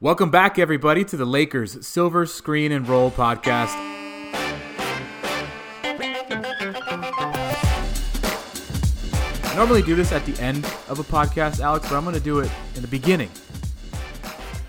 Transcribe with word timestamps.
Welcome 0.00 0.30
back, 0.30 0.60
everybody, 0.60 1.04
to 1.06 1.16
the 1.16 1.24
Lakers 1.24 1.84
Silver 1.84 2.24
Screen 2.24 2.70
and 2.70 2.88
Roll 2.88 3.10
podcast. 3.10 3.74
I 9.42 9.54
normally 9.56 9.82
do 9.82 9.96
this 9.96 10.12
at 10.12 10.24
the 10.24 10.40
end 10.40 10.64
of 10.88 11.00
a 11.00 11.02
podcast, 11.02 11.58
Alex, 11.58 11.88
but 11.88 11.96
I'm 11.96 12.04
going 12.04 12.14
to 12.14 12.20
do 12.20 12.38
it 12.38 12.48
in 12.76 12.82
the 12.82 12.86
beginning. 12.86 13.28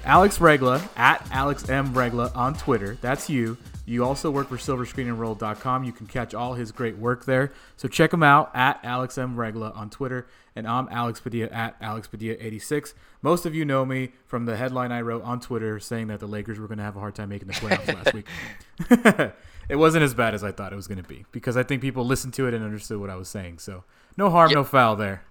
Alex 0.04 0.42
Regla 0.42 0.81
at 0.96 1.23
Alex 1.30 1.70
M 1.70 1.96
Regla 1.96 2.32
on 2.34 2.55
Twitter. 2.55 2.98
That's 3.00 3.30
you. 3.30 3.55
You 3.90 4.06
also 4.06 4.30
work 4.30 4.50
for 4.50 4.58
SilverScreenandRoll.com. 4.58 5.84
You 5.84 5.92
can 5.92 6.05
catch 6.05 6.36
all 6.36 6.54
his 6.54 6.72
great 6.72 6.98
work 6.98 7.26
there. 7.26 7.52
So 7.76 7.88
check 7.88 8.14
him 8.14 8.22
out 8.22 8.52
at 8.54 8.80
Alex 8.84 9.18
M 9.18 9.36
Regla 9.36 9.72
on 9.72 9.90
Twitter, 9.90 10.28
and 10.55 10.68
I'm 10.68 10.88
Alex 10.92 11.20
Padilla 11.20 11.50
at 11.50 11.76
Alex 11.82 12.08
Padilla86. 12.08 12.94
Most 13.23 13.48
of 13.48 13.55
you 13.55 13.66
know 13.66 13.86
me 13.86 14.12
from 14.28 14.46
the 14.46 14.58
headline 14.58 14.91
I 14.91 15.02
wrote 15.02 15.23
on 15.23 15.40
Twitter 15.40 15.80
saying 15.80 16.05
that 16.08 16.20
the 16.20 16.28
Lakers 16.28 16.60
were 16.60 16.68
going 16.68 16.78
to 16.78 16.84
have 16.84 16.98
a 16.98 17.00
hard 17.00 17.16
time 17.16 17.30
making 17.30 17.48
the 17.48 17.55
playoffs 17.55 17.96
last 17.96 18.13
week. 18.13 19.34
it 19.70 19.77
wasn't 19.77 20.04
as 20.04 20.13
bad 20.13 20.35
as 20.35 20.44
I 20.44 20.52
thought 20.52 20.71
it 20.71 20.76
was 20.76 20.88
going 20.88 21.02
to 21.02 21.10
be 21.10 21.26
because 21.32 21.58
I 21.58 21.63
think 21.63 21.82
people 21.82 22.05
listened 22.05 22.35
to 22.35 22.46
it 22.46 22.54
and 22.54 22.63
understood 22.63 22.99
what 22.99 23.10
I 23.10 23.16
was 23.16 23.27
saying. 23.27 23.58
So 23.58 23.85
no 24.16 24.30
harm, 24.30 24.52
yep. 24.52 24.55
no 24.55 24.63
foul 24.63 24.98
there. 24.98 25.24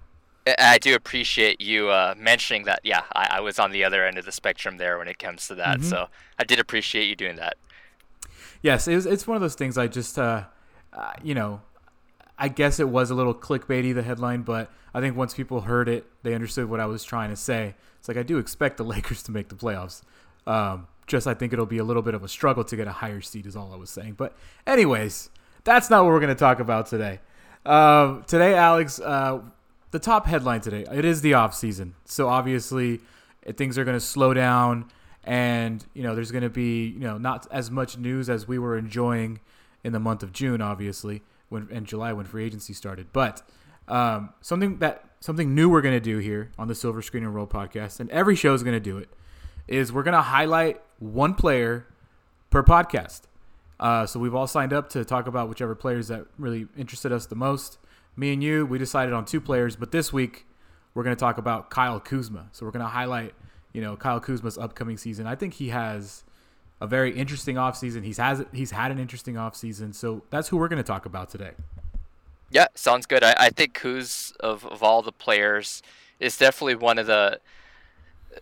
I 0.58 0.78
do 0.78 0.96
appreciate 0.96 1.60
you 1.60 1.90
uh, 1.90 2.14
mentioning 2.18 2.64
that. 2.64 2.80
Yeah, 2.82 3.02
I, 3.12 3.28
I, 3.32 3.40
was 3.40 3.58
on 3.58 3.70
the 3.70 3.84
other 3.84 4.04
end 4.04 4.16
of 4.16 4.24
the 4.24 4.32
spectrum 4.32 4.78
there 4.78 4.98
when 4.98 5.06
it 5.06 5.18
comes 5.18 5.46
to 5.48 5.54
that. 5.56 5.78
Mm-hmm. 5.78 5.90
So 5.90 6.08
I 6.38 6.44
did 6.44 6.58
appreciate 6.58 7.04
you 7.04 7.14
doing 7.14 7.36
that 7.36 7.58
yes, 8.62 8.88
it's 8.88 9.26
one 9.26 9.36
of 9.36 9.40
those 9.40 9.54
things. 9.54 9.78
I 9.78 9.86
just, 9.86 10.18
uh, 10.18 10.44
uh, 10.92 11.12
you 11.22 11.34
know, 11.34 11.60
I 12.38 12.48
guess 12.48 12.78
it 12.78 12.88
was 12.88 13.10
a 13.10 13.14
little 13.14 13.34
clickbaity 13.34 13.94
the 13.94 14.02
headline, 14.02 14.42
but 14.42 14.70
I 14.94 15.00
think 15.00 15.16
once 15.16 15.34
people 15.34 15.62
heard 15.62 15.88
it, 15.88 16.06
they 16.22 16.34
understood 16.34 16.68
what 16.70 16.80
I 16.80 16.86
was 16.86 17.02
trying 17.04 17.30
to 17.30 17.36
say. 17.36 17.74
It's 17.98 18.08
like 18.08 18.16
I 18.16 18.22
do 18.22 18.38
expect 18.38 18.76
the 18.76 18.84
Lakers 18.84 19.22
to 19.24 19.32
make 19.32 19.48
the 19.48 19.56
playoffs. 19.56 20.02
Um, 20.46 20.86
just 21.06 21.26
I 21.26 21.34
think 21.34 21.52
it'll 21.52 21.66
be 21.66 21.78
a 21.78 21.84
little 21.84 22.02
bit 22.02 22.14
of 22.14 22.22
a 22.22 22.28
struggle 22.28 22.64
to 22.64 22.76
get 22.76 22.86
a 22.86 22.92
higher 22.92 23.20
seed, 23.20 23.46
is 23.46 23.56
all 23.56 23.72
I 23.72 23.76
was 23.76 23.90
saying. 23.90 24.14
But 24.14 24.36
anyways, 24.66 25.30
that's 25.64 25.90
not 25.90 26.04
what 26.04 26.12
we're 26.12 26.20
going 26.20 26.34
to 26.34 26.38
talk 26.38 26.60
about 26.60 26.86
today. 26.86 27.20
Uh, 27.66 28.20
today, 28.22 28.54
Alex, 28.54 29.00
uh, 29.00 29.40
the 29.90 29.98
top 29.98 30.26
headline 30.26 30.60
today. 30.60 30.84
It 30.92 31.04
is 31.04 31.22
the 31.22 31.34
off 31.34 31.54
season, 31.54 31.94
so 32.04 32.28
obviously 32.28 33.00
things 33.56 33.78
are 33.78 33.84
going 33.84 33.96
to 33.96 34.04
slow 34.04 34.34
down 34.34 34.90
and 35.28 35.84
you 35.92 36.02
know 36.02 36.14
there's 36.14 36.32
going 36.32 36.42
to 36.42 36.48
be 36.48 36.86
you 36.86 37.00
know 37.00 37.18
not 37.18 37.46
as 37.50 37.70
much 37.70 37.98
news 37.98 38.30
as 38.30 38.48
we 38.48 38.58
were 38.58 38.78
enjoying 38.78 39.40
in 39.84 39.92
the 39.92 40.00
month 40.00 40.22
of 40.22 40.32
June, 40.32 40.62
obviously, 40.62 41.22
when 41.50 41.68
in 41.70 41.84
July 41.84 42.12
when 42.14 42.24
free 42.24 42.44
agency 42.44 42.72
started. 42.72 43.12
But 43.12 43.42
um, 43.86 44.30
something 44.40 44.78
that 44.78 45.04
something 45.20 45.54
new 45.54 45.68
we're 45.68 45.82
going 45.82 45.94
to 45.94 46.00
do 46.00 46.16
here 46.16 46.50
on 46.58 46.66
the 46.66 46.74
Silver 46.74 47.02
Screen 47.02 47.24
and 47.24 47.34
Roll 47.34 47.46
podcast, 47.46 48.00
and 48.00 48.10
every 48.10 48.34
show 48.34 48.54
is 48.54 48.62
going 48.62 48.74
to 48.74 48.80
do 48.80 48.96
it, 48.96 49.10
is 49.68 49.92
we're 49.92 50.02
going 50.02 50.14
to 50.14 50.22
highlight 50.22 50.80
one 50.98 51.34
player 51.34 51.86
per 52.48 52.62
podcast. 52.62 53.22
Uh, 53.78 54.06
so 54.06 54.18
we've 54.18 54.34
all 54.34 54.46
signed 54.46 54.72
up 54.72 54.88
to 54.90 55.04
talk 55.04 55.26
about 55.26 55.50
whichever 55.50 55.74
players 55.74 56.08
that 56.08 56.24
really 56.38 56.66
interested 56.76 57.12
us 57.12 57.26
the 57.26 57.36
most. 57.36 57.78
Me 58.16 58.32
and 58.32 58.42
you, 58.42 58.64
we 58.64 58.78
decided 58.78 59.12
on 59.12 59.26
two 59.26 59.40
players, 59.42 59.76
but 59.76 59.92
this 59.92 60.10
week 60.10 60.46
we're 60.94 61.04
going 61.04 61.14
to 61.14 61.20
talk 61.20 61.36
about 61.36 61.70
Kyle 61.70 62.00
Kuzma. 62.00 62.48
So 62.50 62.64
we're 62.64 62.72
going 62.72 62.84
to 62.84 62.90
highlight 62.90 63.34
you 63.72 63.80
know 63.80 63.96
Kyle 63.96 64.20
Kuzma's 64.20 64.58
upcoming 64.58 64.96
season. 64.96 65.26
I 65.26 65.34
think 65.34 65.54
he 65.54 65.68
has 65.68 66.24
a 66.80 66.86
very 66.86 67.16
interesting 67.16 67.56
offseason. 67.56 68.04
He's 68.04 68.18
has 68.18 68.44
he's 68.52 68.70
had 68.70 68.90
an 68.90 68.98
interesting 68.98 69.34
offseason. 69.34 69.94
So 69.94 70.22
that's 70.30 70.48
who 70.48 70.56
we're 70.56 70.68
going 70.68 70.82
to 70.82 70.86
talk 70.86 71.06
about 71.06 71.30
today. 71.30 71.52
Yeah, 72.50 72.66
sounds 72.74 73.06
good. 73.06 73.22
I, 73.22 73.34
I 73.38 73.50
think 73.50 73.78
Kuz 73.78 74.34
of, 74.38 74.64
of 74.64 74.82
all 74.82 75.02
the 75.02 75.12
players 75.12 75.82
is 76.18 76.36
definitely 76.36 76.76
one 76.76 76.98
of 76.98 77.06
the 77.06 77.40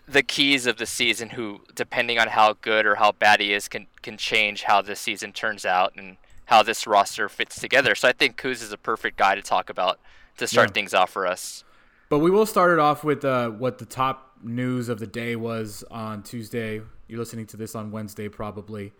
the 0.07 0.23
keys 0.23 0.67
of 0.67 0.77
the 0.77 0.87
season 0.87 1.31
who 1.31 1.61
depending 1.75 2.19
on 2.19 2.29
how 2.29 2.53
good 2.55 2.85
or 2.85 2.97
how 2.97 3.13
bad 3.13 3.41
he 3.41 3.53
is 3.53 3.69
can 3.69 3.87
can 4.03 4.17
change 4.17 4.65
how 4.65 4.83
the 4.83 4.95
season 4.95 5.33
turns 5.33 5.65
out 5.65 5.93
and 5.97 6.17
how 6.47 6.63
this 6.63 6.87
roster 6.87 7.29
fits 7.29 7.61
together. 7.61 7.95
So 7.95 8.09
I 8.09 8.13
think 8.13 8.37
Kuz 8.37 8.63
is 8.63 8.73
a 8.73 8.79
perfect 8.79 9.17
guy 9.17 9.35
to 9.35 9.42
talk 9.42 9.70
about 9.70 9.98
to 10.36 10.47
start 10.47 10.70
yeah. 10.70 10.75
things 10.75 10.95
off 10.95 11.11
for 11.11 11.27
us. 11.27 11.65
But 12.08 12.20
we 12.20 12.30
will 12.30 12.46
start 12.46 12.72
it 12.72 12.78
off 12.78 13.02
with 13.02 13.24
uh, 13.24 13.50
what 13.50 13.78
the 13.78 13.84
top 13.84 14.36
news 14.40 14.89
of 14.89 15.00
the 15.00 15.08
day 15.08 15.34
was 15.34 15.83
on 15.90 16.22
Tuesday. 16.22 16.80
You're 17.08 17.18
listening 17.18 17.46
to 17.46 17.56
this 17.56 17.74
on 17.74 17.90
Wednesday, 17.90 18.28
probably, 18.28 18.92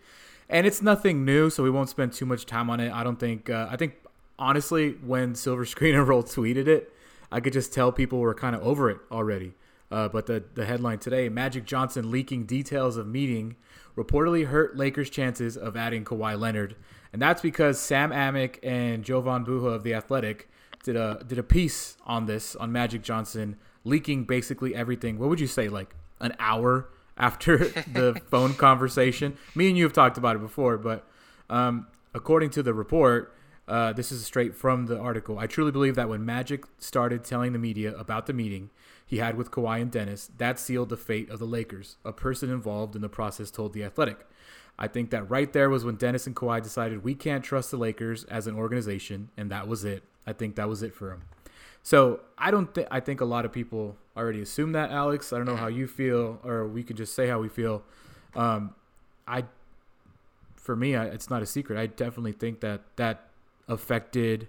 and 0.49 0.67
it's 0.67 0.81
nothing 0.81 1.23
new, 1.23 1.49
so 1.49 1.63
we 1.63 1.69
won't 1.69 1.89
spend 1.89 2.11
too 2.11 2.25
much 2.25 2.45
time 2.45 2.69
on 2.69 2.81
it. 2.81 2.91
I 2.91 3.05
don't 3.05 3.17
think. 3.17 3.49
Uh, 3.49 3.67
I 3.71 3.77
think 3.77 3.95
honestly, 4.37 4.91
when 5.05 5.35
Silver 5.35 5.63
Screen 5.73 5.95
and 5.95 6.05
Roll 6.05 6.21
tweeted 6.21 6.67
it, 6.67 6.93
I 7.31 7.39
could 7.39 7.53
just 7.53 7.73
tell 7.73 7.93
people 7.93 8.19
were 8.19 8.33
kind 8.33 8.55
of 8.55 8.61
over 8.61 8.89
it 8.89 8.97
already. 9.09 9.53
Uh, 9.89 10.09
but 10.09 10.25
the 10.25 10.43
the 10.55 10.65
headline 10.65 10.99
today: 10.99 11.29
Magic 11.29 11.63
Johnson 11.63 12.11
leaking 12.11 12.45
details 12.45 12.97
of 12.97 13.07
meeting 13.07 13.55
reportedly 13.95 14.47
hurt 14.47 14.75
Lakers' 14.75 15.09
chances 15.09 15.55
of 15.55 15.77
adding 15.77 16.03
Kawhi 16.03 16.37
Leonard, 16.37 16.75
and 17.13 17.21
that's 17.21 17.41
because 17.41 17.79
Sam 17.79 18.11
Amick 18.11 18.59
and 18.63 19.05
Jovan 19.05 19.45
Buha 19.45 19.75
of 19.75 19.83
the 19.83 19.93
Athletic 19.93 20.49
did 20.87 20.95
a 20.95 21.21
did 21.27 21.37
a 21.37 21.43
piece 21.43 21.97
on 22.05 22.27
this 22.27 22.55
on 22.55 22.71
Magic 22.71 23.03
Johnson 23.03 23.57
leaking 23.83 24.23
basically 24.23 24.73
everything. 24.73 25.19
What 25.19 25.27
would 25.27 25.39
you 25.39 25.47
say, 25.47 25.67
like 25.67 25.95
an 26.21 26.33
hour 26.39 26.89
after 27.17 27.57
the 27.93 28.21
phone 28.31 28.53
conversation? 28.67 29.37
Me 29.53 29.67
and 29.67 29.77
you 29.77 29.83
have 29.83 29.93
talked 29.93 30.17
about 30.17 30.37
it 30.37 30.39
before, 30.39 30.77
but 30.77 31.05
um, 31.49 31.87
according 32.13 32.51
to 32.51 32.63
the 32.63 32.73
report, 32.73 33.35
uh, 33.67 33.91
this 33.91 34.13
is 34.13 34.25
straight 34.25 34.55
from 34.55 34.85
the 34.85 34.97
article. 34.97 35.37
I 35.37 35.45
truly 35.45 35.71
believe 35.71 35.95
that 35.95 36.07
when 36.07 36.25
Magic 36.25 36.63
started 36.79 37.25
telling 37.25 37.51
the 37.51 37.59
media 37.59 37.93
about 37.97 38.25
the 38.25 38.33
meeting 38.33 38.69
he 39.05 39.17
had 39.17 39.35
with 39.35 39.51
Kawhi 39.51 39.81
and 39.81 39.91
Dennis, 39.91 40.31
that 40.37 40.57
sealed 40.57 40.87
the 40.87 40.95
fate 40.95 41.29
of 41.29 41.39
the 41.39 41.45
Lakers. 41.45 41.97
A 42.05 42.13
person 42.13 42.49
involved 42.49 42.95
in 42.95 43.01
the 43.01 43.09
process 43.09 43.51
told 43.51 43.73
The 43.73 43.83
Athletic. 43.83 44.25
I 44.79 44.87
think 44.87 45.09
that 45.09 45.29
right 45.29 45.51
there 45.51 45.69
was 45.69 45.83
when 45.83 45.95
Dennis 45.95 46.27
and 46.27 46.35
Kawhi 46.35 46.63
decided 46.63 47.03
we 47.03 47.15
can't 47.15 47.43
trust 47.43 47.71
the 47.71 47.77
Lakers 47.77 48.23
as 48.25 48.47
an 48.47 48.55
organization, 48.55 49.31
and 49.35 49.51
that 49.51 49.67
was 49.67 49.83
it. 49.83 50.03
I 50.27 50.33
think 50.33 50.55
that 50.57 50.69
was 50.69 50.83
it 50.83 50.93
for 50.93 51.11
him. 51.11 51.23
So 51.81 52.19
I 52.37 52.51
don't 52.51 52.73
think 52.73 52.87
I 52.91 52.99
think 52.99 53.21
a 53.21 53.25
lot 53.25 53.45
of 53.45 53.53
people 53.53 53.95
already 54.15 54.41
assume 54.41 54.73
that, 54.73 54.91
Alex. 54.91 55.31
I 55.31 55.37
don't 55.37 55.45
know 55.45 55.55
how 55.55 55.67
you 55.67 55.87
feel, 55.87 56.39
or 56.43 56.67
we 56.67 56.83
could 56.83 56.97
just 56.97 57.15
say 57.15 57.27
how 57.27 57.39
we 57.39 57.47
feel. 57.47 57.83
Um, 58.35 58.75
I, 59.25 59.45
for 60.55 60.75
me, 60.75 60.95
I, 60.95 61.05
it's 61.05 61.29
not 61.29 61.41
a 61.41 61.45
secret. 61.45 61.79
I 61.79 61.87
definitely 61.87 62.33
think 62.33 62.59
that 62.59 62.81
that 62.97 63.29
affected 63.69 64.47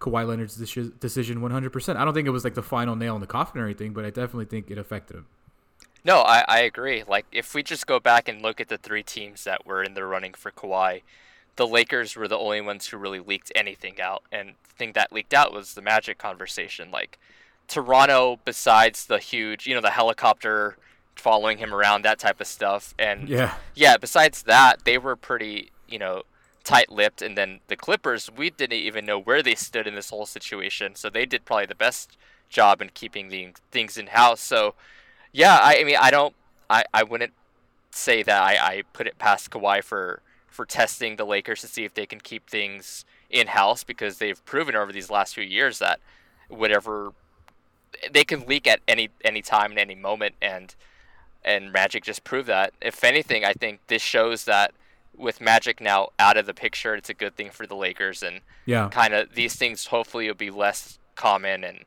Kawhi 0.00 0.26
Leonard's 0.26 0.56
decision 0.56 1.40
100%. 1.40 1.96
I 1.96 2.04
don't 2.04 2.14
think 2.14 2.26
it 2.26 2.30
was 2.30 2.44
like 2.44 2.54
the 2.54 2.62
final 2.62 2.96
nail 2.96 3.14
in 3.14 3.22
the 3.22 3.26
coffin 3.26 3.60
or 3.60 3.64
anything, 3.64 3.94
but 3.94 4.04
I 4.04 4.10
definitely 4.10 4.44
think 4.44 4.70
it 4.70 4.76
affected 4.76 5.16
him. 5.16 5.26
No, 6.04 6.20
I, 6.20 6.44
I 6.46 6.60
agree. 6.60 7.02
Like, 7.08 7.24
if 7.32 7.54
we 7.54 7.62
just 7.62 7.86
go 7.86 7.98
back 7.98 8.28
and 8.28 8.42
look 8.42 8.60
at 8.60 8.68
the 8.68 8.76
three 8.76 9.02
teams 9.02 9.44
that 9.44 9.64
were 9.64 9.82
in 9.82 9.94
the 9.94 10.04
running 10.04 10.34
for 10.34 10.50
Kawhi, 10.50 11.00
the 11.56 11.66
Lakers 11.66 12.16
were 12.16 12.28
the 12.28 12.38
only 12.38 12.60
ones 12.60 12.86
who 12.86 12.96
really 12.96 13.20
leaked 13.20 13.52
anything 13.54 14.00
out. 14.00 14.22
And 14.32 14.50
the 14.50 14.74
thing 14.76 14.92
that 14.94 15.12
leaked 15.12 15.34
out 15.34 15.52
was 15.52 15.74
the 15.74 15.82
Magic 15.82 16.18
conversation. 16.18 16.90
Like 16.90 17.18
Toronto, 17.68 18.40
besides 18.44 19.06
the 19.06 19.18
huge, 19.18 19.66
you 19.66 19.74
know, 19.74 19.80
the 19.80 19.90
helicopter 19.90 20.76
following 21.16 21.58
him 21.58 21.72
around, 21.72 22.02
that 22.02 22.18
type 22.18 22.40
of 22.40 22.46
stuff. 22.46 22.94
And 22.98 23.28
yeah, 23.28 23.54
yeah. 23.74 23.96
Besides 23.96 24.42
that, 24.44 24.84
they 24.84 24.98
were 24.98 25.16
pretty, 25.16 25.70
you 25.88 25.98
know, 25.98 26.22
tight-lipped. 26.64 27.22
And 27.22 27.36
then 27.38 27.60
the 27.68 27.76
Clippers, 27.76 28.30
we 28.36 28.50
didn't 28.50 28.78
even 28.78 29.06
know 29.06 29.20
where 29.20 29.42
they 29.42 29.54
stood 29.54 29.86
in 29.86 29.94
this 29.94 30.10
whole 30.10 30.26
situation. 30.26 30.94
So 30.96 31.08
they 31.08 31.26
did 31.26 31.44
probably 31.44 31.66
the 31.66 31.74
best 31.74 32.16
job 32.48 32.82
in 32.82 32.90
keeping 32.94 33.28
the 33.28 33.48
things 33.70 33.96
in 33.96 34.08
house. 34.08 34.40
So 34.40 34.74
yeah, 35.32 35.58
I, 35.60 35.78
I 35.80 35.84
mean, 35.84 35.96
I 36.00 36.10
don't, 36.10 36.34
I, 36.70 36.84
I 36.92 37.02
wouldn't 37.02 37.32
say 37.90 38.22
that 38.22 38.42
I, 38.42 38.56
I 38.56 38.82
put 38.92 39.06
it 39.06 39.18
past 39.18 39.50
Kawhi 39.50 39.82
for 39.82 40.20
for 40.54 40.64
testing 40.64 41.16
the 41.16 41.26
Lakers 41.26 41.60
to 41.60 41.66
see 41.66 41.84
if 41.84 41.94
they 41.94 42.06
can 42.06 42.20
keep 42.20 42.48
things 42.48 43.04
in 43.28 43.48
house 43.48 43.82
because 43.82 44.18
they've 44.18 44.42
proven 44.44 44.76
over 44.76 44.92
these 44.92 45.10
last 45.10 45.34
few 45.34 45.42
years 45.42 45.80
that 45.80 45.98
whatever 46.48 47.12
they 48.12 48.24
can 48.24 48.46
leak 48.46 48.66
at 48.66 48.80
any 48.86 49.10
any 49.24 49.42
time 49.42 49.72
and 49.72 49.80
any 49.80 49.96
moment 49.96 50.36
and 50.40 50.76
and 51.44 51.72
Magic 51.72 52.04
just 52.04 52.24
proved 52.24 52.48
that. 52.48 52.72
If 52.80 53.04
anything, 53.04 53.44
I 53.44 53.52
think 53.52 53.80
this 53.88 54.00
shows 54.00 54.44
that 54.44 54.72
with 55.16 55.40
Magic 55.40 55.80
now 55.80 56.08
out 56.18 56.36
of 56.36 56.46
the 56.46 56.54
picture, 56.54 56.94
it's 56.94 57.10
a 57.10 57.14
good 57.14 57.36
thing 57.36 57.50
for 57.50 57.66
the 57.66 57.76
Lakers 57.76 58.22
and 58.22 58.40
yeah, 58.64 58.88
kind 58.88 59.12
of 59.12 59.34
these 59.34 59.56
things 59.56 59.86
hopefully 59.86 60.28
will 60.28 60.34
be 60.34 60.50
less 60.50 60.98
common 61.16 61.64
and 61.64 61.84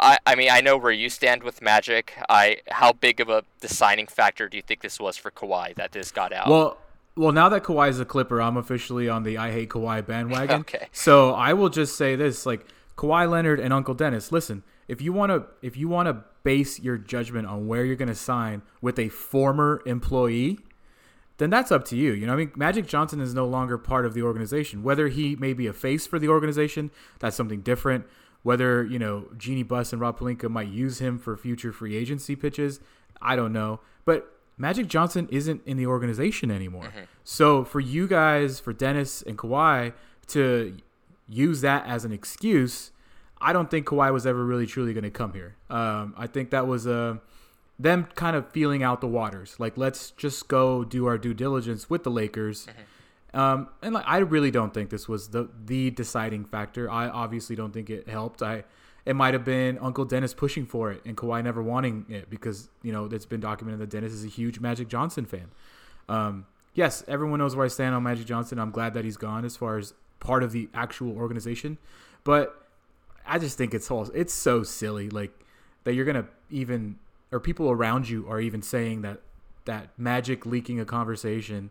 I, 0.00 0.18
I 0.26 0.34
mean 0.34 0.48
I 0.50 0.62
know 0.62 0.78
where 0.78 0.92
you 0.92 1.10
stand 1.10 1.42
with 1.42 1.60
Magic. 1.60 2.14
I 2.30 2.58
how 2.70 2.92
big 2.92 3.20
of 3.20 3.28
a 3.28 3.44
deciding 3.60 4.06
factor 4.06 4.48
do 4.48 4.56
you 4.56 4.62
think 4.62 4.80
this 4.80 4.98
was 4.98 5.18
for 5.18 5.30
Kawhi 5.30 5.74
that 5.74 5.92
this 5.92 6.10
got 6.10 6.32
out? 6.32 6.48
Well, 6.48 6.78
well, 7.18 7.32
now 7.32 7.48
that 7.48 7.64
Kawhi 7.64 7.88
is 7.88 7.98
a 7.98 8.04
Clipper, 8.04 8.40
I'm 8.40 8.56
officially 8.56 9.08
on 9.08 9.24
the 9.24 9.38
I 9.38 9.50
hate 9.50 9.70
Kawhi 9.70 10.06
bandwagon. 10.06 10.60
okay. 10.60 10.88
So 10.92 11.34
I 11.34 11.52
will 11.52 11.68
just 11.68 11.96
say 11.96 12.14
this: 12.14 12.46
like 12.46 12.64
Kawhi 12.96 13.28
Leonard 13.28 13.58
and 13.58 13.72
Uncle 13.72 13.94
Dennis. 13.94 14.30
Listen, 14.30 14.62
if 14.86 15.02
you 15.02 15.12
want 15.12 15.30
to, 15.32 15.44
if 15.60 15.76
you 15.76 15.88
want 15.88 16.06
to 16.06 16.24
base 16.44 16.78
your 16.78 16.96
judgment 16.96 17.48
on 17.48 17.66
where 17.66 17.84
you're 17.84 17.96
going 17.96 18.08
to 18.08 18.14
sign 18.14 18.62
with 18.80 18.98
a 18.98 19.08
former 19.08 19.82
employee, 19.84 20.60
then 21.38 21.50
that's 21.50 21.72
up 21.72 21.84
to 21.86 21.96
you. 21.96 22.12
You 22.12 22.26
know, 22.26 22.34
I 22.34 22.36
mean, 22.36 22.52
Magic 22.54 22.86
Johnson 22.86 23.20
is 23.20 23.34
no 23.34 23.46
longer 23.46 23.78
part 23.78 24.06
of 24.06 24.14
the 24.14 24.22
organization. 24.22 24.84
Whether 24.84 25.08
he 25.08 25.34
may 25.36 25.52
be 25.52 25.66
a 25.66 25.72
face 25.72 26.06
for 26.06 26.20
the 26.20 26.28
organization, 26.28 26.90
that's 27.18 27.36
something 27.36 27.62
different. 27.62 28.06
Whether 28.44 28.84
you 28.84 29.00
know 29.00 29.26
Jeanie 29.36 29.64
Buss 29.64 29.92
and 29.92 30.00
Rob 30.00 30.20
Pelinka 30.20 30.48
might 30.48 30.68
use 30.68 31.00
him 31.00 31.18
for 31.18 31.36
future 31.36 31.72
free 31.72 31.96
agency 31.96 32.36
pitches, 32.36 32.78
I 33.20 33.34
don't 33.34 33.52
know. 33.52 33.80
But 34.04 34.37
Magic 34.58 34.88
Johnson 34.88 35.28
isn't 35.30 35.62
in 35.64 35.76
the 35.76 35.86
organization 35.86 36.50
anymore. 36.50 36.84
Mm-hmm. 36.84 37.04
So 37.24 37.64
for 37.64 37.80
you 37.80 38.08
guys, 38.08 38.58
for 38.58 38.72
Dennis 38.72 39.22
and 39.22 39.38
Kawhi 39.38 39.92
to 40.28 40.76
use 41.28 41.60
that 41.60 41.86
as 41.86 42.04
an 42.04 42.12
excuse, 42.12 42.90
I 43.40 43.52
don't 43.52 43.70
think 43.70 43.86
Kawhi 43.86 44.12
was 44.12 44.26
ever 44.26 44.44
really 44.44 44.66
truly 44.66 44.92
going 44.92 45.04
to 45.04 45.10
come 45.10 45.32
here. 45.32 45.56
Um, 45.70 46.14
I 46.16 46.26
think 46.26 46.50
that 46.50 46.66
was 46.66 46.86
uh, 46.86 47.18
them 47.78 48.08
kind 48.16 48.34
of 48.36 48.50
feeling 48.50 48.82
out 48.82 49.00
the 49.00 49.06
waters. 49.06 49.54
Like, 49.58 49.78
let's 49.78 50.10
just 50.10 50.48
go 50.48 50.84
do 50.84 51.06
our 51.06 51.16
due 51.16 51.34
diligence 51.34 51.88
with 51.88 52.02
the 52.02 52.10
Lakers. 52.10 52.66
Um, 53.32 53.68
and 53.82 53.94
like, 53.94 54.04
I 54.06 54.18
really 54.18 54.50
don't 54.50 54.74
think 54.74 54.90
this 54.90 55.06
was 55.06 55.28
the 55.28 55.48
the 55.64 55.90
deciding 55.90 56.46
factor. 56.46 56.90
I 56.90 57.08
obviously 57.08 57.54
don't 57.54 57.72
think 57.72 57.90
it 57.90 58.08
helped. 58.08 58.42
I 58.42 58.64
it 59.08 59.16
might 59.16 59.32
have 59.32 59.44
been 59.44 59.78
Uncle 59.78 60.04
Dennis 60.04 60.34
pushing 60.34 60.66
for 60.66 60.92
it 60.92 61.00
and 61.06 61.16
Kawhi 61.16 61.42
never 61.42 61.62
wanting 61.62 62.04
it 62.10 62.28
because 62.28 62.68
you 62.82 62.92
know 62.92 63.06
it's 63.06 63.24
been 63.24 63.40
documented 63.40 63.80
that 63.80 63.88
Dennis 63.88 64.12
is 64.12 64.22
a 64.22 64.28
huge 64.28 64.60
Magic 64.60 64.86
Johnson 64.88 65.24
fan. 65.24 65.46
Um, 66.10 66.44
yes, 66.74 67.02
everyone 67.08 67.38
knows 67.38 67.56
where 67.56 67.64
I 67.64 67.68
stand 67.68 67.94
on 67.94 68.02
Magic 68.02 68.26
Johnson. 68.26 68.58
I'm 68.58 68.70
glad 68.70 68.92
that 68.92 69.06
he's 69.06 69.16
gone 69.16 69.46
as 69.46 69.56
far 69.56 69.78
as 69.78 69.94
part 70.20 70.42
of 70.42 70.52
the 70.52 70.68
actual 70.74 71.16
organization, 71.16 71.78
but 72.22 72.68
I 73.26 73.38
just 73.38 73.56
think 73.56 73.72
it's 73.72 73.90
all 73.90 74.10
it's 74.12 74.34
so 74.34 74.62
silly 74.62 75.08
like 75.08 75.32
that 75.84 75.94
you're 75.94 76.04
gonna 76.04 76.26
even 76.50 76.98
or 77.32 77.40
people 77.40 77.70
around 77.70 78.10
you 78.10 78.28
are 78.28 78.42
even 78.42 78.60
saying 78.60 79.00
that 79.02 79.22
that 79.64 79.88
Magic 79.96 80.44
leaking 80.44 80.80
a 80.80 80.84
conversation 80.84 81.70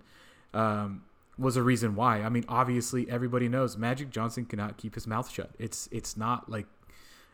um, 0.56 1.04
was 1.38 1.56
a 1.56 1.62
reason 1.62 1.94
why. 1.94 2.24
I 2.24 2.30
mean, 2.30 2.46
obviously 2.50 3.08
everybody 3.12 3.48
knows 3.48 3.78
Magic 3.78 4.10
Johnson 4.10 4.46
cannot 4.46 4.78
keep 4.78 4.96
his 4.96 5.06
mouth 5.06 5.30
shut. 5.30 5.52
It's 5.60 5.88
it's 5.92 6.18
not 6.18 6.50
like 6.50 6.66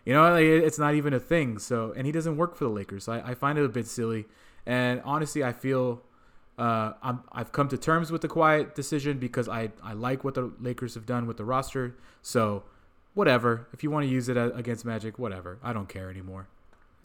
you 0.06 0.14
know 0.14 0.32
like, 0.32 0.46
it's 0.46 0.80
not 0.80 0.96
even 0.96 1.14
a 1.14 1.20
thing. 1.20 1.60
So 1.60 1.94
and 1.96 2.06
he 2.06 2.12
doesn't 2.12 2.38
work 2.38 2.56
for 2.56 2.66
the 2.66 2.72
Lakers. 2.72 3.06
So 3.06 3.14
I, 3.14 3.32
I 3.32 3.34
find 3.34 3.58
it 3.58 3.66
a 3.66 3.70
bit 3.70 3.88
silly. 3.88 4.26
And 4.66 5.02
honestly, 5.04 5.44
I 5.44 5.52
feel 5.52 6.02
uh, 6.58 6.94
I'm, 7.02 7.24
I've 7.32 7.52
come 7.52 7.68
to 7.70 7.78
terms 7.78 8.12
with 8.12 8.22
the 8.22 8.28
Kawhi 8.28 8.74
decision 8.74 9.18
because 9.18 9.50
I, 9.50 9.72
I 9.84 9.94
like 9.94 10.24
what 10.24 10.36
the 10.36 10.54
Lakers 10.60 10.94
have 10.96 11.06
done 11.06 11.26
with 11.26 11.38
the 11.38 11.46
roster. 11.46 11.96
So, 12.22 12.64
whatever. 13.14 13.68
If 13.74 13.84
you 13.84 13.92
want 13.92 14.06
to 14.06 14.10
use 14.10 14.30
it 14.30 14.38
against 14.38 14.86
Magic, 14.86 15.18
whatever. 15.18 15.58
I 15.64 15.74
don't 15.74 15.90
care 15.90 16.10
anymore. 16.10 16.48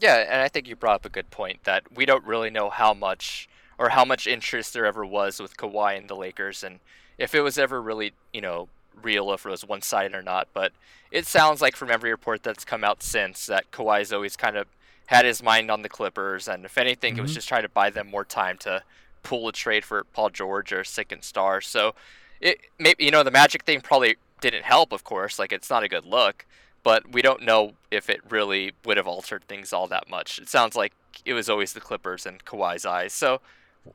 Yeah, 0.01 0.17
and 0.17 0.43
I 0.43 0.49
think 0.49 0.69
you 0.69 0.77
brought 0.77 0.97
up 0.97 1.07
a 1.07 1.09
good 1.09 1.31
point 1.31 1.65
that 1.65 1.85
we 1.95 2.07
don't 2.07 2.25
really 2.25 2.51
know 2.51 2.71
how 2.71 2.95
much 2.95 3.49
or 3.79 3.91
how 3.91 4.05
much 4.05 4.27
interest 4.27 4.73
there 4.73 4.87
ever 4.87 5.05
was 5.05 5.41
with 5.41 5.57
Kawhi 5.57 5.97
and 5.97 6.09
the 6.09 6.15
Lakers, 6.15 6.63
and 6.63 6.81
if 7.17 7.35
it 7.35 7.41
was 7.41 7.59
ever 7.59 7.81
really, 7.81 8.13
you 8.33 8.41
know, 8.41 8.69
real, 9.03 9.33
if 9.33 9.45
it 9.47 9.51
was 9.51 9.65
one 9.65 9.83
sided 9.83 10.15
or 10.15 10.23
not. 10.23 10.49
But 10.53 10.73
it 11.11 11.27
sounds 11.27 11.61
like 11.61 11.77
from 11.77 11.91
every 11.91 12.11
report 12.11 12.43
that's 12.43 12.65
come 12.65 12.85
out 12.85 13.03
since 13.03 13.47
that 13.47 13.71
Kawhi's 13.71 14.13
always 14.13 14.37
kind 14.37 14.57
of 14.57 14.67
had 15.07 15.25
his 15.25 15.43
mind 15.43 15.71
on 15.71 15.83
the 15.83 15.89
Clippers, 15.89 16.49
and 16.49 16.65
if 16.65 16.77
anything, 16.77 17.15
mm-hmm. 17.15 17.21
it 17.21 17.23
was 17.23 17.35
just 17.35 17.49
trying 17.49 17.63
to 17.63 17.69
buy 17.69 17.89
them 17.91 18.11
more 18.11 18.25
time 18.25 18.59
to 18.59 18.83
pull 19.23 19.49
a 19.49 19.53
trade 19.53 19.85
for 19.85 20.05
Paul 20.05 20.31
George 20.31 20.73
or 20.73 20.85
second 20.85 21.23
star. 21.23 21.61
So 21.61 21.95
it 22.41 22.61
maybe 22.79 23.05
you 23.05 23.11
know 23.11 23.23
the 23.23 23.31
Magic 23.31 23.65
thing 23.65 23.81
probably 23.81 24.17
didn't 24.41 24.65
help, 24.65 24.93
of 24.93 25.05
course. 25.05 25.39
Like 25.39 25.53
it's 25.53 25.71
not 25.71 25.83
a 25.83 25.89
good 25.89 26.05
look, 26.05 26.47
but 26.83 27.11
we 27.11 27.23
don't 27.23 27.43
know 27.43 27.73
if 27.91 28.09
it 28.11 28.21
really 28.29 28.73
would 28.85 28.97
have 28.97 29.07
altered 29.07 29.45
things 29.45 29.73
all 29.73 29.87
that 29.89 30.09
much. 30.09 30.39
It 30.39 30.49
sounds 30.49 30.77
like 30.77 30.93
it 31.25 31.35
was 31.35 31.49
always 31.49 31.73
the 31.73 31.81
Clippers 31.81 32.27
and 32.27 32.45
Kawhi's 32.45 32.87
eyes. 32.87 33.13
So, 33.13 33.41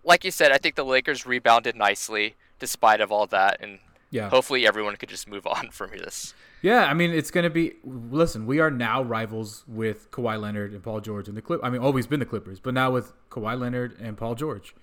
like 0.03 0.23
you 0.23 0.31
said, 0.31 0.51
I 0.51 0.57
think 0.57 0.75
the 0.75 0.85
Lakers 0.85 1.25
rebounded 1.25 1.75
nicely 1.75 2.35
despite 2.59 3.01
of 3.01 3.11
all 3.11 3.27
that, 3.27 3.57
and 3.59 3.79
yeah. 4.13 4.29
hopefully 4.29 4.67
everyone 4.67 4.95
could 4.95 5.09
just 5.09 5.27
move 5.27 5.45
on 5.57 5.69
from 5.71 5.91
this. 5.91 6.33
Yeah, 6.61 6.85
I 6.85 6.93
mean 6.93 7.11
it's 7.11 7.31
going 7.31 7.43
to 7.43 7.49
be. 7.49 7.73
Listen, 7.83 8.45
we 8.45 8.59
are 8.59 8.71
now 8.71 9.03
rivals 9.03 9.63
with 9.67 10.11
Kawhi 10.11 10.39
Leonard 10.39 10.71
and 10.71 10.81
Paul 10.81 11.01
George 11.01 11.27
and 11.27 11.35
the 11.35 11.41
Clip. 11.41 11.59
I 11.63 11.69
mean, 11.69 11.81
always 11.81 12.07
been 12.07 12.19
the 12.19 12.25
Clippers, 12.25 12.59
but 12.59 12.73
now 12.73 12.91
with 12.91 13.11
Kawhi 13.29 13.59
Leonard 13.59 13.99
and 13.99 14.17
Paul 14.17 14.35
George. 14.35 14.75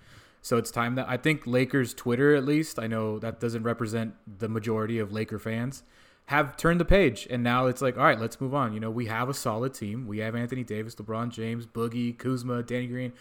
So 0.43 0.56
it's 0.56 0.71
time 0.71 0.94
that 0.94 1.06
I 1.09 1.17
think 1.17 1.47
Lakers 1.47 1.93
Twitter 1.93 2.35
at 2.35 2.44
least, 2.44 2.79
I 2.79 2.87
know 2.87 3.19
that 3.19 3.41
doesn't 3.41 3.62
represent 3.62 4.15
the 4.38 4.49
majority 4.49 4.99
of 4.99 5.12
Laker 5.12 5.38
fans, 5.38 5.83
have 6.26 6.56
turned 6.56 6.81
the 6.81 6.85
page 6.85 7.26
and 7.29 7.43
now 7.43 7.67
it's 7.67 7.83
like, 7.83 7.99
all 7.99 8.05
right, 8.05 8.19
let's 8.19 8.41
move 8.41 8.55
on. 8.55 8.73
You 8.73 8.81
know, 8.81 8.91
we 8.91 9.06
have 9.06 9.29
a 9.29 9.35
solid 9.35 9.75
team. 9.75 10.06
We 10.06 10.19
have 10.19 10.35
Anthony 10.35 10.65
Davis, 10.65 10.94
LeBron 10.94 11.31
James, 11.31 11.67
Boogie, 11.67 12.17
Kuzma, 12.17 12.62
Danny 12.62 12.87
Green, 12.87 13.12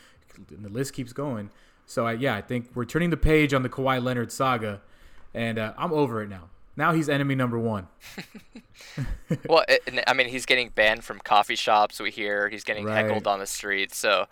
and 0.49 0.63
the 0.63 0.69
list 0.69 0.93
keeps 0.93 1.11
going. 1.11 1.49
So 1.85 2.05
I, 2.05 2.13
yeah, 2.13 2.35
I 2.35 2.41
think 2.41 2.69
we're 2.75 2.85
turning 2.85 3.09
the 3.09 3.17
page 3.17 3.53
on 3.53 3.63
the 3.63 3.69
Kawhi 3.69 4.01
Leonard 4.01 4.31
saga, 4.31 4.81
and 5.33 5.59
uh, 5.59 5.73
I'm 5.77 5.93
over 5.93 6.21
it 6.23 6.29
now. 6.29 6.49
Now 6.75 6.93
he's 6.93 7.09
enemy 7.09 7.35
number 7.35 7.59
one. 7.59 7.87
well, 9.49 9.65
it, 9.67 10.03
I 10.07 10.13
mean, 10.13 10.29
he's 10.29 10.45
getting 10.45 10.69
banned 10.69 11.03
from 11.03 11.19
coffee 11.19 11.55
shops. 11.55 11.99
We 11.99 12.09
hear 12.09 12.47
he's 12.47 12.63
getting 12.63 12.85
right. 12.85 13.05
heckled 13.05 13.27
on 13.27 13.39
the 13.39 13.47
street. 13.47 13.93
So 13.93 14.27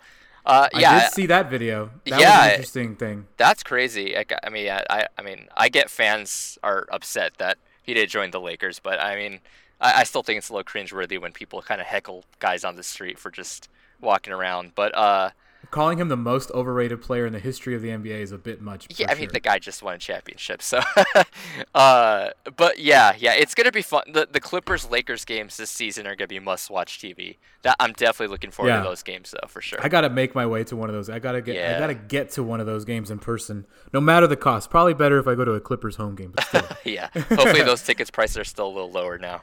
uh, 0.48 0.68
yeah, 0.74 0.92
I 0.92 1.00
did 1.00 1.12
see 1.12 1.26
that 1.26 1.50
video. 1.50 1.90
That 2.06 2.20
yeah, 2.20 2.38
was 2.38 2.46
an 2.46 2.50
interesting 2.52 2.96
thing. 2.96 3.26
That's 3.36 3.62
crazy. 3.62 4.16
I, 4.16 4.24
I 4.42 4.48
mean, 4.48 4.70
I, 4.70 5.06
I 5.18 5.22
mean, 5.22 5.46
I 5.54 5.68
get 5.68 5.90
fans 5.90 6.58
are 6.62 6.86
upset 6.90 7.34
that 7.36 7.58
he 7.82 7.92
did 7.92 8.08
join 8.08 8.30
the 8.30 8.40
Lakers, 8.40 8.78
but 8.78 8.98
I 8.98 9.14
mean, 9.14 9.40
I, 9.78 10.00
I 10.00 10.04
still 10.04 10.22
think 10.22 10.38
it's 10.38 10.48
a 10.48 10.54
little 10.54 10.64
cringeworthy 10.64 11.20
when 11.20 11.32
people 11.32 11.60
kind 11.60 11.82
of 11.82 11.86
heckle 11.86 12.24
guys 12.38 12.64
on 12.64 12.76
the 12.76 12.82
street 12.82 13.18
for 13.18 13.30
just 13.30 13.68
walking 14.00 14.32
around. 14.32 14.72
But 14.74 14.96
uh, 14.96 15.30
calling 15.70 15.98
him 15.98 16.08
the 16.08 16.16
most 16.16 16.50
overrated 16.52 17.02
player 17.02 17.26
in 17.26 17.32
the 17.32 17.38
history 17.38 17.74
of 17.74 17.82
the 17.82 17.88
NBA 17.88 18.20
is 18.20 18.32
a 18.32 18.38
bit 18.38 18.60
much. 18.60 18.86
Yeah, 18.96 19.10
I 19.10 19.14
mean 19.14 19.28
the 19.32 19.40
guy 19.40 19.58
just 19.58 19.82
won 19.82 19.94
a 19.94 19.98
championship, 19.98 20.62
so. 20.62 20.80
uh, 21.74 22.30
but 22.56 22.78
yeah, 22.78 23.14
yeah, 23.18 23.34
it's 23.34 23.54
gonna 23.54 23.72
be 23.72 23.82
fun. 23.82 24.02
The 24.12 24.28
the 24.30 24.40
Clippers 24.40 24.88
Lakers 24.90 25.24
games 25.24 25.56
this 25.56 25.70
season 25.70 26.06
are 26.06 26.16
gonna 26.16 26.28
be 26.28 26.38
must 26.38 26.70
watch 26.70 26.98
TV. 26.98 27.36
That 27.62 27.76
I'm 27.80 27.92
definitely 27.92 28.32
looking 28.32 28.50
forward 28.50 28.70
yeah. 28.70 28.78
to 28.78 28.84
those 28.84 29.02
games 29.02 29.32
though, 29.32 29.46
for 29.48 29.60
sure. 29.60 29.78
I 29.82 29.88
gotta 29.88 30.10
make 30.10 30.34
my 30.34 30.46
way 30.46 30.64
to 30.64 30.76
one 30.76 30.88
of 30.88 30.94
those. 30.94 31.10
I 31.10 31.18
gotta 31.18 31.42
get. 31.42 31.56
Yeah. 31.56 31.76
I 31.76 31.78
gotta 31.78 31.94
get 31.94 32.30
to 32.32 32.42
one 32.42 32.60
of 32.60 32.66
those 32.66 32.84
games 32.84 33.10
in 33.10 33.18
person, 33.18 33.66
no 33.92 34.00
matter 34.00 34.26
the 34.26 34.36
cost. 34.36 34.70
Probably 34.70 34.94
better 34.94 35.18
if 35.18 35.26
I 35.26 35.34
go 35.34 35.44
to 35.44 35.52
a 35.52 35.60
Clippers 35.60 35.96
home 35.96 36.14
game. 36.14 36.34
yeah, 36.84 37.08
hopefully 37.14 37.62
those 37.62 37.82
tickets 37.86 38.10
prices 38.10 38.38
are 38.38 38.44
still 38.44 38.66
a 38.66 38.72
little 38.72 38.90
lower 38.90 39.18
now. 39.18 39.42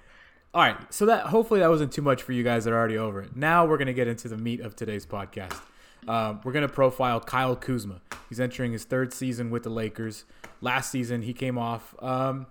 All 0.54 0.62
right, 0.62 0.78
so 0.94 1.06
that 1.08 1.26
hopefully 1.28 1.60
that 1.60 1.70
wasn't 1.70 1.92
too 1.92 2.02
much 2.02 2.24
for 2.24 2.32
you 2.32 2.42
guys 2.42 2.64
that 2.64 2.72
are 2.72 2.78
already 2.78 2.98
over 2.98 3.22
it. 3.22 3.36
Now 3.36 3.66
we're 3.66 3.78
gonna 3.78 3.94
get 3.94 4.08
into 4.08 4.30
the 4.30 4.38
meat 4.38 4.62
of 4.62 4.76
today's 4.76 5.06
podcast. 5.06 5.60
Um, 6.08 6.42
we're 6.44 6.52
going 6.52 6.68
to 6.68 6.74
profile 6.74 7.20
Kyle 7.20 7.56
Kuzma. 7.56 8.02
He's 8.30 8.40
entering 8.40 8.72
his 8.72 8.84
third 8.84 9.14
season 9.14 9.50
with 9.50 9.64
the 9.64 9.70
Lakers. 9.70 10.26
Last 10.62 10.92
season, 10.92 11.24
he 11.24 11.34
came 11.34 11.58
off, 11.58 11.96
um, 12.02 12.48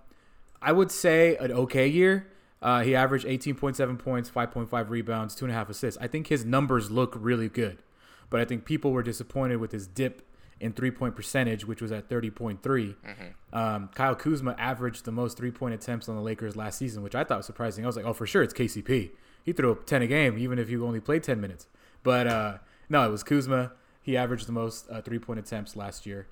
I 0.61 0.71
would 0.71 0.91
say, 0.91 1.35
an 1.37 1.51
okay 1.51 1.87
year. 1.87 2.27
Uh, 2.61 2.81
he 2.81 2.95
averaged 2.95 3.25
18.7 3.25 3.99
points, 3.99 4.29
5.5 4.29 4.89
rebounds, 4.89 5.35
two 5.35 5.45
and 5.45 5.51
a 5.51 5.55
half 5.55 5.69
assists. 5.69 6.01
I 6.01 6.07
think 6.07 6.27
his 6.27 6.45
numbers 6.45 6.89
look 6.89 7.15
really 7.17 7.49
good, 7.49 7.83
but 8.29 8.39
I 8.39 8.45
think 8.45 8.65
people 8.65 8.91
were 8.91 9.03
disappointed 9.03 9.57
with 9.57 9.71
his 9.71 9.87
dip 9.87 10.21
in 10.59 10.71
three 10.73 10.91
point 10.91 11.15
percentage, 11.15 11.65
which 11.65 11.81
was 11.81 11.91
at 11.91 12.09
30.3. 12.09 12.59
Mm-hmm. 12.61 13.57
Um, 13.57 13.89
Kyle 13.93 14.15
Kuzma 14.15 14.55
averaged 14.57 15.05
the 15.05 15.11
most 15.11 15.37
three 15.37 15.51
point 15.51 15.73
attempts 15.73 16.07
on 16.09 16.15
the 16.15 16.21
Lakers 16.21 16.55
last 16.55 16.77
season, 16.77 17.03
which 17.03 17.15
I 17.15 17.23
thought 17.23 17.37
was 17.37 17.45
surprising. 17.45 17.83
I 17.83 17.87
was 17.87 17.95
like, 17.95 18.05
oh, 18.05 18.13
for 18.13 18.25
sure, 18.25 18.41
it's 18.41 18.53
KCP. 18.53 19.11
He 19.43 19.53
threw 19.53 19.71
up 19.71 19.85
10 19.85 20.01
a 20.01 20.07
game, 20.07 20.37
even 20.37 20.57
if 20.57 20.69
you 20.69 20.85
only 20.85 20.99
played 20.99 21.23
10 21.23 21.39
minutes. 21.39 21.67
But 22.03 22.27
uh, 22.27 22.57
no, 22.89 23.05
it 23.05 23.11
was 23.11 23.23
Kuzma. 23.23 23.71
He 24.01 24.15
averaged 24.15 24.47
the 24.47 24.51
most 24.51 24.89
uh, 24.89 25.01
three 25.01 25.19
point 25.19 25.39
attempts 25.39 25.75
last 25.75 26.05
year. 26.05 26.27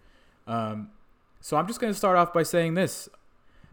Um, 0.48 0.90
so 1.42 1.58
I'm 1.58 1.68
just 1.68 1.80
going 1.80 1.92
to 1.92 1.98
start 1.98 2.18
off 2.18 2.34
by 2.34 2.44
saying 2.44 2.76
this, 2.76 3.10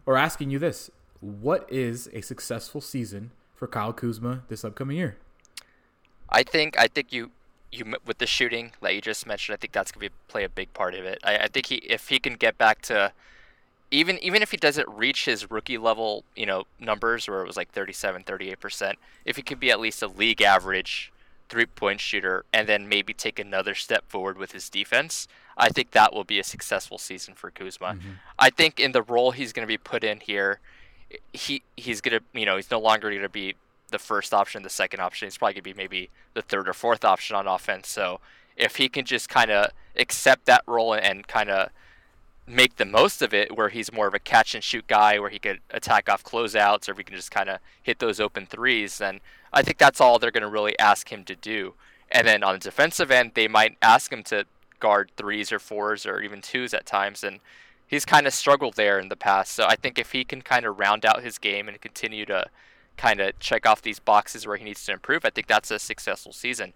or 0.05 0.17
asking 0.17 0.49
you 0.49 0.59
this: 0.59 0.89
What 1.19 1.71
is 1.71 2.09
a 2.13 2.21
successful 2.21 2.81
season 2.81 3.31
for 3.55 3.67
Kyle 3.67 3.93
Kuzma 3.93 4.43
this 4.47 4.65
upcoming 4.65 4.97
year? 4.97 5.17
I 6.29 6.43
think 6.43 6.77
I 6.79 6.87
think 6.87 7.13
you 7.13 7.31
you 7.71 7.95
with 8.05 8.17
the 8.17 8.27
shooting 8.27 8.71
that 8.81 8.95
you 8.95 9.01
just 9.01 9.25
mentioned, 9.25 9.53
I 9.53 9.57
think 9.57 9.73
that's 9.73 9.91
going 9.91 10.07
to 10.07 10.13
play 10.27 10.43
a 10.43 10.49
big 10.49 10.73
part 10.73 10.93
of 10.93 11.05
it. 11.05 11.19
I, 11.23 11.37
I 11.37 11.47
think 11.47 11.67
he 11.67 11.75
if 11.75 12.09
he 12.09 12.19
can 12.19 12.33
get 12.33 12.57
back 12.57 12.81
to 12.83 13.11
even 13.91 14.17
even 14.19 14.41
if 14.41 14.51
he 14.51 14.57
doesn't 14.57 14.87
reach 14.89 15.25
his 15.25 15.51
rookie 15.51 15.77
level, 15.77 16.23
you 16.35 16.45
know, 16.45 16.63
numbers 16.79 17.27
where 17.27 17.41
it 17.41 17.47
was 17.47 17.57
like 17.57 17.71
37, 17.71 18.23
38%, 18.23 18.93
if 19.25 19.35
he 19.35 19.41
could 19.41 19.59
be 19.59 19.69
at 19.69 19.79
least 19.79 20.01
a 20.01 20.07
league 20.07 20.41
average 20.41 21.11
three 21.51 21.65
point 21.65 21.99
shooter 21.99 22.45
and 22.53 22.67
then 22.67 22.87
maybe 22.87 23.13
take 23.13 23.37
another 23.37 23.75
step 23.75 24.09
forward 24.09 24.37
with 24.37 24.53
his 24.53 24.69
defense, 24.69 25.27
I 25.57 25.67
think 25.69 25.91
that 25.91 26.13
will 26.13 26.23
be 26.23 26.39
a 26.39 26.43
successful 26.43 26.97
season 26.97 27.35
for 27.35 27.51
Kuzma. 27.51 27.87
Mm-hmm. 27.87 28.09
I 28.39 28.49
think 28.49 28.79
in 28.79 28.93
the 28.93 29.03
role 29.03 29.31
he's 29.31 29.51
going 29.51 29.65
to 29.65 29.67
be 29.67 29.77
put 29.77 30.03
in 30.03 30.21
here, 30.21 30.59
he 31.33 31.61
he's 31.75 31.99
going 31.99 32.17
to, 32.17 32.39
you 32.39 32.45
know, 32.45 32.55
he's 32.55 32.71
no 32.71 32.79
longer 32.79 33.09
going 33.09 33.21
to 33.21 33.29
be 33.29 33.55
the 33.89 33.99
first 33.99 34.33
option, 34.33 34.63
the 34.63 34.69
second 34.69 35.01
option. 35.01 35.25
He's 35.25 35.37
probably 35.37 35.55
going 35.55 35.63
to 35.63 35.73
be 35.73 35.73
maybe 35.73 36.09
the 36.33 36.41
third 36.41 36.69
or 36.69 36.73
fourth 36.73 37.03
option 37.03 37.35
on 37.35 37.47
offense. 37.47 37.89
So 37.89 38.21
if 38.55 38.77
he 38.77 38.87
can 38.87 39.03
just 39.03 39.27
kind 39.27 39.51
of 39.51 39.71
accept 39.97 40.45
that 40.45 40.63
role 40.65 40.93
and 40.93 41.27
kind 41.27 41.49
of 41.49 41.69
make 42.47 42.77
the 42.77 42.85
most 42.85 43.21
of 43.21 43.33
it 43.33 43.57
where 43.57 43.69
he's 43.69 43.91
more 43.91 44.07
of 44.07 44.13
a 44.13 44.19
catch 44.19 44.55
and 44.55 44.63
shoot 44.63 44.87
guy 44.87 45.19
where 45.19 45.29
he 45.29 45.37
could 45.37 45.59
attack 45.69 46.09
off 46.09 46.23
closeouts 46.23 46.87
or 46.87 46.93
if 46.93 46.97
he 46.97 47.03
can 47.03 47.15
just 47.15 47.31
kind 47.31 47.49
of 47.49 47.59
hit 47.83 47.99
those 47.99 48.19
open 48.19 48.45
threes 48.45 48.97
then 48.97 49.19
I 49.53 49.61
think 49.61 49.77
that's 49.77 50.01
all 50.01 50.19
they're 50.19 50.31
going 50.31 50.41
to 50.41 50.49
really 50.49 50.77
ask 50.79 51.11
him 51.11 51.23
to 51.25 51.35
do. 51.35 51.73
And 52.11 52.27
then 52.27 52.43
on 52.43 52.53
the 52.53 52.59
defensive 52.59 53.11
end, 53.11 53.31
they 53.33 53.47
might 53.47 53.77
ask 53.81 54.11
him 54.11 54.23
to 54.23 54.45
guard 54.79 55.11
threes 55.15 55.51
or 55.51 55.59
fours 55.59 56.05
or 56.05 56.21
even 56.21 56.41
twos 56.41 56.73
at 56.73 56.85
times. 56.85 57.23
And 57.23 57.39
he's 57.87 58.05
kind 58.05 58.27
of 58.27 58.33
struggled 58.33 58.75
there 58.75 58.99
in 58.99 59.09
the 59.09 59.15
past. 59.15 59.53
So 59.53 59.65
I 59.65 59.75
think 59.75 59.97
if 59.97 60.11
he 60.11 60.23
can 60.23 60.41
kind 60.41 60.65
of 60.65 60.79
round 60.79 61.05
out 61.05 61.23
his 61.23 61.37
game 61.37 61.67
and 61.67 61.79
continue 61.79 62.25
to 62.25 62.47
kind 62.97 63.19
of 63.19 63.37
check 63.39 63.65
off 63.65 63.81
these 63.81 63.99
boxes 63.99 64.45
where 64.45 64.57
he 64.57 64.63
needs 64.63 64.85
to 64.85 64.93
improve, 64.93 65.25
I 65.25 65.29
think 65.29 65.47
that's 65.47 65.71
a 65.71 65.79
successful 65.79 66.33
season. 66.33 66.73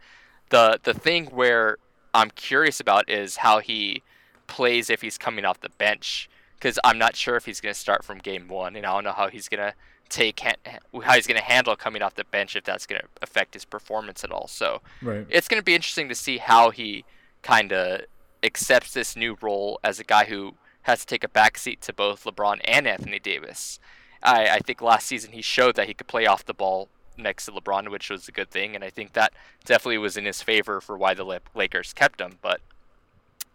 The 0.49 0.79
the 0.83 0.93
thing 0.93 1.27
where 1.27 1.77
I'm 2.13 2.29
curious 2.29 2.79
about 2.79 3.09
is 3.09 3.37
how 3.37 3.59
he 3.59 4.03
plays 4.47 4.89
if 4.89 5.01
he's 5.01 5.17
coming 5.17 5.43
off 5.43 5.59
the 5.59 5.69
bench 5.69 6.29
because 6.65 6.79
I'm 6.83 6.97
not 6.97 7.15
sure 7.15 7.35
if 7.35 7.45
he's 7.45 7.61
going 7.61 7.73
to 7.73 7.79
start 7.79 8.03
from 8.03 8.17
game 8.17 8.47
one, 8.47 8.75
and 8.75 8.85
I 8.85 8.93
don't 8.93 9.03
know 9.03 9.11
how 9.11 9.27
he's 9.27 9.47
going 9.47 9.59
to 9.59 9.75
take 10.09 10.39
how 10.39 11.13
he's 11.13 11.27
going 11.27 11.39
to 11.39 11.43
handle 11.43 11.75
coming 11.75 12.01
off 12.01 12.15
the 12.15 12.23
bench 12.25 12.55
if 12.55 12.63
that's 12.63 12.85
going 12.85 13.01
to 13.01 13.07
affect 13.21 13.53
his 13.53 13.65
performance 13.65 14.23
at 14.23 14.31
all. 14.31 14.47
So 14.47 14.81
right. 15.01 15.25
it's 15.29 15.47
going 15.47 15.59
to 15.59 15.65
be 15.65 15.75
interesting 15.75 16.09
to 16.09 16.15
see 16.15 16.37
how 16.37 16.69
he 16.69 17.05
kind 17.41 17.71
of 17.71 18.01
accepts 18.43 18.93
this 18.93 19.15
new 19.15 19.37
role 19.41 19.79
as 19.83 19.99
a 19.99 20.03
guy 20.03 20.25
who 20.25 20.55
has 20.83 20.99
to 20.99 21.05
take 21.05 21.23
a 21.23 21.27
backseat 21.27 21.79
to 21.81 21.93
both 21.93 22.23
LeBron 22.23 22.61
and 22.65 22.87
Anthony 22.87 23.19
Davis. 23.19 23.79
I, 24.21 24.47
I 24.49 24.59
think 24.59 24.81
last 24.81 25.07
season 25.07 25.31
he 25.31 25.41
showed 25.41 25.75
that 25.75 25.87
he 25.87 25.93
could 25.93 26.07
play 26.07 26.25
off 26.25 26.45
the 26.45 26.53
ball 26.53 26.89
next 27.17 27.45
to 27.45 27.51
LeBron, 27.51 27.89
which 27.89 28.09
was 28.09 28.27
a 28.27 28.31
good 28.31 28.49
thing, 28.49 28.75
and 28.75 28.83
I 28.83 28.89
think 28.89 29.13
that 29.13 29.33
definitely 29.63 29.97
was 29.97 30.17
in 30.17 30.25
his 30.25 30.41
favor 30.41 30.81
for 30.81 30.97
why 30.97 31.13
the 31.13 31.39
Lakers 31.55 31.93
kept 31.93 32.21
him. 32.21 32.37
But 32.41 32.61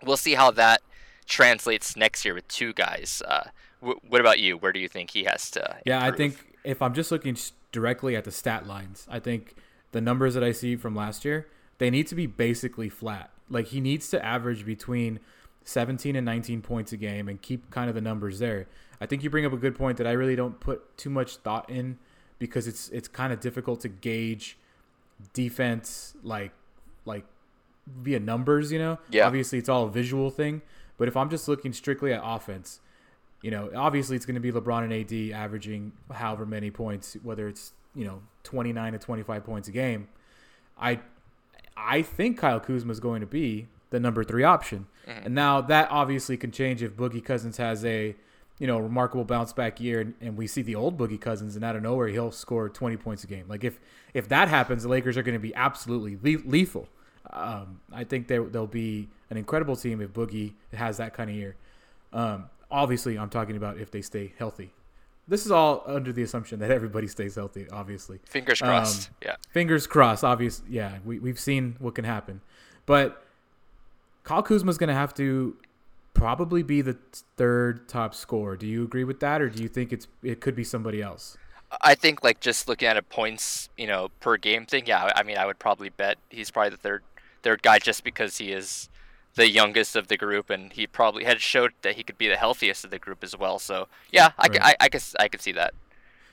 we'll 0.03 0.17
see 0.17 0.35
how 0.35 0.51
that 0.53 0.83
translates 1.27 1.97
next 1.97 2.25
year 2.25 2.35
with 2.35 2.49
two 2.49 2.73
guys. 2.73 3.23
Uh, 3.27 3.49
w- 3.81 4.01
what 4.09 4.21
about 4.21 4.39
you? 4.39 4.57
Where 4.57 4.73
do 4.73 4.81
you 4.81 4.89
think 4.89 5.11
he 5.11 5.25
has 5.25 5.51
to? 5.53 5.77
Yeah, 5.85 6.05
I 6.05 6.11
think 6.11 6.57
if 6.65 6.83
I'm 6.83 6.95
just 6.95 7.11
looking 7.11 7.37
directly 7.73 8.17
at 8.17 8.25
the 8.25 8.33
stat 8.33 8.67
lines, 8.67 9.07
I 9.11 9.19
think 9.19 9.55
the 9.93 10.01
numbers 10.01 10.35
that 10.35 10.45
I 10.45 10.53
see 10.53 10.77
from 10.77 10.95
last 10.95 11.25
year 11.25 11.47
they 11.81 11.91
need 11.91 12.07
to 12.09 12.15
be 12.15 12.27
basically 12.27 12.91
flat. 12.91 13.31
Like 13.49 13.69
he 13.69 13.81
needs 13.81 14.11
to 14.11 14.25
average 14.25 14.67
between 14.67 15.19
17 15.65 16.15
and 16.15 16.25
19 16.25 16.61
points 16.61 16.93
a 16.93 16.97
game 16.97 17.27
and 17.27 17.41
keep 17.41 17.71
kind 17.71 17.89
of 17.89 17.95
the 17.95 18.03
numbers 18.03 18.39
there. 18.39 18.69
I 19.01 19.07
think 19.07 19.25
you 19.25 19.31
bring 19.31 19.47
up 19.47 19.53
a 19.53 19.57
good 19.57 19.75
point 19.75 19.97
that 19.97 20.07
I 20.07 20.13
really 20.13 20.37
don't 20.37 20.61
put 20.61 20.97
too 20.99 21.09
much 21.09 21.37
thought 21.37 21.69
in 21.71 21.99
because 22.39 22.69
it's 22.69 22.91
it's 22.91 23.09
kind 23.09 23.33
of 23.33 23.41
difficult 23.41 23.81
to 23.81 23.89
gauge 23.89 24.59
defense 25.33 26.15
like 26.23 26.53
like 27.07 27.25
via 27.87 28.21
numbers, 28.21 28.71
you 28.71 28.79
know. 28.79 28.99
Yeah. 29.11 29.27
Obviously, 29.27 29.59
it's 29.59 29.69
all 29.69 29.87
a 29.87 29.91
visual 29.91 30.31
thing, 30.31 30.61
but 30.99 31.09
if 31.09 31.17
I'm 31.17 31.31
just 31.31 31.49
looking 31.49 31.73
strictly 31.73 32.13
at 32.13 32.21
offense, 32.23 32.81
you 33.43 33.51
know, 33.51 33.71
obviously 33.75 34.17
it's 34.17 34.27
going 34.27 34.35
to 34.35 34.41
be 34.41 34.53
LeBron 34.53 34.85
and 34.85 34.93
AD 34.93 35.39
averaging 35.39 35.93
however 36.11 36.45
many 36.45 36.71
points, 36.71 37.17
whether 37.23 37.49
it's 37.49 37.73
you 37.95 38.05
know 38.05 38.23
29 38.45 38.93
to 38.93 38.99
25 38.99 39.45
points 39.45 39.69
a 39.69 39.73
game. 39.73 40.09
I 40.79 41.01
I 41.77 42.03
think 42.03 42.39
Kyle 42.39 42.61
Kuzma 42.61 42.93
is 42.93 43.01
going 43.01 43.21
to 43.21 43.27
be 43.27 43.69
the 43.91 44.01
number 44.01 44.23
three 44.25 44.45
option, 44.45 44.87
mm-hmm. 45.07 45.27
and 45.27 45.35
now 45.35 45.61
that 45.61 45.91
obviously 45.91 46.37
can 46.37 46.51
change 46.51 46.83
if 46.83 46.97
Boogie 46.97 47.25
Cousins 47.25 47.57
has 47.57 47.85
a 47.85 48.15
you 48.61 48.67
know, 48.67 48.79
remarkable 48.79 49.25
bounce 49.25 49.55
back 49.55 49.81
year, 49.81 50.03
and, 50.03 50.15
and, 50.21 50.37
we 50.37 50.47
see 50.47 50.61
the 50.61 50.75
old 50.75 50.99
Boogie 50.99 51.19
Cousins, 51.19 51.57
and 51.57 51.65
out 51.65 51.77
of 51.77 51.83
nowhere 51.83 52.09
he'll 52.09 52.31
score 52.31 52.69
20 52.69 52.99
points 52.99 53.25
a 53.25 53.27
game. 53.27 53.47
Like 53.49 53.65
if 53.65 53.81
if 54.13 54.29
that 54.29 54.49
happens, 54.49 54.83
the 54.83 54.89
Lakers 54.91 55.17
are 55.17 55.23
going 55.23 55.35
to 55.35 55.41
be 55.41 55.55
absolutely 55.55 56.19
le- 56.23 56.47
lethal. 56.47 56.87
Um, 57.33 57.81
I 57.91 58.05
think 58.05 58.29
they, 58.29 58.39
they'll 58.39 58.67
be 58.67 59.09
an 59.31 59.39
incredible 59.39 59.77
team 59.77 60.01
if 60.01 60.13
Boogie 60.13 60.53
has 60.75 60.99
that 60.99 61.15
kind 61.15 61.31
of 61.31 61.37
year. 61.37 61.57
Um, 62.13 62.51
obviously, 62.71 63.19
I'm 63.19 63.31
talking 63.31 63.57
about 63.57 63.79
if 63.79 63.91
they 63.91 64.03
stay 64.03 64.33
healthy. 64.39 64.73
This 65.29 65.47
is 65.47 65.53
all 65.53 65.85
under 65.87 66.13
the 66.13 66.23
assumption 66.23 66.59
that 66.61 66.71
everybody 66.71 67.07
stays 67.07 67.37
healthy. 67.37 67.69
Obviously, 67.71 68.19
fingers 68.25 68.61
crossed. 68.61 69.09
Um, 69.09 69.15
yeah, 69.23 69.37
fingers 69.51 69.87
crossed. 69.87 70.25
Obviously, 70.25 70.67
yeah, 70.71 70.99
we 71.05 71.19
we've 71.19 71.39
seen 71.39 71.77
what 71.79 71.95
can 71.95 72.05
happen, 72.05 72.41
but 72.87 73.25
Kyle 74.25 74.43
Kuzma's 74.43 74.79
going 74.79 74.89
to 74.89 74.95
have 74.95 75.15
to 75.15 75.57
probably 76.15 76.63
be 76.63 76.83
the 76.83 76.97
third 77.37 77.89
top 77.89 78.15
scorer. 78.15 78.57
Do 78.57 78.67
you 78.67 78.83
agree 78.83 79.05
with 79.05 79.21
that, 79.21 79.41
or 79.41 79.49
do 79.49 79.63
you 79.63 79.69
think 79.69 79.93
it's 79.93 80.09
it 80.23 80.41
could 80.41 80.57
be 80.57 80.65
somebody 80.65 81.01
else? 81.01 81.37
I 81.83 81.95
think 81.95 82.25
like 82.25 82.41
just 82.41 82.69
looking 82.69 82.89
at 82.89 82.97
a 82.97 83.03
points, 83.03 83.69
you 83.77 83.87
know, 83.87 84.09
per 84.21 84.37
game 84.37 84.67
thing. 84.67 84.85
Yeah, 84.87 85.13
I 85.15 85.23
mean, 85.23 85.39
I 85.39 85.47
would 85.47 85.59
probably 85.59 85.91
bet 85.91 86.19
he's 86.29 86.51
probably 86.51 86.71
the 86.71 86.77
third 86.77 87.03
third 87.43 87.63
guy 87.63 87.79
just 87.79 88.05
because 88.05 88.39
he 88.39 88.53
is 88.53 88.89
the 89.35 89.49
youngest 89.49 89.97
of 89.97 90.09
the 90.09 90.17
group, 90.17 90.51
and 90.51 90.73
he 90.73 90.87
probably 90.87 91.25
had 91.25 91.41
showed 91.41 91.73
that 91.83 91.97
he 91.97 92.03
could 92.03 92.19
be 92.19 92.29
the 92.29 92.37
healthiest 92.37 92.85
of 92.85 92.91
the 92.91 92.99
group 92.99 93.23
as 93.23 93.37
well. 93.37 93.59
So 93.59 93.89
yeah, 94.11 94.31
I, 94.39 94.47
right. 94.49 94.63
I, 94.63 94.77
I 94.81 94.89
guess 94.89 95.15
I 95.19 95.29
could 95.29 95.41
see 95.41 95.53
that. 95.53 95.75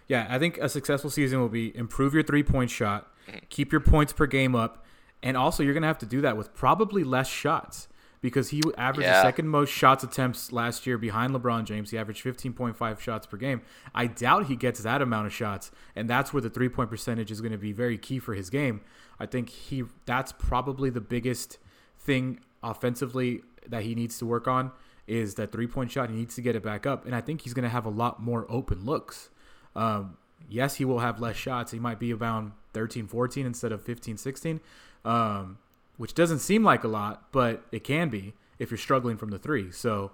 Yeah, 0.08 0.26
I 0.30 0.40
think 0.40 0.58
a 0.58 0.70
successful 0.70 1.10
season 1.10 1.40
will 1.40 1.50
be 1.50 1.76
improve 1.76 2.14
your 2.14 2.24
three 2.24 2.44
point 2.44 2.72
shot, 2.72 3.12
mm-hmm. 3.28 3.40
keep 3.50 3.72
your 3.72 3.82
points 3.82 4.14
per 4.14 4.26
game 4.26 4.56
up, 4.56 4.86
and 5.22 5.36
also 5.36 5.64
you're 5.64 5.74
gonna 5.74 5.88
have 5.88 6.00
to 6.00 6.06
do 6.06 6.22
that 6.22 6.38
with 6.38 6.54
probably 6.54 7.04
less 7.04 7.28
shots 7.28 7.88
because 8.22 8.50
he 8.50 8.62
averaged 8.78 9.08
yeah. 9.08 9.22
the 9.22 9.28
second 9.28 9.48
most 9.48 9.70
shots 9.72 10.04
attempts 10.04 10.52
last 10.52 10.88
year 10.88 10.98
behind 10.98 11.34
LeBron 11.34 11.66
James. 11.66 11.92
He 11.92 11.98
averaged 11.98 12.24
15.5 12.24 13.00
shots 13.00 13.28
per 13.28 13.38
game. 13.38 13.62
I 13.94 14.08
doubt 14.08 14.48
he 14.48 14.56
gets 14.56 14.82
that 14.82 15.02
amount 15.02 15.28
of 15.28 15.34
shots, 15.34 15.72
and 15.96 16.10
that's 16.10 16.34
where 16.34 16.42
the 16.42 16.50
three 16.50 16.70
point 16.70 16.90
percentage 16.90 17.32
is 17.32 17.42
going 17.42 17.52
to 17.52 17.58
be 17.58 17.74
very 17.74 17.98
key 17.98 18.20
for 18.20 18.34
his 18.34 18.50
game. 18.50 18.82
I 19.20 19.26
think 19.26 19.50
he 19.50 19.84
that's 20.06 20.32
probably 20.32 20.90
the 20.90 21.02
biggest 21.02 21.58
thing 22.00 22.40
offensively 22.64 23.42
that 23.68 23.84
he 23.84 23.96
needs 23.96 24.18
to 24.20 24.26
work 24.26 24.48
on 24.48 24.72
is 25.08 25.36
that 25.36 25.52
three 25.52 25.68
point 25.68 25.92
shot. 25.92 26.10
He 26.10 26.16
needs 26.16 26.36
to 26.36 26.42
get 26.42 26.56
it 26.56 26.64
back 26.64 26.86
up, 26.86 27.06
and 27.06 27.16
I 27.16 27.22
think 27.22 27.42
he's 27.42 27.54
going 27.54 27.64
to 27.64 27.70
have 27.70 27.86
a 27.86 27.90
lot 27.90 28.22
more 28.22 28.46
open 28.50 28.86
looks. 28.86 29.30
Um, 29.76 30.18
yes, 30.50 30.76
he 30.76 30.86
will 30.86 31.00
have 31.00 31.20
less 31.20 31.36
shots. 31.36 31.72
He 31.72 31.80
might 31.80 32.00
be 32.00 32.14
around 32.14 32.52
13, 32.74 33.08
14 33.08 33.46
instead 33.46 33.72
of 33.72 33.82
15, 33.82 34.18
16. 34.18 34.60
Um, 35.06 35.58
which 35.98 36.14
doesn't 36.14 36.40
seem 36.40 36.64
like 36.64 36.84
a 36.84 36.88
lot, 36.88 37.32
but 37.32 37.64
it 37.72 37.84
can 37.84 38.10
be 38.10 38.34
if 38.60 38.72
you're 38.72 38.78
struggling 38.78 39.18
from 39.18 39.32
the 39.32 39.40
three. 39.40 39.72
So, 39.72 40.12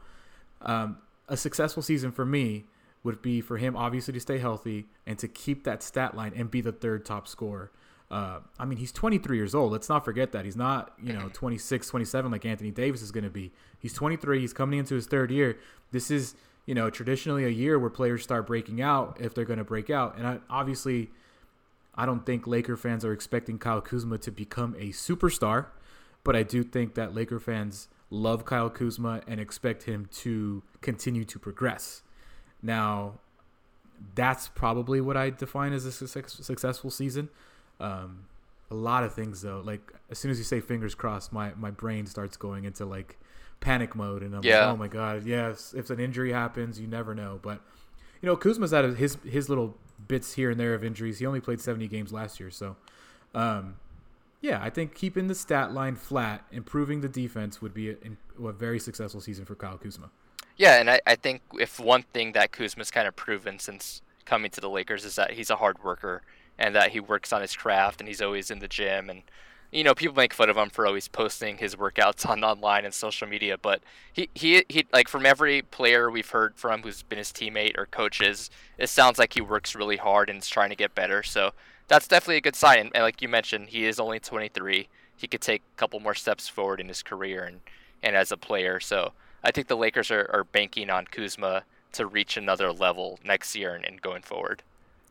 um, 0.62 0.98
a 1.28 1.38
successful 1.38 1.84
season 1.84 2.12
for 2.12 2.26
me 2.26 2.66
would 3.04 3.22
be 3.22 3.42
for 3.42 3.58
him 3.58 3.76
obviously 3.76 4.14
to 4.14 4.20
stay 4.20 4.38
healthy 4.38 4.86
and 5.06 5.20
to 5.20 5.28
keep 5.28 5.66
that 5.66 5.84
stat 5.84 6.16
line 6.16 6.34
and 6.36 6.50
be 6.50 6.62
the 6.62 6.72
third 6.72 7.06
top 7.06 7.28
scorer. 7.28 7.72
Uh, 8.14 8.42
I 8.60 8.66
mean, 8.66 8.78
he's 8.78 8.92
23 8.92 9.36
years 9.38 9.56
old. 9.56 9.72
Let's 9.72 9.90
not 9.90 10.06
forget 10.06 10.34
that. 10.34 10.46
He's 10.46 10.56
not, 10.56 10.94
you 11.02 11.14
know, 11.14 11.30
26, 11.34 11.88
27 11.88 12.32
like 12.32 12.46
Anthony 12.46 12.70
Davis 12.70 13.02
is 13.02 13.12
going 13.12 13.24
to 13.24 13.32
be. 13.32 13.52
He's 13.80 13.92
23. 13.94 14.40
He's 14.40 14.54
coming 14.54 14.78
into 14.78 14.94
his 14.94 15.08
third 15.08 15.32
year. 15.32 15.58
This 15.92 16.12
is, 16.12 16.36
you 16.68 16.76
know, 16.76 16.92
traditionally 16.92 17.44
a 17.44 17.50
year 17.50 17.80
where 17.80 17.90
players 17.90 18.22
start 18.22 18.46
breaking 18.46 18.84
out 18.84 19.18
if 19.20 19.34
they're 19.34 19.46
going 19.46 19.58
to 19.58 19.66
break 19.66 19.90
out. 19.90 20.16
And 20.16 20.28
I, 20.28 20.40
obviously, 20.48 21.10
I 21.96 22.06
don't 22.06 22.24
think 22.24 22.46
Laker 22.46 22.78
fans 22.78 23.04
are 23.04 23.14
expecting 23.14 23.58
Kyle 23.58 23.82
Kuzma 23.82 24.20
to 24.20 24.30
become 24.32 24.76
a 24.78 24.90
superstar, 24.90 25.66
but 26.24 26.36
I 26.36 26.44
do 26.44 26.62
think 26.64 26.94
that 26.94 27.16
Laker 27.16 27.40
fans 27.40 27.88
love 28.12 28.46
Kyle 28.46 28.70
Kuzma 28.70 29.22
and 29.28 29.40
expect 29.40 29.84
him 29.84 30.08
to 30.18 30.62
continue 30.82 31.26
to 31.26 31.40
progress. 31.40 32.04
Now, 32.62 33.22
that's 34.14 34.50
probably 34.50 35.02
what 35.02 35.18
I 35.18 35.32
define 35.32 35.74
as 35.74 35.86
a 35.86 35.92
successful 35.92 36.92
season. 36.92 37.30
Um, 37.84 38.26
a 38.72 38.76
lot 38.76 39.04
of 39.04 39.14
things 39.14 39.42
though, 39.42 39.62
like 39.64 39.94
as 40.10 40.18
soon 40.18 40.32
as 40.32 40.38
you 40.38 40.44
say 40.44 40.60
fingers 40.60 40.96
crossed, 40.96 41.32
my 41.32 41.54
my 41.56 41.70
brain 41.70 42.06
starts 42.06 42.38
going 42.38 42.64
into 42.66 42.86
like 42.86 43.18
panic 43.60 43.96
mode, 43.96 44.24
and 44.24 44.36
I'm 44.36 44.44
yeah. 44.44 44.66
like, 44.66 44.74
oh 44.74 44.78
my 44.78 44.88
god, 44.88 45.26
yes. 45.26 45.74
If 45.78 45.90
an 45.90 46.00
injury 46.00 46.32
happens, 46.32 46.80
you 46.80 46.88
never 46.88 47.14
know. 47.14 47.40
But 47.42 47.62
you 48.22 48.28
know, 48.28 48.36
Kuzma's 48.36 48.72
had 48.72 48.96
his 48.96 49.18
his 49.30 49.50
little 49.50 49.78
bits 50.08 50.34
here 50.34 50.50
and 50.50 50.60
there 50.60 50.74
of 50.74 50.84
injuries. 50.84 51.20
He 51.20 51.26
only 51.26 51.42
played 51.42 51.62
70 51.62 51.88
games 51.88 52.12
last 52.12 52.40
year, 52.40 52.50
so 52.50 52.76
um, 53.36 53.76
yeah, 54.42 54.60
I 54.62 54.70
think 54.70 54.96
keeping 54.96 55.28
the 55.28 55.36
stat 55.36 55.74
line 55.74 55.96
flat, 55.96 56.46
improving 56.52 57.02
the 57.02 57.10
defense 57.10 57.62
would 57.62 57.74
be 57.74 57.92
a, 57.92 57.98
a 58.44 58.52
very 58.52 58.80
successful 58.80 59.22
season 59.22 59.46
for 59.46 59.56
Kyle 59.56 59.78
Kuzma. 59.78 60.10
Yeah, 60.58 60.80
and 60.80 60.90
I, 60.90 61.02
I 61.06 61.16
think 61.16 61.42
if 61.60 61.80
one 61.80 62.04
thing 62.14 62.34
that 62.34 62.52
Kuzma's 62.52 62.92
kind 62.92 63.08
of 63.08 63.16
proven 63.16 63.60
since 63.60 64.02
coming 64.26 64.52
to 64.52 64.62
the 64.62 64.70
Lakers 64.70 65.06
is 65.06 65.16
that 65.16 65.32
he's 65.32 65.50
a 65.50 65.56
hard 65.56 65.84
worker 65.84 66.22
and 66.58 66.76
that 66.76 66.92
he 66.92 67.00
works 67.00 67.34
on 67.34 67.42
his 67.42 67.56
craft 67.56 68.00
and 68.00 68.08
he's 68.08 68.22
always 68.22 68.52
in 68.52 68.60
the 68.60 68.68
gym 68.68 69.10
and 69.10 69.24
you 69.72 69.84
know 69.84 69.96
people 69.96 70.16
make 70.16 70.34
fun 70.34 70.50
of 70.50 70.58
him 70.58 70.70
for 70.70 70.86
always 70.86 71.08
posting 71.08 71.58
his 71.58 71.76
workouts 71.76 72.26
on 72.30 72.44
online 72.44 72.86
and 72.86 72.94
social 72.94 73.28
media 73.28 73.58
but 73.58 73.82
he 74.12 74.30
he, 74.36 74.64
he 74.70 74.86
like 74.94 75.08
from 75.08 75.26
every 75.26 75.62
player 75.62 76.10
we've 76.10 76.30
heard 76.30 76.56
from 76.56 76.84
who's 76.84 77.04
been 77.04 77.18
his 77.18 77.32
teammate 77.32 77.78
or 77.78 77.86
coaches 77.88 78.50
it 78.78 78.88
sounds 78.88 79.18
like 79.18 79.34
he 79.34 79.42
works 79.42 79.76
really 79.76 79.98
hard 79.98 80.30
and 80.30 80.40
is 80.40 80.50
trying 80.50 80.70
to 80.70 80.76
get 80.76 80.96
better 80.96 81.24
so 81.24 81.52
that's 81.90 82.08
definitely 82.08 82.38
a 82.38 82.42
good 82.42 82.56
sign. 82.56 82.90
And, 82.96 83.04
like 83.04 83.22
you 83.22 83.28
mentioned 83.28 83.70
he 83.70 83.86
is 83.86 84.00
only 84.00 84.20
23 84.20 84.88
he 85.16 85.28
could 85.28 85.42
take 85.42 85.62
a 85.62 85.78
couple 85.78 86.00
more 86.00 86.16
steps 86.16 86.48
forward 86.48 86.80
in 86.80 86.88
his 86.88 87.04
career 87.04 87.44
and 87.44 87.62
and 88.02 88.16
as 88.16 88.32
a 88.32 88.38
player 88.38 88.80
so 88.80 89.14
i 89.44 89.52
think 89.52 89.68
the 89.68 89.78
lakers 89.78 90.12
are, 90.12 90.30
are 90.34 90.44
banking 90.44 90.90
on 90.90 91.06
kuzma 91.06 91.64
to 91.92 92.06
reach 92.06 92.36
another 92.36 92.72
level 92.72 93.20
next 93.24 93.56
year 93.56 93.76
and, 93.76 93.86
and 93.86 94.02
going 94.02 94.22
forward 94.22 94.64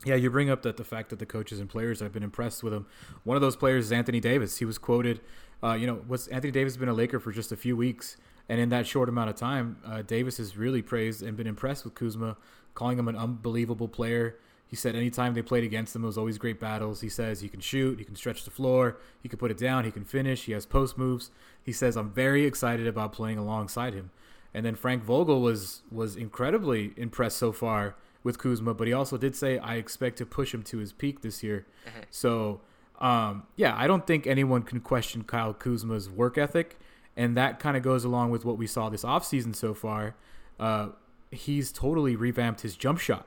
yeah, 0.05 0.15
you 0.15 0.31
bring 0.31 0.51
up 0.51 0.63
that 0.63 0.77
the 0.77 0.85
fact 0.85 1.11
that 1.11 1.19
the 1.19 1.27
coaches 1.27 1.61
and 1.61 1.69
players 1.69 2.01
have 2.01 2.13
been 2.13 2.23
impressed 2.23 2.63
with 2.63 2.73
him. 2.73 2.87
One 3.25 3.37
of 3.37 3.41
those 3.41 3.57
players 3.57 3.87
is 3.87 3.93
Anthony 3.93 4.21
Davis. 4.21 4.59
He 4.59 4.65
was 4.65 4.79
quoted, 4.79 5.21
uh, 5.63 5.75
you 5.75 5.87
know, 5.87 6.03
was 6.07 6.29
Anthony 6.29 6.51
Davis 6.51 6.75
has 6.75 6.79
been 6.79 6.89
a 6.89 6.95
Laker 6.95 7.21
for 7.21 7.33
just 7.33 7.53
a 7.53 7.57
few 7.57 7.77
weeks, 7.77 8.17
and 8.49 8.61
in 8.61 8.69
that 8.71 8.87
short 8.87 9.09
amount 9.09 9.31
of 9.31 9.37
time, 9.37 9.77
uh, 9.85 10.03
Davis 10.03 10.39
has 10.39 10.57
really 10.57 10.83
praised 10.83 11.23
and 11.23 11.37
been 11.37 11.47
impressed 11.47 11.85
with 11.85 11.95
Kuzma, 11.95 12.37
calling 12.75 12.99
him 12.99 13.09
an 13.09 13.17
unbelievable 13.17 13.89
player. 13.89 14.39
He 14.67 14.77
said 14.77 14.97
anytime 14.97 15.35
they 15.35 15.43
played 15.43 15.65
against 15.65 15.95
him, 15.95 16.03
it 16.03 16.07
was 16.07 16.17
always 16.17 16.39
great 16.39 16.59
battles. 16.59 17.03
He 17.03 17.11
says 17.11 17.41
he 17.41 17.49
can 17.49 17.61
shoot, 17.61 17.99
he 17.99 18.05
can 18.07 18.17
stretch 18.17 18.45
the 18.45 18.51
floor, 18.51 18.97
he 19.23 19.29
can 19.29 19.39
put 19.39 19.51
it 19.51 19.59
down, 19.59 19.85
he 19.85 19.91
can 19.91 20.05
finish, 20.05 20.45
he 20.47 20.53
has 20.53 20.65
post 20.65 20.97
moves. 20.97 21.31
He 21.63 21.73
says 21.73 21.97
I'm 21.97 22.11
very 22.11 22.47
excited 22.47 22.87
about 22.87 23.13
playing 23.13 23.39
alongside 23.39 23.93
him. 23.93 24.11
And 24.55 24.65
then 24.65 24.75
Frank 24.75 25.05
Vogel 25.05 25.43
was 25.43 25.83
was 25.91 26.17
incredibly 26.17 26.93
impressed 26.97 27.37
so 27.37 27.53
far 27.53 27.97
with 28.25 28.39
Kuzma, 28.39 28.75
but 28.75 28.87
he 28.87 28.93
also 28.93 29.17
did 29.17 29.35
say 29.35 29.59
I 29.59 29.77
expect 29.77 30.19
to 30.19 30.27
push 30.27 30.55
him 30.55 30.63
to 30.65 30.79
his 30.79 30.93
peak 30.93 31.23
this 31.23 31.43
year. 31.43 31.67
Mm-hmm. 31.87 32.01
So, 32.11 32.61
um, 33.01 33.45
yeah, 33.57 33.75
I 33.77 33.87
don't 33.87 34.07
think 34.07 34.27
anyone 34.27 34.63
can 34.63 34.81
question 34.81 35.25
Kyle 35.25 35.53
Kuzma's 35.55 36.09
work 36.09 36.39
ethic. 36.39 36.79
and 37.15 37.37
that 37.37 37.59
kind 37.61 37.77
of 37.77 37.83
goes 37.83 38.05
along 38.05 38.31
with 38.31 38.43
what 38.45 38.57
we 38.57 38.67
saw 38.67 38.89
this 38.89 39.03
offseason 39.05 39.55
so 39.55 39.75
far. 39.75 40.15
Uh, 40.59 40.89
he's 41.31 41.71
totally 41.71 42.17
revamped 42.17 42.63
his 42.63 42.75
jump 42.77 42.99
shot. 42.99 43.27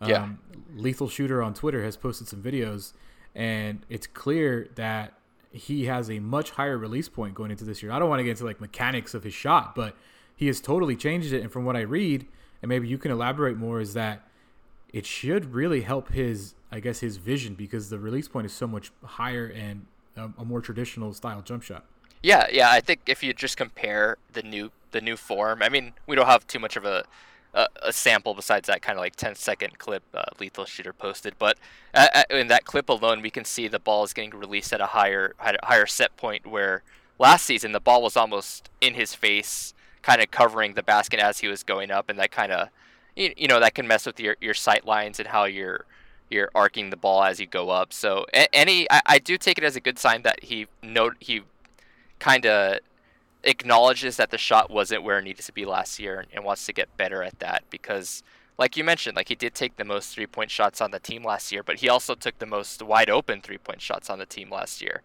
Um, 0.00 0.08
Yeah. 0.10 0.28
Lethal 0.76 1.08
Shooter 1.08 1.42
on 1.42 1.52
Twitter 1.54 1.82
has 1.82 1.96
posted 1.96 2.28
some 2.28 2.40
videos, 2.42 2.92
and 3.34 3.84
it's 3.88 4.06
clear 4.06 4.68
that 4.76 5.14
he 5.50 5.86
has 5.86 6.08
a 6.08 6.20
much 6.20 6.50
higher 6.50 6.78
release 6.78 7.08
point 7.08 7.34
going 7.34 7.50
into 7.50 7.64
this 7.64 7.82
year. 7.82 7.90
I 7.90 7.98
don't 7.98 8.08
want 8.08 8.20
to 8.20 8.24
get 8.24 8.30
into 8.32 8.44
like 8.44 8.60
mechanics 8.60 9.12
of 9.14 9.24
his 9.24 9.34
shot, 9.34 9.74
but 9.74 9.96
he 10.36 10.46
has 10.46 10.60
totally 10.60 10.94
changed 10.94 11.32
it. 11.32 11.42
And 11.42 11.50
from 11.50 11.64
what 11.64 11.74
I 11.76 11.80
read, 11.80 12.28
and 12.62 12.68
maybe 12.68 12.88
you 12.88 12.98
can 12.98 13.10
elaborate 13.10 13.56
more, 13.56 13.80
is 13.80 13.94
that 13.94 14.22
it 14.92 15.06
should 15.06 15.54
really 15.54 15.82
help 15.82 16.10
his, 16.10 16.54
I 16.70 16.80
guess, 16.80 17.00
his 17.00 17.16
vision 17.16 17.54
because 17.54 17.90
the 17.90 17.98
release 17.98 18.28
point 18.28 18.46
is 18.46 18.52
so 18.52 18.66
much 18.66 18.90
higher 19.04 19.46
and 19.46 19.86
a, 20.16 20.30
a 20.38 20.44
more 20.44 20.60
traditional 20.60 21.12
style 21.14 21.42
jump 21.42 21.62
shot. 21.62 21.84
Yeah, 22.22 22.46
yeah. 22.52 22.70
I 22.70 22.80
think 22.80 23.00
if 23.06 23.22
you 23.22 23.32
just 23.32 23.56
compare 23.56 24.18
the 24.32 24.42
new 24.42 24.70
the 24.90 25.00
new 25.00 25.16
form, 25.16 25.62
I 25.62 25.68
mean, 25.68 25.92
we 26.06 26.16
don't 26.16 26.26
have 26.26 26.46
too 26.46 26.58
much 26.58 26.76
of 26.76 26.84
a 26.84 27.04
a, 27.54 27.66
a 27.82 27.92
sample 27.92 28.34
besides 28.34 28.66
that 28.68 28.82
kind 28.82 28.98
of 28.98 29.02
like 29.02 29.16
10 29.16 29.34
second 29.34 29.78
clip 29.78 30.02
uh, 30.14 30.22
Lethal 30.38 30.64
Shooter 30.64 30.92
posted, 30.92 31.34
but 31.38 31.58
uh, 31.94 32.06
uh, 32.14 32.22
in 32.30 32.46
that 32.48 32.64
clip 32.64 32.88
alone, 32.88 33.22
we 33.22 33.30
can 33.30 33.44
see 33.44 33.66
the 33.68 33.78
ball 33.78 34.04
is 34.04 34.12
getting 34.12 34.30
released 34.30 34.72
at 34.72 34.80
a 34.80 34.86
higher 34.86 35.34
at 35.40 35.56
a 35.56 35.66
higher 35.66 35.86
set 35.86 36.16
point. 36.16 36.46
Where 36.46 36.82
last 37.18 37.46
season 37.46 37.72
the 37.72 37.80
ball 37.80 38.02
was 38.02 38.16
almost 38.16 38.68
in 38.80 38.94
his 38.94 39.14
face, 39.14 39.74
kind 40.02 40.20
of 40.20 40.30
covering 40.30 40.74
the 40.74 40.82
basket 40.82 41.20
as 41.20 41.38
he 41.38 41.48
was 41.48 41.62
going 41.62 41.90
up, 41.90 42.08
and 42.08 42.18
that 42.18 42.30
kind 42.30 42.52
of 42.52 42.68
you, 43.16 43.32
you 43.36 43.48
know 43.48 43.60
that 43.60 43.74
can 43.74 43.86
mess 43.86 44.06
with 44.06 44.20
your 44.20 44.36
your 44.40 44.54
sight 44.54 44.86
lines 44.86 45.18
and 45.18 45.28
how 45.28 45.44
you're 45.44 45.84
you're 46.30 46.50
arcing 46.54 46.90
the 46.90 46.96
ball 46.96 47.24
as 47.24 47.40
you 47.40 47.46
go 47.46 47.70
up. 47.70 47.92
So 47.92 48.24
any 48.52 48.90
I, 48.90 49.00
I 49.06 49.18
do 49.18 49.36
take 49.36 49.58
it 49.58 49.64
as 49.64 49.76
a 49.76 49.80
good 49.80 49.98
sign 49.98 50.22
that 50.22 50.44
he 50.44 50.66
note 50.82 51.16
he 51.20 51.42
kind 52.18 52.46
of 52.46 52.78
acknowledges 53.42 54.16
that 54.16 54.30
the 54.30 54.38
shot 54.38 54.70
wasn't 54.70 55.02
where 55.02 55.18
it 55.18 55.22
needed 55.22 55.44
to 55.44 55.52
be 55.52 55.64
last 55.64 55.98
year 55.98 56.20
and, 56.20 56.28
and 56.32 56.44
wants 56.44 56.66
to 56.66 56.72
get 56.72 56.94
better 56.96 57.22
at 57.22 57.38
that 57.40 57.64
because 57.70 58.22
like 58.58 58.76
you 58.76 58.84
mentioned 58.84 59.16
like 59.16 59.28
he 59.28 59.34
did 59.34 59.54
take 59.54 59.76
the 59.76 59.84
most 59.84 60.14
three 60.14 60.26
point 60.26 60.50
shots 60.50 60.80
on 60.82 60.90
the 60.90 60.98
team 60.98 61.24
last 61.24 61.50
year 61.50 61.62
but 61.62 61.78
he 61.78 61.88
also 61.88 62.14
took 62.14 62.38
the 62.38 62.46
most 62.46 62.82
wide 62.82 63.08
open 63.08 63.40
three 63.40 63.56
point 63.56 63.80
shots 63.80 64.10
on 64.10 64.18
the 64.18 64.26
team 64.26 64.50
last 64.50 64.82
year 64.82 65.00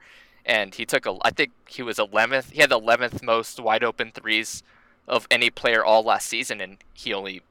and 0.45 0.75
he 0.75 0.85
took 0.85 1.05
a 1.05 1.15
i 1.21 1.31
think 1.31 1.51
he 1.69 1.81
was 1.81 1.97
11th 1.97 2.51
he 2.51 2.59
had 2.59 2.69
the 2.69 2.79
11th 2.79 3.23
most 3.23 3.57
wide 3.57 3.85
open 3.85 4.11
threes 4.11 4.61
of 5.07 5.27
any 5.29 5.50
player 5.50 5.83
all 5.83 6.03
last 6.03 6.27
season 6.27 6.62
and 6.62 6.77
he 6.93 7.13
only 7.13 7.41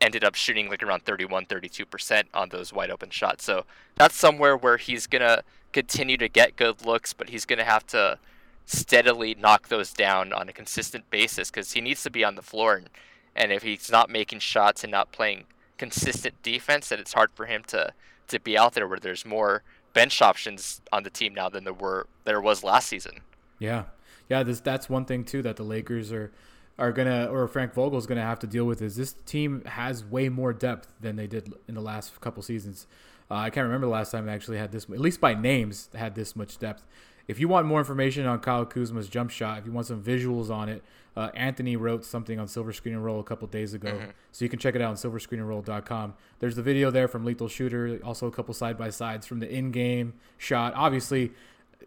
ended 0.00 0.22
up 0.22 0.34
shooting 0.34 0.68
like 0.68 0.82
around 0.82 1.02
31 1.04 1.46
32% 1.46 2.24
on 2.34 2.48
those 2.50 2.72
wide 2.72 2.90
open 2.90 3.10
shots 3.10 3.44
so 3.44 3.64
that's 3.94 4.14
somewhere 4.14 4.56
where 4.56 4.76
he's 4.76 5.06
going 5.06 5.22
to 5.22 5.42
continue 5.72 6.16
to 6.16 6.28
get 6.28 6.56
good 6.56 6.84
looks 6.84 7.12
but 7.12 7.30
he's 7.30 7.44
going 7.44 7.58
to 7.58 7.64
have 7.64 7.86
to 7.86 8.18
steadily 8.66 9.34
knock 9.34 9.68
those 9.68 9.92
down 9.92 10.32
on 10.32 10.48
a 10.48 10.52
consistent 10.52 11.08
basis 11.10 11.50
because 11.50 11.72
he 11.72 11.80
needs 11.80 12.02
to 12.02 12.10
be 12.10 12.24
on 12.24 12.34
the 12.34 12.42
floor 12.42 12.74
and, 12.74 12.90
and 13.34 13.52
if 13.52 13.62
he's 13.62 13.90
not 13.90 14.10
making 14.10 14.38
shots 14.38 14.82
and 14.82 14.90
not 14.90 15.12
playing 15.12 15.44
consistent 15.78 16.34
defense 16.42 16.88
then 16.88 16.98
it's 16.98 17.12
hard 17.12 17.30
for 17.34 17.46
him 17.46 17.62
to 17.66 17.92
to 18.28 18.40
be 18.40 18.58
out 18.58 18.74
there 18.74 18.88
where 18.88 18.98
there's 18.98 19.24
more 19.24 19.62
bench 19.92 20.20
options 20.20 20.80
on 20.92 21.04
the 21.04 21.10
team 21.10 21.34
now 21.34 21.48
than 21.48 21.64
there 21.64 21.72
were 21.72 22.06
there 22.24 22.40
was 22.40 22.62
last 22.62 22.88
season 22.88 23.20
Yeah, 23.58 23.84
yeah. 24.28 24.42
This 24.42 24.60
that's 24.60 24.88
one 24.88 25.04
thing 25.04 25.24
too 25.24 25.42
that 25.42 25.56
the 25.56 25.62
Lakers 25.62 26.12
are 26.12 26.32
are 26.78 26.92
gonna 26.92 27.26
or 27.26 27.48
Frank 27.48 27.72
Vogel's 27.72 28.06
gonna 28.06 28.22
have 28.22 28.38
to 28.40 28.46
deal 28.46 28.64
with 28.64 28.82
is 28.82 28.96
this 28.96 29.14
team 29.24 29.62
has 29.64 30.04
way 30.04 30.28
more 30.28 30.52
depth 30.52 30.88
than 31.00 31.16
they 31.16 31.26
did 31.26 31.52
in 31.68 31.74
the 31.74 31.80
last 31.80 32.20
couple 32.20 32.42
seasons. 32.42 32.86
Uh, 33.30 33.34
I 33.34 33.50
can't 33.50 33.64
remember 33.64 33.86
the 33.86 33.92
last 33.92 34.12
time 34.12 34.26
they 34.26 34.32
actually 34.32 34.58
had 34.58 34.72
this, 34.72 34.84
at 34.84 35.00
least 35.00 35.20
by 35.20 35.34
names, 35.34 35.88
had 35.94 36.14
this 36.14 36.36
much 36.36 36.58
depth. 36.58 36.86
If 37.26 37.40
you 37.40 37.48
want 37.48 37.66
more 37.66 37.80
information 37.80 38.24
on 38.26 38.38
Kyle 38.38 38.64
Kuzma's 38.64 39.08
jump 39.08 39.30
shot, 39.30 39.58
if 39.58 39.66
you 39.66 39.72
want 39.72 39.88
some 39.88 40.00
visuals 40.00 40.48
on 40.48 40.68
it, 40.68 40.84
uh, 41.16 41.30
Anthony 41.34 41.74
wrote 41.74 42.04
something 42.04 42.38
on 42.38 42.46
Silver 42.46 42.72
Screen 42.72 42.94
and 42.94 43.04
Roll 43.04 43.18
a 43.18 43.24
couple 43.24 43.48
days 43.48 43.74
ago, 43.74 43.88
so 44.30 44.44
you 44.44 44.48
can 44.48 44.58
check 44.58 44.76
it 44.76 44.82
out 44.82 44.90
on 44.90 44.96
silverscreenandroll.com. 44.96 46.14
There's 46.38 46.54
the 46.54 46.62
video 46.62 46.90
there 46.90 47.08
from 47.08 47.24
Lethal 47.24 47.48
Shooter, 47.48 47.98
also 48.04 48.26
a 48.26 48.30
couple 48.30 48.54
side 48.54 48.76
by 48.78 48.90
sides 48.90 49.26
from 49.26 49.40
the 49.40 49.50
in-game 49.50 50.12
shot. 50.38 50.74
Obviously, 50.76 51.32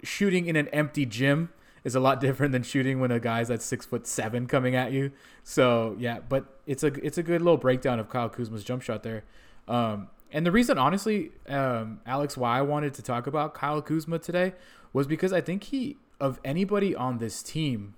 shooting 0.04 0.48
in 0.48 0.56
an 0.56 0.68
empty 0.70 1.06
gym 1.06 1.50
is 1.84 1.96
a 1.96 2.00
lot 2.00 2.20
different 2.20 2.52
than 2.52 2.64
shooting 2.64 3.00
when 3.00 3.12
a 3.12 3.20
guy's 3.20 3.50
at 3.50 3.62
six 3.62 3.86
foot 3.86 4.08
seven 4.08 4.48
coming 4.48 4.76
at 4.76 4.92
you. 4.92 5.12
So 5.44 5.96
yeah, 6.00 6.20
but 6.28 6.46
it's 6.66 6.84
a 6.84 6.88
it's 7.06 7.18
a 7.18 7.24
good 7.24 7.42
little 7.42 7.58
breakdown 7.58 8.00
of 8.00 8.10
Kyle 8.10 8.30
Kuzma's 8.30 8.64
jump 8.64 8.82
shot 8.82 9.04
there. 9.04 9.24
Um, 9.68 10.10
and 10.32 10.46
the 10.46 10.52
reason, 10.52 10.78
honestly, 10.78 11.32
um, 11.48 12.02
Alex, 12.06 12.38
why 12.38 12.60
I 12.60 12.62
wanted 12.62 12.94
to 12.96 13.02
talk 13.02 13.28
about 13.28 13.54
Kyle 13.54 13.82
Kuzma 13.82 14.20
today 14.20 14.54
was 14.94 15.08
because 15.08 15.34
I 15.34 15.42
think 15.42 15.66
he 15.66 15.98
of 16.20 16.40
anybody 16.44 16.96
on 16.96 17.18
this 17.18 17.42
team, 17.42 17.96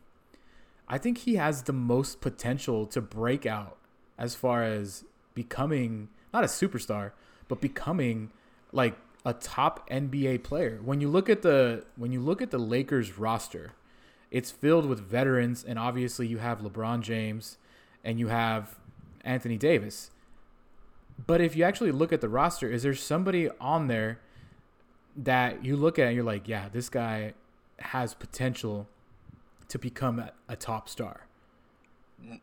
I 0.88 0.98
think 0.98 1.20
he 1.20 1.36
has 1.36 1.64
the 1.64 1.74
most 1.74 2.22
potential 2.22 2.86
to 2.88 3.02
break 3.02 3.46
out 3.46 3.78
as 4.18 4.36
far 4.36 4.64
as 4.64 5.04
becoming 5.34 6.10
not 6.34 6.44
a 6.44 6.48
superstar, 6.48 7.12
but 7.48 7.60
becoming 7.60 8.32
like 8.72 8.96
a 9.24 9.34
top 9.34 9.90
NBA 9.90 10.44
player. 10.44 10.80
When 10.84 11.02
you 11.02 11.10
look 11.10 11.30
at 11.30 11.42
the 11.42 11.86
when 11.96 12.12
you 12.12 12.20
look 12.20 12.42
at 12.42 12.52
the 12.52 12.58
Lakers 12.58 13.18
roster, 13.18 13.74
it's 14.30 14.52
filled 14.52 14.86
with 14.86 15.00
veterans 15.00 15.64
and 15.64 15.78
obviously 15.78 16.28
you 16.28 16.40
have 16.40 16.60
LeBron 16.60 17.02
James 17.02 17.58
and 18.04 18.20
you 18.20 18.28
have 18.28 18.76
Anthony 19.24 19.58
Davis. 19.58 20.12
But 21.28 21.42
if 21.42 21.56
you 21.56 21.64
actually 21.64 21.92
look 21.92 22.12
at 22.12 22.22
the 22.22 22.30
roster, 22.30 22.68
is 22.68 22.84
there 22.84 22.96
somebody 22.96 23.50
on 23.60 23.88
there 23.88 24.20
that 25.16 25.64
you 25.64 25.76
look 25.76 26.00
at 26.00 26.08
and 26.08 26.16
you're 26.16 26.24
like, 26.24 26.48
yeah, 26.48 26.70
this 26.70 26.90
guy 26.90 27.34
has 27.80 28.14
potential 28.14 28.88
to 29.68 29.78
become 29.78 30.20
a, 30.20 30.32
a 30.48 30.56
top 30.56 30.90
star? 30.90 31.28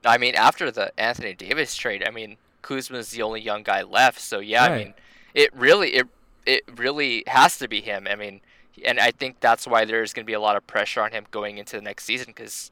I 0.05 0.19
mean, 0.19 0.35
after 0.35 0.71
the 0.71 0.99
Anthony 0.99 1.35
Davis 1.35 1.75
trade, 1.77 2.05
I 2.07 2.11
mean, 2.11 2.37
Kuzma's 2.63 3.11
the 3.11 3.23
only 3.23 3.41
young 3.41 3.63
guy 3.63 3.83
left. 3.83 4.21
So 4.21 4.39
yeah, 4.39 4.65
I 4.65 4.79
mean, 4.79 4.95
it 5.35 5.55
really 5.55 5.95
it 5.95 6.09
it 6.49 6.65
really 6.77 7.25
has 7.27 7.59
to 7.59 7.69
be 7.69 7.81
him. 7.81 8.09
I 8.11 8.17
mean, 8.17 8.41
and 8.85 8.99
I 8.99 9.11
think 9.11 9.41
that's 9.41 9.67
why 9.67 9.85
there's 9.85 10.13
going 10.13 10.25
to 10.25 10.27
be 10.27 10.33
a 10.33 10.41
lot 10.41 10.57
of 10.57 10.67
pressure 10.67 11.03
on 11.03 11.13
him 11.13 11.27
going 11.31 11.59
into 11.59 11.77
the 11.77 11.83
next 11.83 12.05
season 12.05 12.29
because 12.29 12.71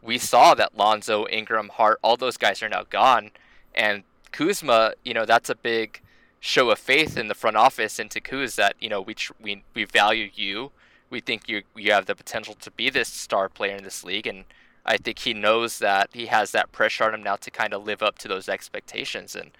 we 0.00 0.16
saw 0.16 0.54
that 0.54 0.76
Lonzo, 0.76 1.26
Ingram, 1.28 1.70
Hart, 1.74 1.98
all 2.02 2.16
those 2.16 2.36
guys 2.36 2.62
are 2.62 2.68
now 2.68 2.84
gone, 2.88 3.32
and 3.74 4.04
Kuzma, 4.30 4.94
you 5.04 5.12
know, 5.12 5.24
that's 5.24 5.50
a 5.50 5.54
big 5.54 6.00
show 6.38 6.70
of 6.70 6.78
faith 6.78 7.16
in 7.16 7.26
the 7.26 7.34
front 7.34 7.56
office 7.56 7.98
into 7.98 8.20
Kuz 8.20 8.54
that 8.54 8.76
you 8.78 8.88
know 8.88 9.00
we 9.00 9.14
tr- 9.14 9.32
we 9.40 9.64
we 9.74 9.84
value 9.84 10.30
you. 10.34 10.70
We 11.10 11.20
think 11.20 11.48
you 11.48 11.62
you 11.74 11.92
have 11.92 12.06
the 12.06 12.14
potential 12.14 12.54
to 12.60 12.70
be 12.70 12.90
this 12.90 13.08
star 13.08 13.48
player 13.48 13.74
in 13.74 13.84
this 13.84 14.04
league, 14.04 14.26
and 14.26 14.44
I 14.84 14.96
think 14.98 15.20
he 15.20 15.34
knows 15.34 15.80
that 15.80 16.10
he 16.12 16.26
has 16.26 16.52
that 16.52 16.70
pressure 16.70 17.04
on 17.04 17.14
him 17.14 17.22
now 17.22 17.36
to 17.36 17.50
kind 17.50 17.74
of 17.74 17.84
live 17.84 18.02
up 18.02 18.18
to 18.18 18.28
those 18.28 18.48
expectations. 18.48 19.34
And 19.34 19.50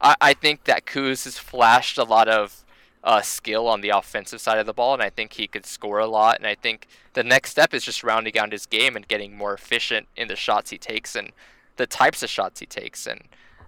I, 0.00 0.14
I 0.20 0.34
think 0.34 0.64
that 0.64 0.86
Kuz 0.86 1.24
has 1.24 1.38
flashed 1.38 1.98
a 1.98 2.04
lot 2.04 2.28
of 2.28 2.64
uh, 3.04 3.20
skill 3.22 3.68
on 3.68 3.80
the 3.80 3.90
offensive 3.90 4.40
side 4.40 4.58
of 4.58 4.66
the 4.66 4.72
ball, 4.72 4.92
and 4.94 5.02
I 5.02 5.10
think 5.10 5.34
he 5.34 5.46
could 5.46 5.64
score 5.66 5.98
a 5.98 6.06
lot. 6.06 6.38
And 6.38 6.46
I 6.46 6.54
think 6.54 6.86
the 7.14 7.22
next 7.24 7.50
step 7.50 7.72
is 7.72 7.84
just 7.84 8.02
rounding 8.02 8.36
out 8.38 8.52
his 8.52 8.66
game 8.66 8.96
and 8.96 9.06
getting 9.06 9.36
more 9.36 9.54
efficient 9.54 10.08
in 10.16 10.28
the 10.28 10.36
shots 10.36 10.70
he 10.70 10.78
takes 10.78 11.14
and 11.14 11.30
the 11.76 11.86
types 11.86 12.22
of 12.22 12.30
shots 12.30 12.60
he 12.60 12.66
takes. 12.66 13.06
And 13.06 13.22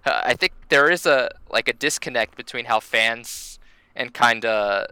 uh, 0.05 0.21
I 0.25 0.33
think 0.33 0.53
there 0.69 0.89
is 0.91 1.05
a 1.05 1.31
like 1.49 1.67
a 1.67 1.73
disconnect 1.73 2.35
between 2.35 2.65
how 2.65 2.79
fans 2.79 3.59
and 3.95 4.13
kind 4.13 4.45
of 4.45 4.87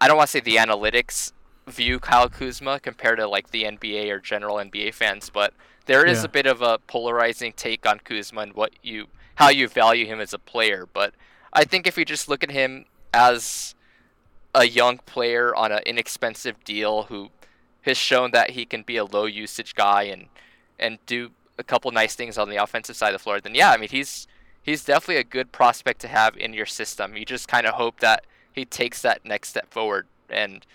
I 0.00 0.08
don't 0.08 0.16
want 0.16 0.28
to 0.28 0.32
say 0.32 0.40
the 0.40 0.56
analytics 0.56 1.32
view 1.66 1.98
Kyle 2.00 2.28
Kuzma 2.28 2.80
compared 2.80 3.18
to 3.18 3.26
like 3.28 3.50
the 3.50 3.64
NBA 3.64 4.10
or 4.10 4.18
general 4.18 4.56
NBA 4.56 4.92
fans, 4.94 5.30
but 5.30 5.54
there 5.86 6.04
is 6.06 6.20
Yeah. 6.20 6.24
a 6.24 6.28
bit 6.28 6.46
of 6.46 6.62
a 6.62 6.78
polarizing 6.86 7.52
take 7.52 7.86
on 7.86 8.00
Kuzma 8.00 8.40
and 8.42 8.52
what 8.54 8.72
you 8.82 9.06
how 9.36 9.48
you 9.50 9.66
value 9.68 10.06
him 10.06 10.20
as 10.20 10.32
a 10.32 10.38
player. 10.38 10.86
But 10.92 11.14
I 11.52 11.64
think 11.64 11.86
if 11.86 11.96
you 11.98 12.04
just 12.04 12.28
look 12.28 12.42
at 12.42 12.50
him 12.50 12.84
as 13.14 13.74
a 14.54 14.66
young 14.66 14.98
player 14.98 15.54
on 15.54 15.72
an 15.72 15.80
inexpensive 15.86 16.62
deal 16.64 17.04
who 17.04 17.30
has 17.82 17.96
shown 17.96 18.30
that 18.32 18.50
he 18.50 18.64
can 18.64 18.82
be 18.82 18.96
a 18.96 19.04
low 19.04 19.26
usage 19.26 19.74
guy 19.74 20.04
and 20.04 20.26
and 20.78 20.98
do 21.06 21.30
a 21.58 21.62
couple 21.62 21.90
nice 21.92 22.16
things 22.16 22.36
on 22.36 22.50
the 22.50 22.56
offensive 22.56 22.96
side 22.96 23.14
of 23.14 23.20
the 23.20 23.22
floor, 23.22 23.40
then 23.40 23.54
yeah, 23.54 23.70
I 23.70 23.76
mean 23.76 23.88
he's 23.88 24.26
he's 24.62 24.84
definitely 24.84 25.16
a 25.16 25.24
good 25.24 25.52
prospect 25.52 26.00
to 26.00 26.08
have 26.08 26.36
in 26.36 26.52
your 26.52 26.66
system. 26.66 27.16
You 27.16 27.24
just 27.24 27.46
kind 27.46 27.66
of 27.66 27.74
hope 27.74 28.00
that 28.00 28.24
he 28.52 28.64
takes 28.64 29.02
that 29.02 29.24
next 29.24 29.50
step 29.50 29.70
forward. 29.72 30.06
And 30.28 30.66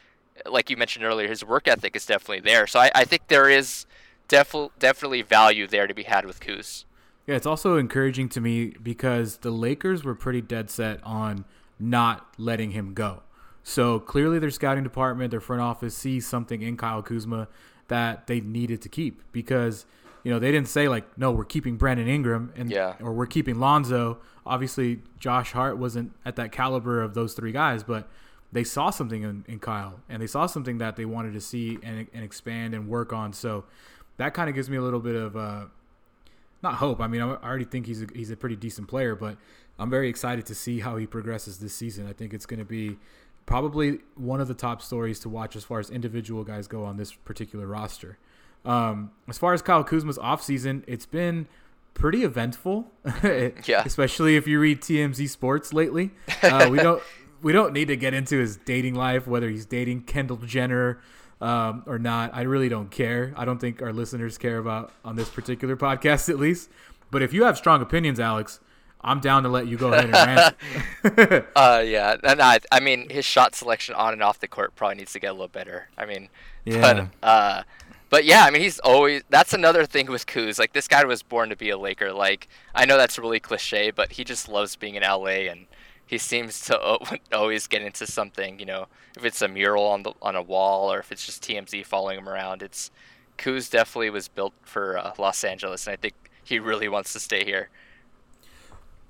like 0.45 0.69
you 0.69 0.77
mentioned 0.77 1.03
earlier, 1.03 1.27
his 1.27 1.43
work 1.43 1.67
ethic 1.67 1.95
is 1.95 2.05
definitely 2.05 2.41
there. 2.41 2.67
So 2.67 2.79
I, 2.79 2.91
I 2.95 3.03
think 3.03 3.27
there 3.27 3.49
is 3.49 3.85
definitely 4.27 4.71
definitely 4.79 5.21
value 5.23 5.67
there 5.67 5.87
to 5.87 5.93
be 5.93 6.03
had 6.03 6.25
with 6.25 6.39
Kuz. 6.39 6.85
Yeah, 7.27 7.35
it's 7.35 7.45
also 7.45 7.77
encouraging 7.77 8.29
to 8.29 8.41
me 8.41 8.73
because 8.81 9.37
the 9.37 9.51
Lakers 9.51 10.03
were 10.03 10.15
pretty 10.15 10.41
dead 10.41 10.69
set 10.69 11.03
on 11.03 11.45
not 11.79 12.27
letting 12.37 12.71
him 12.71 12.93
go. 12.93 13.23
So 13.63 13.99
clearly, 13.99 14.39
their 14.39 14.49
scouting 14.51 14.83
department, 14.83 15.31
their 15.31 15.39
front 15.39 15.61
office 15.61 15.95
sees 15.95 16.27
something 16.27 16.61
in 16.61 16.77
Kyle 16.77 17.01
Kuzma 17.03 17.47
that 17.87 18.27
they 18.27 18.39
needed 18.41 18.81
to 18.83 18.89
keep 18.89 19.21
because 19.31 19.85
you 20.23 20.31
know 20.31 20.39
they 20.39 20.51
didn't 20.51 20.67
say 20.67 20.87
like, 20.87 21.17
no, 21.17 21.31
we're 21.31 21.45
keeping 21.45 21.77
Brandon 21.77 22.07
Ingram 22.07 22.51
and 22.55 22.71
Yeah. 22.71 22.95
or 22.99 23.13
we're 23.13 23.25
keeping 23.27 23.59
Lonzo. 23.59 24.17
Obviously, 24.45 25.01
Josh 25.19 25.51
Hart 25.51 25.77
wasn't 25.77 26.13
at 26.25 26.35
that 26.37 26.51
caliber 26.51 27.01
of 27.01 27.13
those 27.13 27.33
three 27.33 27.51
guys, 27.51 27.83
but 27.83 28.07
they 28.51 28.63
saw 28.63 28.89
something 28.89 29.21
in, 29.21 29.45
in 29.47 29.59
Kyle 29.59 29.99
and 30.09 30.21
they 30.21 30.27
saw 30.27 30.47
something 30.47 30.79
that 30.79 30.95
they 30.95 31.05
wanted 31.05 31.33
to 31.33 31.41
see 31.41 31.77
and, 31.83 32.07
and 32.13 32.23
expand 32.23 32.73
and 32.73 32.87
work 32.87 33.13
on. 33.13 33.31
So 33.31 33.65
that 34.17 34.33
kind 34.33 34.49
of 34.49 34.55
gives 34.55 34.69
me 34.69 34.77
a 34.77 34.81
little 34.81 34.99
bit 34.99 35.15
of 35.15 35.37
uh, 35.37 35.65
not 36.63 36.75
hope. 36.75 36.99
I 36.99 37.07
mean, 37.07 37.21
I 37.21 37.25
already 37.35 37.65
think 37.65 37.85
he's 37.85 38.01
a, 38.01 38.07
he's 38.15 38.31
a 38.31 38.35
pretty 38.37 38.55
decent 38.55 38.87
player, 38.87 39.15
but 39.15 39.37
I'm 39.79 39.89
very 39.89 40.09
excited 40.09 40.45
to 40.47 40.55
see 40.55 40.81
how 40.81 40.97
he 40.97 41.07
progresses 41.07 41.59
this 41.59 41.73
season. 41.73 42.07
I 42.07 42.13
think 42.13 42.33
it's 42.33 42.45
going 42.45 42.59
to 42.59 42.65
be 42.65 42.97
probably 43.45 43.99
one 44.15 44.41
of 44.41 44.47
the 44.47 44.53
top 44.53 44.81
stories 44.81 45.19
to 45.21 45.29
watch 45.29 45.55
as 45.55 45.63
far 45.63 45.79
as 45.79 45.89
individual 45.89 46.43
guys 46.43 46.67
go 46.67 46.83
on 46.83 46.97
this 46.97 47.13
particular 47.13 47.65
roster. 47.65 48.17
Um, 48.65 49.11
as 49.27 49.37
far 49.37 49.53
as 49.53 49.61
Kyle 49.61 49.83
Kuzma's 49.83 50.17
offseason, 50.17 50.83
it's 50.85 51.05
been 51.05 51.47
pretty 51.93 52.23
eventful. 52.23 52.91
yeah. 53.23 53.83
Especially 53.85 54.35
if 54.35 54.47
you 54.47 54.59
read 54.59 54.81
TMZ 54.81 55.29
Sports 55.29 55.73
lately. 55.73 56.11
Uh, 56.41 56.69
we 56.71 56.77
don't 56.77 57.03
we 57.41 57.51
don't 57.51 57.73
need 57.73 57.89
to 57.89 57.97
get 57.97 58.13
into 58.13 58.37
his 58.37 58.55
dating 58.55 58.95
life, 58.95 59.27
whether 59.27 59.49
he's 59.49 59.65
dating 59.65 60.01
Kendall 60.03 60.37
Jenner 60.37 61.01
um, 61.41 61.83
or 61.85 61.99
not. 61.99 62.33
I 62.33 62.43
really 62.43 62.69
don't 62.69 62.89
care. 62.89 63.33
I 63.35 63.43
don't 63.43 63.59
think 63.59 63.81
our 63.81 63.91
listeners 63.91 64.37
care 64.37 64.57
about 64.57 64.93
on 65.03 65.17
this 65.17 65.29
particular 65.29 65.75
podcast, 65.75 66.29
at 66.29 66.39
least. 66.39 66.69
But 67.11 67.21
if 67.21 67.33
you 67.33 67.43
have 67.43 67.57
strong 67.57 67.81
opinions, 67.81 68.19
Alex, 68.19 68.59
I'm 69.01 69.19
down 69.21 69.43
to 69.43 69.49
let 69.49 69.67
you 69.67 69.77
go 69.77 69.93
ahead 69.93 70.05
and 70.05 70.13
rant. 70.13 71.45
uh, 71.55 71.83
yeah, 71.85 72.17
and 72.23 72.41
I, 72.41 72.59
I 72.71 72.79
mean, 72.79 73.09
his 73.09 73.25
shot 73.25 73.55
selection 73.55 73.95
on 73.95 74.11
and 74.13 74.21
off 74.21 74.39
the 74.39 74.47
court 74.47 74.75
probably 74.75 74.95
needs 74.95 75.13
to 75.13 75.19
get 75.19 75.29
a 75.29 75.33
little 75.33 75.47
better. 75.47 75.89
I 75.97 76.05
mean, 76.05 76.29
yeah. 76.65 76.81
But, 77.21 77.25
uh, 77.25 77.63
but 78.09 78.25
yeah, 78.25 78.43
I 78.43 78.49
mean, 78.49 78.61
he's 78.61 78.79
always. 78.79 79.23
That's 79.29 79.53
another 79.53 79.85
thing 79.85 80.07
with 80.07 80.25
Kuz. 80.25 80.59
Like 80.59 80.73
this 80.73 80.87
guy 80.87 81.05
was 81.05 81.23
born 81.23 81.49
to 81.49 81.55
be 81.55 81.69
a 81.69 81.77
Laker. 81.77 82.11
Like 82.11 82.47
I 82.75 82.85
know 82.85 82.97
that's 82.97 83.17
really 83.19 83.39
cliche, 83.39 83.91
but 83.91 84.13
he 84.13 84.23
just 84.23 84.49
loves 84.49 84.75
being 84.75 84.95
in 84.95 85.03
LA 85.03 85.47
and 85.47 85.67
he 86.05 86.17
seems 86.17 86.59
to 86.65 86.99
always 87.31 87.67
get 87.67 87.83
into 87.83 88.07
something. 88.07 88.59
You 88.59 88.65
know, 88.65 88.87
if 89.15 89.23
it's 89.23 89.41
a 89.41 89.47
mural 89.47 89.85
on 89.85 90.03
the 90.03 90.13
on 90.21 90.35
a 90.35 90.41
wall 90.41 90.91
or 90.91 90.99
if 90.99 91.11
it's 91.11 91.25
just 91.25 91.43
TMZ 91.43 91.85
following 91.85 92.17
him 92.17 92.27
around, 92.27 92.63
it's 92.63 92.91
Kuz 93.37 93.69
definitely 93.69 94.09
was 94.09 94.27
built 94.27 94.53
for 94.63 94.97
uh, 94.97 95.13
Los 95.17 95.43
Angeles, 95.43 95.87
and 95.87 95.93
I 95.93 95.97
think 95.97 96.15
he 96.43 96.59
really 96.59 96.89
wants 96.89 97.13
to 97.13 97.19
stay 97.19 97.45
here. 97.45 97.69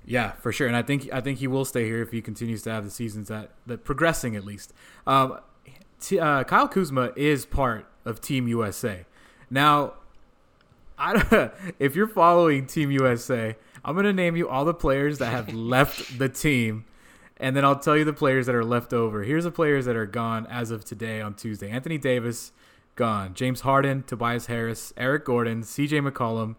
Yeah, 0.04 0.32
for 0.32 0.50
sure, 0.52 0.66
and 0.66 0.76
I 0.76 0.82
think 0.82 1.08
I 1.12 1.20
think 1.20 1.38
he 1.38 1.46
will 1.46 1.64
stay 1.64 1.84
here 1.84 2.02
if 2.02 2.10
he 2.10 2.20
continues 2.20 2.62
to 2.62 2.70
have 2.70 2.84
the 2.84 2.90
seasons 2.90 3.28
that 3.28 3.50
that 3.66 3.84
progressing 3.84 4.34
at 4.34 4.44
least. 4.44 4.72
Um, 5.06 5.38
t- 6.00 6.18
uh, 6.18 6.44
Kyle 6.44 6.68
Kuzma 6.68 7.12
is 7.16 7.46
part 7.46 7.86
of 8.04 8.20
Team 8.20 8.48
USA. 8.48 9.04
Now, 9.50 9.94
I, 10.98 11.50
if 11.78 11.94
you're 11.94 12.08
following 12.08 12.66
Team 12.66 12.90
USA, 12.90 13.56
I'm 13.84 13.94
gonna 13.94 14.12
name 14.12 14.36
you 14.36 14.48
all 14.48 14.64
the 14.64 14.74
players 14.74 15.18
that 15.18 15.30
have 15.30 15.52
left 15.54 16.18
the 16.18 16.28
team 16.28 16.86
and 17.40 17.56
then 17.56 17.64
I'll 17.64 17.78
tell 17.78 17.96
you 17.96 18.04
the 18.04 18.12
players 18.12 18.46
that 18.46 18.54
are 18.54 18.64
left 18.64 18.92
over. 18.92 19.22
Here's 19.22 19.44
the 19.44 19.50
players 19.50 19.86
that 19.86 19.96
are 19.96 20.06
gone 20.06 20.46
as 20.48 20.70
of 20.70 20.84
today 20.84 21.22
on 21.22 21.34
Tuesday. 21.34 21.70
Anthony 21.70 21.96
Davis, 21.96 22.52
gone. 22.96 23.32
James 23.32 23.62
Harden, 23.62 24.02
Tobias 24.02 24.46
Harris, 24.46 24.92
Eric 24.96 25.24
Gordon, 25.24 25.62
CJ 25.62 26.06
McCollum, 26.06 26.56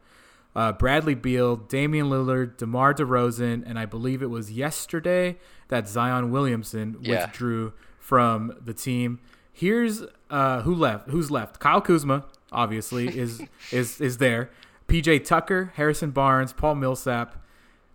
uh, 0.56 0.72
Bradley 0.74 1.16
Beal, 1.16 1.56
Damian 1.56 2.08
Lillard, 2.10 2.58
DeMar 2.58 2.94
DeRozan, 2.94 3.64
and 3.66 3.80
I 3.80 3.86
believe 3.86 4.22
it 4.22 4.30
was 4.30 4.52
yesterday 4.52 5.38
that 5.70 5.88
Zion 5.88 6.32
Williamson 6.32 6.98
yeah. 7.02 7.26
withdrew 7.26 7.74
from 8.00 8.54
the 8.64 8.74
team. 8.74 9.20
Here's 9.54 10.04
uh, 10.30 10.62
who 10.62 10.74
left. 10.76 11.10
Who's 11.10 11.32
left? 11.32 11.60
Kyle 11.60 11.82
Kuzma, 11.82 12.26
obviously, 12.52 13.08
is 13.18 13.42
is 13.72 14.02
is 14.02 14.18
there. 14.18 14.50
PJ 14.88 15.24
Tucker, 15.24 15.72
Harrison 15.76 16.12
Barnes, 16.12 16.52
Paul 16.52 16.76
Millsap, 16.76 17.42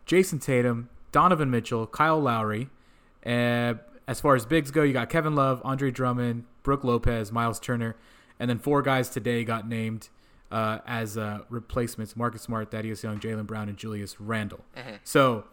Jayson 0.07 0.39
Tatum, 0.41 0.89
Donovan 1.13 1.51
Mitchell, 1.51 1.87
Kyle 1.87 2.19
Lowry, 2.19 2.71
uh, 3.27 3.75
as 4.09 4.21
far 4.21 4.35
as 4.35 4.47
bigs 4.47 4.71
go, 4.71 4.83
you 4.83 4.93
got 4.93 5.11
Kevin 5.11 5.35
Love, 5.35 5.61
Andre 5.65 5.91
Drummond, 5.91 6.45
Brook 6.63 6.85
Lopez, 6.85 7.33
Miles 7.33 7.59
Turner, 7.59 7.97
and 8.39 8.49
then 8.49 8.59
four 8.59 8.83
guys 8.83 9.11
today 9.11 9.45
got 9.45 9.69
named 9.69 10.09
uh, 10.51 10.79
as 10.87 11.17
uh, 11.17 11.41
replacements: 11.49 12.17
Marcus 12.17 12.43
Smart, 12.43 12.71
Thaddeus 12.71 13.03
Young, 13.03 13.19
Jaylen 13.19 13.47
Brown, 13.47 13.69
and 13.69 13.77
Julius 13.77 14.21
Randle. 14.21 14.65
Mm-hmm. 14.77 14.97
So 15.05 15.45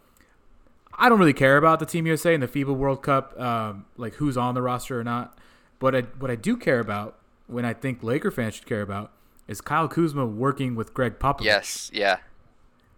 I 0.96 1.08
don't 1.08 1.18
really 1.18 1.32
care 1.32 1.56
about 1.56 1.80
the 1.80 1.86
Team 1.86 2.06
USA 2.06 2.34
and 2.34 2.42
the 2.42 2.48
FIBA 2.48 2.74
World 2.74 3.02
Cup, 3.02 3.38
um, 3.40 3.86
like 3.96 4.14
who's 4.14 4.36
on 4.36 4.54
the 4.54 4.62
roster 4.62 4.98
or 4.98 5.04
not. 5.04 5.38
But 5.78 5.94
I, 5.94 6.00
what 6.18 6.30
I 6.30 6.36
do 6.36 6.56
care 6.56 6.80
about, 6.80 7.18
when 7.46 7.64
I 7.64 7.74
think 7.74 8.02
Laker 8.02 8.30
fans 8.30 8.54
should 8.54 8.66
care 8.66 8.82
about, 8.82 9.12
is 9.48 9.60
Kyle 9.60 9.88
Kuzma 9.88 10.24
working 10.24 10.74
with 10.74 10.94
Gregg 10.94 11.18
Popovich. 11.18 11.44
Yes, 11.44 11.90
yeah. 11.92 12.18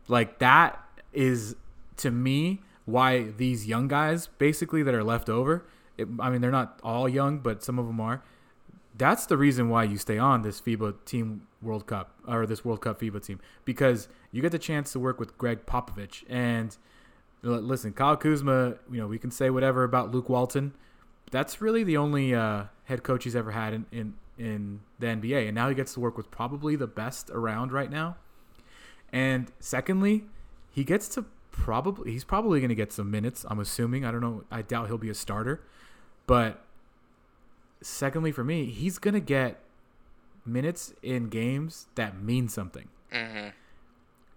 Like 0.09 0.39
that 0.39 0.81
is 1.13 1.57
to 1.97 2.11
me 2.11 2.61
why 2.85 3.31
these 3.37 3.67
young 3.67 3.89
guys 3.89 4.29
basically 4.39 4.83
that 4.83 4.95
are 4.95 5.05
left 5.05 5.29
over. 5.29 5.67
It, 5.97 6.09
I 6.21 6.31
mean, 6.31 6.41
they're 6.41 6.51
not 6.51 6.79
all 6.83 7.09
young, 7.09 7.39
but 7.39 7.63
some 7.63 7.79
of 7.79 7.87
them 7.87 8.01
are. 8.01 8.23
That's 8.97 9.27
the 9.27 9.37
reason 9.37 9.69
why 9.69 9.85
you 9.85 9.99
stay 9.99 10.19
on 10.19 10.43
this 10.43 10.61
FIBA 10.61 11.05
Team 11.05 11.47
World 11.61 11.87
Cup 11.87 12.15
or 12.27 12.47
this 12.47 12.65
World 12.65 12.81
Cup 12.81 13.01
FIBA 13.01 13.25
team 13.25 13.41
because 13.65 14.09
you 14.33 14.41
get 14.41 14.53
the 14.53 14.59
chance 14.59 14.93
to 14.93 15.01
work 15.01 15.21
with 15.21 15.37
Gregg 15.37 15.67
Popovich 15.67 16.25
and 16.29 16.77
listen, 17.43 17.93
Kyle 17.93 18.17
Kuzma. 18.17 18.77
You 18.91 19.01
know, 19.01 19.07
we 19.07 19.19
can 19.19 19.31
say 19.31 19.51
whatever 19.51 19.85
about 19.85 20.11
Luke 20.11 20.29
Walton. 20.29 20.75
That's 21.31 21.61
really 21.61 21.85
the 21.85 21.97
only 21.97 22.35
uh, 22.35 22.65
head 22.85 23.03
coach 23.03 23.25
he's 23.25 23.37
ever 23.37 23.53
had 23.53 23.75
in, 23.75 23.87
in 23.93 24.15
in 24.39 24.81
the 24.99 25.07
NBA, 25.07 25.47
and 25.47 25.55
now 25.55 25.69
he 25.69 25.75
gets 25.75 25.95
to 25.95 26.01
work 26.01 26.17
with 26.17 26.31
probably 26.31 26.77
the 26.77 26.87
best 26.87 27.31
around 27.31 27.73
right 27.73 27.91
now. 27.91 28.17
And 29.13 29.51
secondly, 29.61 30.27
he 30.71 30.85
gets 30.85 31.09
to 31.11 31.25
probably 31.51 32.13
he's 32.13 32.25
probably 32.25 32.61
going 32.61 32.69
to 32.69 32.75
get 32.75 32.93
some 32.93 33.11
minutes. 33.11 33.45
I'm 33.49 33.59
assuming. 33.59 34.05
I 34.05 34.11
don't 34.11 34.21
know. 34.21 34.45
I 34.51 34.63
doubt 34.63 34.89
he'll 34.89 34.99
be 34.99 35.11
a 35.11 35.15
starter, 35.15 35.63
but 36.27 36.66
secondly, 37.87 38.33
for 38.33 38.45
me, 38.45 38.67
he's 38.67 38.99
going 38.99 39.15
to 39.15 39.21
get 39.21 39.61
minutes 40.45 40.93
in 41.03 41.29
games 41.29 41.87
that 41.95 42.21
mean 42.21 42.49
something, 42.49 42.89
mm-hmm. 43.13 43.49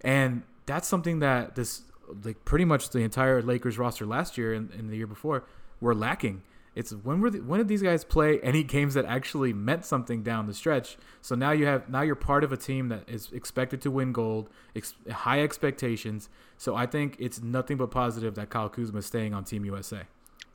and 0.01 0.43
that's 0.65 0.88
something 0.88 1.19
that 1.19 1.55
this 1.55 1.81
like 2.23 2.43
pretty 2.45 2.65
much 2.65 2.89
the 2.89 2.99
entire 2.99 3.41
Lakers 3.41 3.77
roster 3.77 4.05
last 4.05 4.38
year 4.38 4.53
and, 4.53 4.71
and 4.71 4.89
the 4.89 4.97
year 4.97 5.07
before 5.07 5.43
were 5.79 5.95
lacking. 5.95 6.41
It's 6.75 6.91
when 6.91 7.19
were 7.19 7.29
the, 7.29 7.39
when 7.39 7.57
did 7.57 7.67
these 7.67 7.81
guys 7.81 8.03
play 8.03 8.39
any 8.43 8.63
games 8.63 8.93
that 8.93 9.05
actually 9.05 9.53
meant 9.53 9.85
something 9.85 10.23
down 10.23 10.47
the 10.47 10.53
stretch? 10.53 10.97
So 11.21 11.35
now 11.35 11.51
you 11.51 11.65
have 11.65 11.89
now 11.89 12.01
you're 12.01 12.15
part 12.15 12.43
of 12.43 12.51
a 12.51 12.57
team 12.57 12.89
that 12.89 13.07
is 13.07 13.31
expected 13.31 13.81
to 13.81 13.91
win 13.91 14.12
gold, 14.12 14.49
ex, 14.75 14.93
high 15.12 15.41
expectations. 15.41 16.29
So 16.57 16.75
I 16.75 16.85
think 16.85 17.15
it's 17.19 17.41
nothing 17.41 17.77
but 17.77 17.91
positive 17.91 18.35
that 18.35 18.49
Kyle 18.49 18.69
Kuzma 18.69 18.99
is 18.99 19.05
staying 19.05 19.33
on 19.33 19.43
Team 19.43 19.65
USA. 19.65 20.03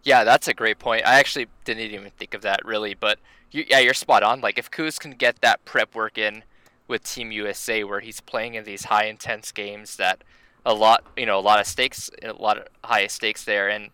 Yeah, 0.05 0.25
that's 0.25 0.49
a 0.49 0.55
great 0.55 0.79
point. 0.79 1.07
I 1.07 1.19
actually 1.19 1.47
didn't 1.64 1.90
even 1.90 2.11
think 2.11 2.35
of 2.35 2.43
that 2.43 2.64
really, 2.64 2.95
but 2.95 3.19
you, 3.51 3.64
yeah, 3.69 3.79
you're 3.79 3.95
spot 3.95 4.23
on. 4.23 4.40
Like 4.40 4.59
if 4.59 4.71
Kuz 4.71 5.01
can 5.01 5.12
get 5.12 5.40
that 5.40 5.64
prep 5.64 5.95
work 5.95 6.19
in 6.19 6.45
with 6.87 7.05
Team 7.05 7.33
USA, 7.33 7.83
where 7.85 8.01
he's 8.01 8.21
playing 8.21 8.55
in 8.55 8.64
these 8.64 8.85
high 8.85 9.07
intense 9.07 9.51
games 9.51 9.97
that 9.97 10.23
a 10.67 10.75
lot, 10.75 11.05
you 11.17 11.25
know, 11.25 11.38
a 11.38 11.40
lot 11.40 11.59
of 11.59 11.67
stakes, 11.67 12.11
a 12.23 12.33
lot 12.33 12.59
of 12.59 12.67
high 12.85 13.07
stakes 13.07 13.45
there, 13.45 13.69
and 13.69 13.90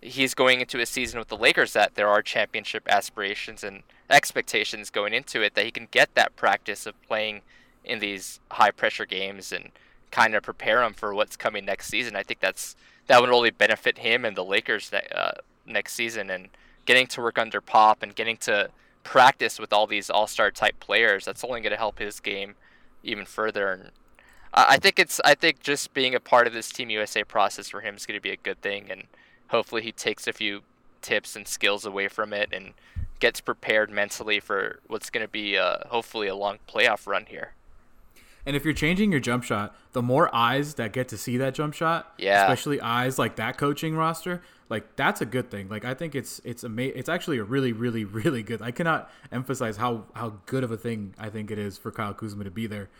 he's 0.00 0.34
going 0.34 0.60
into 0.60 0.80
a 0.80 0.86
season 0.86 1.18
with 1.18 1.28
the 1.28 1.36
Lakers 1.36 1.72
that 1.72 1.94
there 1.94 2.08
are 2.08 2.20
championship 2.20 2.86
aspirations 2.88 3.62
and 3.62 3.82
expectations 4.10 4.90
going 4.90 5.14
into 5.14 5.40
it 5.40 5.54
that 5.54 5.64
he 5.64 5.70
can 5.70 5.88
get 5.90 6.14
that 6.14 6.34
practice 6.36 6.84
of 6.84 7.00
playing 7.02 7.42
in 7.84 8.00
these 8.00 8.40
high 8.50 8.70
pressure 8.70 9.06
games 9.06 9.52
and 9.52 9.70
kind 10.10 10.34
of 10.34 10.42
prepare 10.42 10.82
him 10.82 10.92
for 10.92 11.14
what's 11.14 11.36
coming 11.36 11.64
next 11.64 11.88
season. 11.88 12.16
I 12.16 12.22
think 12.22 12.40
that's 12.40 12.76
that 13.06 13.20
would 13.20 13.30
only 13.30 13.50
benefit 13.50 13.98
him 13.98 14.24
and 14.24 14.36
the 14.36 14.44
Lakers 14.44 14.92
uh, 14.92 15.32
next 15.66 15.94
season 15.94 16.30
and 16.30 16.48
getting 16.86 17.06
to 17.08 17.20
work 17.20 17.38
under 17.38 17.60
Pop 17.60 18.02
and 18.02 18.14
getting 18.14 18.36
to 18.38 18.70
practice 19.02 19.58
with 19.58 19.72
all 19.72 19.86
these 19.86 20.10
all-star 20.10 20.50
type 20.50 20.80
players. 20.80 21.24
That's 21.24 21.44
only 21.44 21.60
going 21.60 21.72
to 21.72 21.76
help 21.76 21.98
his 21.98 22.20
game 22.20 22.54
even 23.02 23.26
further. 23.26 23.70
And 23.72 23.90
I 24.52 24.78
think 24.78 24.98
it's 24.98 25.20
I 25.24 25.34
think 25.34 25.60
just 25.60 25.92
being 25.94 26.14
a 26.14 26.20
part 26.20 26.46
of 26.46 26.52
this 26.52 26.70
Team 26.70 26.90
USA 26.90 27.24
process 27.24 27.68
for 27.68 27.80
him 27.80 27.96
is 27.96 28.06
going 28.06 28.16
to 28.16 28.22
be 28.22 28.30
a 28.30 28.36
good 28.36 28.60
thing 28.62 28.90
and 28.90 29.04
hopefully 29.48 29.82
he 29.82 29.92
takes 29.92 30.26
a 30.26 30.32
few 30.32 30.62
tips 31.02 31.36
and 31.36 31.46
skills 31.46 31.84
away 31.84 32.08
from 32.08 32.32
it 32.32 32.48
and 32.52 32.72
gets 33.20 33.40
prepared 33.40 33.90
mentally 33.90 34.40
for 34.40 34.80
what's 34.86 35.10
going 35.10 35.24
to 35.24 35.30
be 35.30 35.56
uh, 35.58 35.78
hopefully 35.88 36.28
a 36.28 36.34
long 36.34 36.58
playoff 36.68 37.06
run 37.06 37.26
here. 37.26 37.52
And 38.46 38.54
if 38.54 38.64
you're 38.64 38.74
changing 38.74 39.10
your 39.10 39.20
jump 39.20 39.44
shot, 39.44 39.74
the 39.92 40.02
more 40.02 40.34
eyes 40.34 40.74
that 40.74 40.92
get 40.92 41.08
to 41.08 41.16
see 41.16 41.36
that 41.38 41.54
jump 41.54 41.74
shot, 41.74 42.12
yeah, 42.18 42.42
especially 42.42 42.80
eyes 42.80 43.18
like 43.18 43.36
that 43.36 43.56
coaching 43.56 43.96
roster, 43.96 44.42
like 44.68 44.96
that's 44.96 45.20
a 45.20 45.26
good 45.26 45.50
thing. 45.50 45.68
Like 45.68 45.84
I 45.84 45.94
think 45.94 46.14
it's 46.14 46.40
it's 46.44 46.64
ama- 46.64 46.82
it's 46.82 47.08
actually 47.08 47.38
a 47.38 47.44
really 47.44 47.72
really 47.72 48.04
really 48.20 48.42
good. 48.42 48.60
I 48.62 48.70
cannot 48.70 49.10
emphasize 49.32 49.76
how 49.76 50.04
how 50.14 50.34
good 50.46 50.64
of 50.64 50.70
a 50.70 50.76
thing 50.76 51.14
I 51.18 51.30
think 51.30 51.50
it 51.50 51.58
is 51.58 51.78
for 51.78 51.90
Kyle 51.90 52.14
Kuzma 52.14 52.44
to 52.44 52.50
be 52.50 52.66
there. 52.66 52.90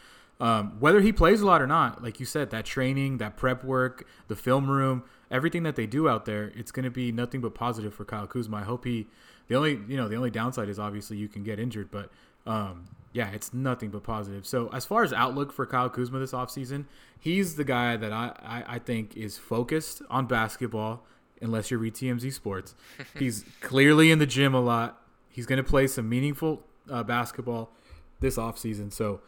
Um, 0.40 0.80
whether 0.80 1.00
he 1.00 1.12
plays 1.12 1.42
a 1.42 1.46
lot 1.46 1.62
or 1.62 1.66
not, 1.66 2.02
like 2.02 2.18
you 2.18 2.26
said, 2.26 2.50
that 2.50 2.64
training, 2.64 3.18
that 3.18 3.36
prep 3.36 3.62
work, 3.62 4.04
the 4.26 4.34
film 4.34 4.68
room, 4.68 5.04
everything 5.30 5.62
that 5.62 5.76
they 5.76 5.86
do 5.86 6.08
out 6.08 6.24
there, 6.24 6.52
it's 6.56 6.72
going 6.72 6.84
to 6.84 6.90
be 6.90 7.12
nothing 7.12 7.40
but 7.40 7.54
positive 7.54 7.94
for 7.94 8.04
Kyle 8.04 8.26
Kuzma. 8.26 8.58
I 8.58 8.62
hope 8.62 8.84
he. 8.84 9.06
The 9.46 9.56
only 9.56 9.78
you 9.88 9.96
know 9.96 10.08
the 10.08 10.16
only 10.16 10.30
downside 10.30 10.68
is 10.68 10.78
obviously 10.78 11.18
you 11.18 11.28
can 11.28 11.44
get 11.44 11.58
injured, 11.58 11.90
but 11.90 12.10
um, 12.46 12.86
yeah, 13.12 13.30
it's 13.30 13.54
nothing 13.54 13.90
but 13.90 14.02
positive. 14.02 14.44
So 14.46 14.68
as 14.72 14.84
far 14.84 15.04
as 15.04 15.12
outlook 15.12 15.52
for 15.52 15.66
Kyle 15.66 15.88
Kuzma 15.88 16.18
this 16.18 16.32
offseason, 16.32 16.86
he's 17.18 17.54
the 17.54 17.64
guy 17.64 17.96
that 17.96 18.12
I, 18.12 18.32
I, 18.42 18.74
I 18.74 18.78
think 18.78 19.16
is 19.16 19.38
focused 19.38 20.02
on 20.10 20.26
basketball. 20.26 21.06
unless 21.40 21.70
you're 21.70 21.80
read 21.80 21.94
TMZ 21.94 22.32
Sports. 22.32 22.74
He's 23.18 23.44
clearly 23.60 24.10
in 24.10 24.18
the 24.18 24.26
gym 24.26 24.54
a 24.54 24.60
lot. 24.60 25.00
He's 25.28 25.46
going 25.46 25.62
to 25.62 25.68
play 25.68 25.86
some 25.86 26.08
meaningful 26.08 26.62
uh, 26.90 27.02
basketball 27.02 27.70
this 28.20 28.36
offseason. 28.36 28.92
So 28.92 29.20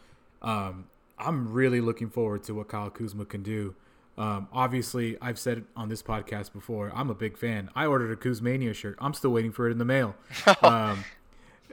um, 0.42 0.86
I'm 1.18 1.52
really 1.52 1.80
looking 1.80 2.08
forward 2.08 2.42
to 2.44 2.54
what 2.54 2.68
Kyle 2.68 2.90
Kuzma 2.90 3.24
can 3.24 3.42
do. 3.42 3.74
Um, 4.18 4.48
obviously, 4.52 5.16
I've 5.20 5.38
said 5.38 5.64
on 5.76 5.88
this 5.88 6.02
podcast 6.02 6.52
before, 6.52 6.90
I'm 6.94 7.10
a 7.10 7.14
big 7.14 7.36
fan. 7.36 7.68
I 7.74 7.86
ordered 7.86 8.10
a 8.12 8.16
Kuzmania 8.16 8.74
shirt. 8.74 8.96
I'm 8.98 9.12
still 9.12 9.30
waiting 9.30 9.52
for 9.52 9.68
it 9.68 9.72
in 9.72 9.78
the 9.78 9.84
mail. 9.84 10.16
um, 10.62 11.04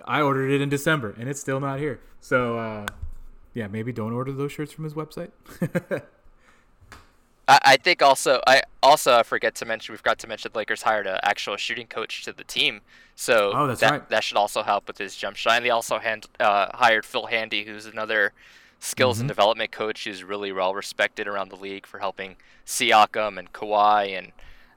I 0.05 0.21
ordered 0.21 0.49
it 0.51 0.61
in 0.61 0.69
December, 0.69 1.15
and 1.19 1.27
it's 1.29 1.39
still 1.39 1.59
not 1.59 1.79
here. 1.79 1.99
So, 2.19 2.57
uh, 2.57 2.85
yeah, 3.53 3.67
maybe 3.67 3.91
don't 3.91 4.13
order 4.13 4.31
those 4.31 4.51
shirts 4.51 4.71
from 4.71 4.83
his 4.83 4.93
website. 4.93 5.31
I, 7.47 7.59
I 7.63 7.77
think 7.77 8.01
also 8.01 8.41
I 8.47 8.61
also 8.81 9.21
forget 9.23 9.55
to 9.55 9.65
mention 9.65 9.93
we 9.93 9.97
forgot 9.97 10.17
to 10.19 10.27
mention 10.27 10.51
the 10.53 10.59
Lakers 10.59 10.81
hired 10.83 11.07
an 11.07 11.19
actual 11.23 11.57
shooting 11.57 11.87
coach 11.87 12.23
to 12.23 12.31
the 12.33 12.43
team, 12.45 12.81
so 13.15 13.51
Oh, 13.53 13.67
that's 13.67 13.81
that 13.81 13.91
right. 13.91 14.09
that 14.09 14.23
should 14.23 14.37
also 14.37 14.63
help 14.63 14.87
with 14.87 14.97
his 14.97 15.15
jump 15.15 15.35
shot. 15.35 15.57
And 15.57 15.65
they 15.65 15.69
also 15.69 15.99
hand, 15.99 16.25
uh, 16.39 16.67
hired 16.73 17.05
Phil 17.05 17.25
Handy, 17.27 17.65
who's 17.65 17.85
another 17.85 18.31
skills 18.79 19.17
Mm-hmm. 19.17 19.21
and 19.23 19.27
development 19.27 19.71
coach 19.71 20.05
who's 20.05 20.23
really 20.23 20.51
well 20.51 20.73
respected 20.73 21.27
around 21.27 21.49
the 21.49 21.55
league 21.57 21.85
for 21.85 21.99
helping 21.99 22.35
Siakam 22.65 23.37
and 23.37 23.51
Kawhi 23.53 24.17
and 24.17 24.31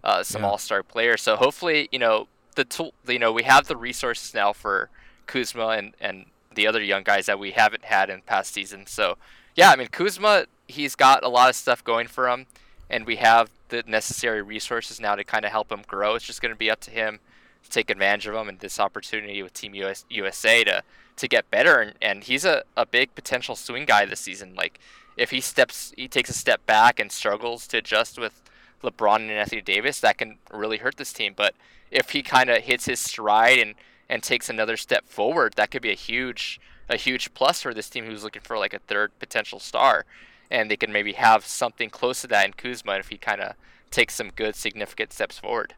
uh, 0.05 0.23
some 0.25 0.43
Yeah. 0.43 0.49
All 0.49 0.59
Star 0.59 0.83
players. 0.83 1.23
So 1.23 1.37
hopefully, 1.37 1.89
you 1.93 1.99
know 2.01 2.27
the 2.57 2.65
tool. 2.65 2.95
You 3.07 3.21
know 3.21 3.31
we 3.33 3.45
have 3.45 3.69
the 3.69 3.77
resources 3.77 4.35
now 4.35 4.53
for 4.53 4.91
Kuzma 5.27 5.69
and 5.69 5.95
and 6.01 6.27
the 6.55 6.67
other 6.67 6.83
young 6.83 7.03
guys 7.03 7.27
that 7.27 7.39
we 7.39 7.53
haven't 7.53 7.85
had 7.85 8.09
in 8.11 8.23
past 8.23 8.53
seasons. 8.53 8.91
So 8.91 9.19
yeah, 9.55 9.71
I 9.71 9.77
mean 9.77 9.89
Kuzma, 9.89 10.47
he's 10.67 10.95
got 10.95 11.25
a 11.25 11.29
lot 11.29 11.51
of 11.51 11.57
stuff 11.57 11.85
going 11.85 12.07
for 12.07 12.29
him, 12.29 12.47
and 12.89 13.07
we 13.07 13.17
have 13.17 13.51
the 13.69 13.83
necessary 13.87 14.43
resources 14.43 15.01
now 15.01 15.15
to 15.15 15.25
kind 15.25 15.45
of 15.45 15.51
help 15.51 15.71
him 15.71 15.83
grow. 15.87 16.15
It's 16.15 16.25
just 16.25 16.41
going 16.41 16.53
to 16.55 16.59
be 16.59 16.71
up 16.71 16.81
to 16.81 16.91
him 16.91 17.21
to 17.65 17.71
take 17.71 17.91
advantage 17.91 18.27
of 18.27 18.35
him 18.35 18.49
and 18.49 18.61
this 18.61 18.79
opportunity 18.79 19.43
with 19.43 19.53
Team 19.53 19.75
US, 19.75 20.05
USA 20.09 20.65
to 20.65 20.83
to 21.17 21.29
get 21.29 21.51
better. 21.51 21.81
And, 21.81 21.95
and 22.01 22.25
he's 22.25 22.45
a, 22.45 22.63
a 22.77 22.87
big 22.87 23.15
potential 23.15 23.57
swing 23.57 23.85
guy 23.85 24.05
this 24.05 24.21
season. 24.21 24.55
Like 24.55 24.79
if 25.17 25.31
he 25.31 25.41
steps, 25.41 25.93
he 25.97 26.09
takes 26.09 26.31
a 26.31 26.35
step 26.35 26.65
back 26.67 27.01
and 27.01 27.11
struggles 27.11 27.67
to 27.69 27.79
adjust 27.79 28.19
with 28.19 28.43
LeBron 28.83 29.17
and 29.17 29.31
Anthony 29.31 29.63
Davis, 29.63 30.01
that 30.01 30.19
can 30.19 30.37
really 30.53 30.79
hurt 30.79 30.97
this 30.97 31.13
team. 31.13 31.33
But 31.37 31.55
if 31.91 32.11
he 32.11 32.23
kind 32.23 32.51
of 32.51 32.63
hits 32.63 32.87
his 32.87 33.01
stride 33.01 33.59
and 33.59 33.75
and 34.09 34.23
takes 34.23 34.49
another 34.49 34.77
step 34.77 35.09
forward, 35.09 35.55
that 35.57 35.71
could 35.71 35.83
be 35.83 35.91
a 35.91 35.95
huge 35.95 36.61
a 36.89 36.97
huge 36.97 37.35
plus 37.35 37.63
for 37.63 37.75
this 37.75 37.91
team 37.91 38.05
who's 38.05 38.23
looking 38.23 38.43
for 38.43 38.57
like 38.57 38.73
a 38.73 38.79
third 38.79 39.11
potential 39.19 39.59
star, 39.59 40.05
and 40.51 40.71
they 40.71 40.77
can 40.77 40.93
maybe 40.93 41.15
have 41.15 41.45
something 41.45 41.91
close 41.91 42.21
to 42.21 42.29
that 42.29 42.47
in 42.47 42.53
Kuzma 42.53 42.95
if 42.95 43.09
he 43.09 43.19
kind 43.19 43.41
of 43.41 43.55
takes 43.91 44.15
some 44.15 44.31
good 44.31 44.55
significant 44.55 45.13
steps 45.13 45.39
forward. 45.39 45.75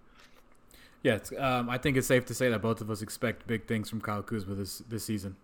yeah, 1.03 1.15
it's, 1.15 1.33
um, 1.39 1.71
I 1.71 1.79
think 1.79 1.97
it's 1.97 2.07
safe 2.07 2.27
to 2.27 2.35
say 2.35 2.51
that 2.51 2.61
both 2.61 2.81
of 2.81 2.91
us 2.91 3.03
expect 3.03 3.47
big 3.47 3.67
things 3.67 3.89
from 3.89 4.01
Kyle 4.01 4.23
Kuzma 4.23 4.55
this 4.55 4.83
this 4.89 5.05
season. 5.05 5.37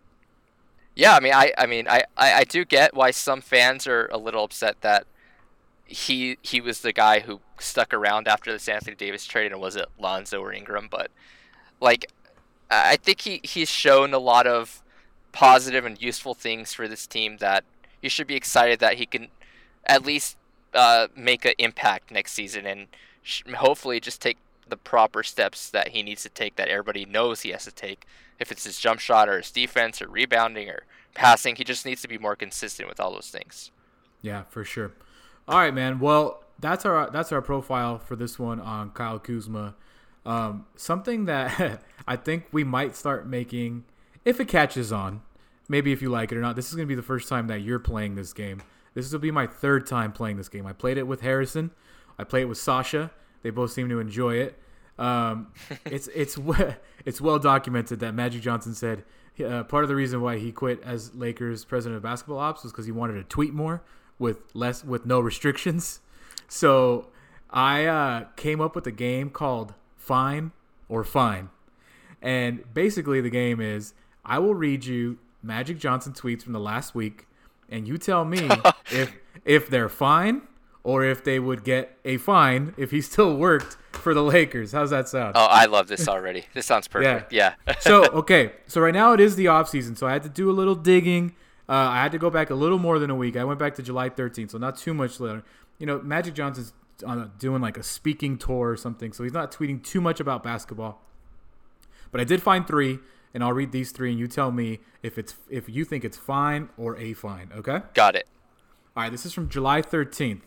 Yeah, 0.96 1.16
I 1.16 1.20
mean, 1.20 1.32
I, 1.34 1.52
I 1.58 1.66
mean, 1.66 1.88
I, 1.88 2.04
I, 2.16 2.32
I 2.34 2.44
do 2.44 2.64
get 2.64 2.94
why 2.94 3.10
some 3.10 3.40
fans 3.40 3.86
are 3.86 4.06
a 4.12 4.18
little 4.18 4.44
upset 4.44 4.80
that 4.82 5.06
he 5.86 6.38
he 6.42 6.60
was 6.60 6.80
the 6.80 6.92
guy 6.92 7.20
who 7.20 7.40
stuck 7.58 7.92
around 7.92 8.28
after 8.28 8.52
this 8.52 8.68
Anthony 8.68 8.96
Davis 8.96 9.24
trade 9.26 9.52
and 9.52 9.60
was 9.60 9.76
it 9.76 9.86
Lonzo 9.98 10.40
or 10.40 10.52
Ingram, 10.52 10.88
but 10.90 11.10
like 11.80 12.06
I 12.70 12.96
think 12.96 13.22
he, 13.22 13.40
he's 13.42 13.70
shown 13.70 14.14
a 14.14 14.18
lot 14.18 14.46
of 14.46 14.82
positive 15.32 15.84
and 15.84 16.00
useful 16.00 16.34
things 16.34 16.72
for 16.72 16.88
this 16.88 17.06
team 17.06 17.38
that 17.38 17.64
you 18.00 18.08
should 18.08 18.26
be 18.26 18.36
excited 18.36 18.78
that 18.80 18.94
he 18.94 19.06
can 19.06 19.28
at 19.86 20.04
least 20.04 20.36
uh, 20.72 21.08
make 21.16 21.44
an 21.44 21.54
impact 21.58 22.10
next 22.10 22.32
season 22.32 22.66
and 22.66 22.86
sh- 23.22 23.42
hopefully 23.56 24.00
just 24.00 24.20
take 24.20 24.38
the 24.68 24.76
proper 24.76 25.22
steps 25.22 25.70
that 25.70 25.88
he 25.88 26.02
needs 26.02 26.22
to 26.22 26.28
take 26.28 26.56
that 26.56 26.68
everybody 26.68 27.04
knows 27.04 27.42
he 27.42 27.50
has 27.50 27.64
to 27.64 27.72
take. 27.72 28.06
If 28.38 28.50
it's 28.50 28.64
his 28.64 28.78
jump 28.78 29.00
shot 29.00 29.28
or 29.28 29.38
his 29.38 29.50
defense 29.50 30.00
or 30.00 30.08
rebounding 30.08 30.68
or 30.68 30.84
passing, 31.14 31.56
he 31.56 31.64
just 31.64 31.84
needs 31.84 32.02
to 32.02 32.08
be 32.08 32.18
more 32.18 32.36
consistent 32.36 32.88
with 32.88 32.98
all 32.98 33.12
those 33.12 33.30
things. 33.30 33.70
Yeah, 34.22 34.42
for 34.44 34.64
sure. 34.64 34.92
All 35.46 35.58
right, 35.58 35.74
man. 35.74 36.00
Well, 36.00 36.42
that's 36.58 36.86
our 36.86 37.10
that's 37.10 37.30
our 37.32 37.42
profile 37.42 37.98
for 37.98 38.16
this 38.16 38.38
one 38.38 38.60
on 38.60 38.90
Kyle 38.90 39.18
Kuzma. 39.18 39.74
Um, 40.26 40.66
something 40.76 41.26
that 41.26 41.82
I 42.06 42.16
think 42.16 42.46
we 42.52 42.64
might 42.64 42.96
start 42.96 43.26
making 43.26 43.84
if 44.24 44.40
it 44.40 44.48
catches 44.48 44.92
on. 44.92 45.22
Maybe 45.68 45.92
if 45.92 46.02
you 46.02 46.10
like 46.10 46.30
it 46.30 46.36
or 46.36 46.40
not. 46.40 46.56
This 46.56 46.68
is 46.68 46.74
gonna 46.74 46.86
be 46.86 46.94
the 46.94 47.02
first 47.02 47.28
time 47.28 47.46
that 47.46 47.60
you're 47.60 47.78
playing 47.78 48.16
this 48.16 48.32
game. 48.32 48.62
This 48.94 49.10
will 49.12 49.18
be 49.18 49.30
my 49.30 49.46
third 49.46 49.86
time 49.86 50.12
playing 50.12 50.36
this 50.36 50.48
game. 50.48 50.66
I 50.66 50.72
played 50.72 50.98
it 50.98 51.06
with 51.06 51.20
Harrison. 51.22 51.70
I 52.18 52.24
played 52.24 52.42
it 52.42 52.46
with 52.46 52.58
Sasha. 52.58 53.10
They 53.42 53.50
both 53.50 53.72
seem 53.72 53.88
to 53.88 53.98
enjoy 53.98 54.36
it. 54.36 54.58
Um, 54.98 55.48
it's 55.84 56.08
it's 56.08 56.38
it's 57.04 57.20
well 57.20 57.38
documented 57.38 58.00
that 58.00 58.14
Magic 58.14 58.42
Johnson 58.42 58.74
said 58.74 59.04
uh, 59.44 59.64
part 59.64 59.84
of 59.84 59.88
the 59.88 59.96
reason 59.96 60.20
why 60.20 60.38
he 60.38 60.52
quit 60.52 60.80
as 60.82 61.14
Lakers 61.14 61.64
president 61.64 61.96
of 61.96 62.02
basketball 62.02 62.38
ops 62.38 62.62
was 62.62 62.72
because 62.72 62.86
he 62.86 62.92
wanted 62.92 63.14
to 63.14 63.24
tweet 63.24 63.52
more 63.52 63.82
with 64.18 64.42
less 64.54 64.84
with 64.84 65.06
no 65.06 65.18
restrictions. 65.20 66.00
So 66.46 67.08
I 67.50 67.86
uh, 67.86 68.24
came 68.36 68.60
up 68.60 68.74
with 68.74 68.86
a 68.86 68.92
game 68.92 69.30
called 69.30 69.74
Fine 70.04 70.52
or 70.88 71.02
Fine, 71.02 71.48
and 72.20 72.62
basically 72.74 73.20
the 73.20 73.30
game 73.30 73.60
is 73.60 73.94
I 74.24 74.38
will 74.38 74.54
read 74.54 74.84
you 74.84 75.18
Magic 75.42 75.78
Johnson 75.78 76.12
tweets 76.12 76.42
from 76.42 76.52
the 76.52 76.60
last 76.60 76.94
week, 76.94 77.26
and 77.68 77.88
you 77.88 77.98
tell 77.98 78.24
me 78.24 78.48
if 78.92 79.14
if 79.44 79.68
they're 79.68 79.88
fine 79.88 80.42
or 80.82 81.02
if 81.02 81.24
they 81.24 81.38
would 81.38 81.64
get 81.64 81.98
a 82.04 82.18
fine 82.18 82.74
if 82.76 82.90
he 82.90 83.00
still 83.00 83.36
worked 83.36 83.76
for 83.92 84.12
the 84.12 84.22
Lakers. 84.22 84.72
How's 84.72 84.90
that 84.90 85.08
sound? 85.08 85.32
Oh, 85.34 85.46
I 85.46 85.64
love 85.64 85.88
this 85.88 86.06
already. 86.06 86.44
This 86.52 86.66
sounds 86.66 86.86
perfect. 86.94 87.32
Yeah. 87.32 87.54
so 87.80 88.04
okay, 88.06 88.52
so 88.66 88.80
right 88.80 88.94
now 88.94 89.12
it 89.12 89.20
is 89.20 89.36
the 89.36 89.48
off 89.48 89.68
season, 89.68 89.96
so 89.96 90.06
I 90.06 90.12
had 90.12 90.22
to 90.24 90.28
do 90.28 90.50
a 90.50 90.52
little 90.52 90.74
digging. 90.74 91.34
Uh, 91.66 91.72
I 91.72 92.02
had 92.02 92.12
to 92.12 92.18
go 92.18 92.28
back 92.28 92.50
a 92.50 92.54
little 92.54 92.78
more 92.78 92.98
than 92.98 93.08
a 93.08 93.14
week. 93.14 93.36
I 93.36 93.44
went 93.44 93.58
back 93.58 93.74
to 93.76 93.82
July 93.82 94.10
13th, 94.10 94.50
so 94.50 94.58
not 94.58 94.76
too 94.76 94.92
much 94.92 95.18
later. 95.18 95.42
You 95.78 95.86
know, 95.86 95.98
Magic 96.02 96.34
Johnson's 96.34 96.74
uh, 97.06 97.26
doing 97.38 97.60
like 97.60 97.76
a 97.76 97.82
speaking 97.82 98.38
tour 98.38 98.70
or 98.70 98.76
something, 98.76 99.12
so 99.12 99.22
he's 99.22 99.32
not 99.32 99.52
tweeting 99.52 99.82
too 99.82 100.00
much 100.00 100.20
about 100.20 100.42
basketball. 100.42 101.00
But 102.12 102.20
I 102.20 102.24
did 102.24 102.42
find 102.42 102.66
three, 102.66 102.98
and 103.32 103.42
I'll 103.42 103.52
read 103.52 103.72
these 103.72 103.90
three, 103.90 104.10
and 104.10 104.18
you 104.18 104.28
tell 104.28 104.52
me 104.52 104.80
if 105.02 105.18
it's 105.18 105.34
if 105.50 105.68
you 105.68 105.84
think 105.84 106.04
it's 106.04 106.16
fine 106.16 106.68
or 106.76 106.96
a 106.96 107.12
fine. 107.14 107.50
Okay. 107.54 107.80
Got 107.94 108.14
it. 108.14 108.28
All 108.96 109.02
right, 109.02 109.12
this 109.12 109.26
is 109.26 109.32
from 109.32 109.48
July 109.48 109.82
13th 109.82 110.42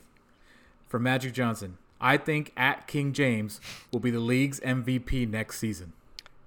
from 0.88 1.03
Magic 1.03 1.33
Johnson. 1.33 1.77
I 1.99 2.17
think 2.17 2.53
at 2.55 2.88
King 2.88 3.12
James 3.12 3.60
will 3.91 3.99
be 3.99 4.12
the 4.12 4.19
league's 4.19 4.60
MVP 4.62 5.29
next 5.29 5.60
season. 5.60 5.93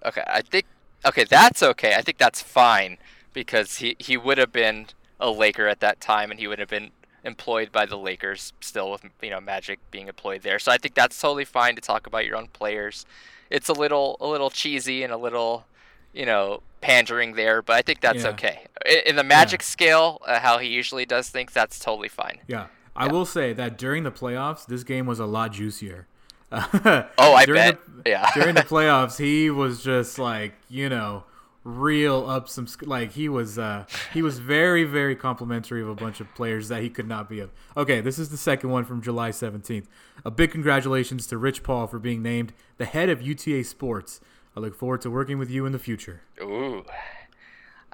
Okay, 0.04 0.22
I 0.26 0.40
think 0.42 0.64
okay, 1.04 1.24
that's 1.24 1.62
okay. 1.62 1.94
I 1.94 2.02
think 2.02 2.18
that's 2.18 2.40
fine 2.40 2.98
because 3.32 3.78
he 3.78 3.96
he 3.98 4.16
would 4.16 4.38
have 4.38 4.52
been 4.52 4.86
a 5.18 5.30
Laker 5.30 5.66
at 5.66 5.80
that 5.80 6.00
time, 6.00 6.30
and 6.30 6.40
he 6.40 6.46
would 6.46 6.58
have 6.58 6.68
been 6.68 6.90
employed 7.24 7.70
by 7.72 7.86
the 7.86 7.96
Lakers 7.98 8.52
still 8.60 8.90
with 8.90 9.04
you 9.22 9.30
know 9.30 9.40
Magic 9.40 9.78
being 9.90 10.08
employed 10.08 10.42
there. 10.42 10.58
So 10.58 10.72
I 10.72 10.78
think 10.78 10.94
that's 10.94 11.20
totally 11.20 11.44
fine 11.44 11.74
to 11.76 11.80
talk 11.80 12.06
about 12.06 12.24
your 12.26 12.36
own 12.36 12.48
players. 12.48 13.04
It's 13.50 13.68
a 13.68 13.72
little 13.72 14.16
a 14.20 14.26
little 14.26 14.50
cheesy 14.50 15.02
and 15.02 15.12
a 15.12 15.16
little 15.16 15.64
you 16.12 16.26
know 16.26 16.62
pandering 16.80 17.34
there, 17.34 17.60
but 17.62 17.76
I 17.76 17.82
think 17.82 18.00
that's 18.00 18.24
Yeah. 18.24 18.30
okay. 18.30 18.64
In 19.06 19.16
the 19.16 19.24
Magic 19.24 19.62
scale, 19.62 20.22
uh, 20.26 20.40
how 20.40 20.58
he 20.58 20.68
usually 20.68 21.04
does 21.04 21.28
things, 21.28 21.52
that's 21.52 21.78
totally 21.78 22.08
fine. 22.08 22.38
Yeah. 22.46 22.66
I 22.96 23.06
will 23.06 23.26
say 23.26 23.52
that 23.52 23.76
during 23.78 24.02
the 24.04 24.10
playoffs, 24.10 24.64
this 24.66 24.82
game 24.82 25.04
was 25.06 25.20
a 25.20 25.26
lot 25.26 25.52
juicier. 25.52 26.06
Oh, 26.52 27.34
I 27.34 27.44
during 27.44 27.60
bet. 27.62 27.78
The, 28.04 28.10
Yeah. 28.10 28.30
during 28.34 28.54
the 28.54 28.62
playoffs, 28.74 29.18
he 29.18 29.50
was 29.50 29.82
just 29.84 30.18
like, 30.18 30.54
you 30.68 30.88
know, 30.88 31.24
real 31.62 32.28
up 32.28 32.48
some 32.48 32.66
like 32.86 33.12
he 33.12 33.28
was 33.28 33.58
uh 33.58 33.84
he 34.14 34.22
was 34.22 34.38
very 34.38 34.82
very 34.84 35.14
complimentary 35.14 35.82
of 35.82 35.88
a 35.88 35.94
bunch 35.94 36.18
of 36.18 36.34
players 36.34 36.68
that 36.68 36.82
he 36.82 36.88
could 36.88 37.06
not 37.06 37.28
be 37.28 37.38
of. 37.40 37.50
Okay, 37.76 38.00
this 38.00 38.18
is 38.18 38.30
the 38.30 38.36
second 38.36 38.70
one 38.70 38.84
from 38.84 39.02
July 39.02 39.30
17th. 39.30 39.84
A 40.24 40.30
big 40.30 40.50
congratulations 40.52 41.26
to 41.28 41.36
Rich 41.38 41.62
Paul 41.62 41.86
for 41.86 41.98
being 41.98 42.22
named 42.22 42.52
the 42.78 42.84
head 42.86 43.08
of 43.10 43.20
UTA 43.22 43.64
Sports. 43.64 44.20
I 44.56 44.60
look 44.60 44.74
forward 44.74 45.00
to 45.02 45.10
working 45.10 45.38
with 45.38 45.50
you 45.50 45.66
in 45.66 45.72
the 45.72 45.78
future. 45.78 46.22
Ooh. 46.40 46.84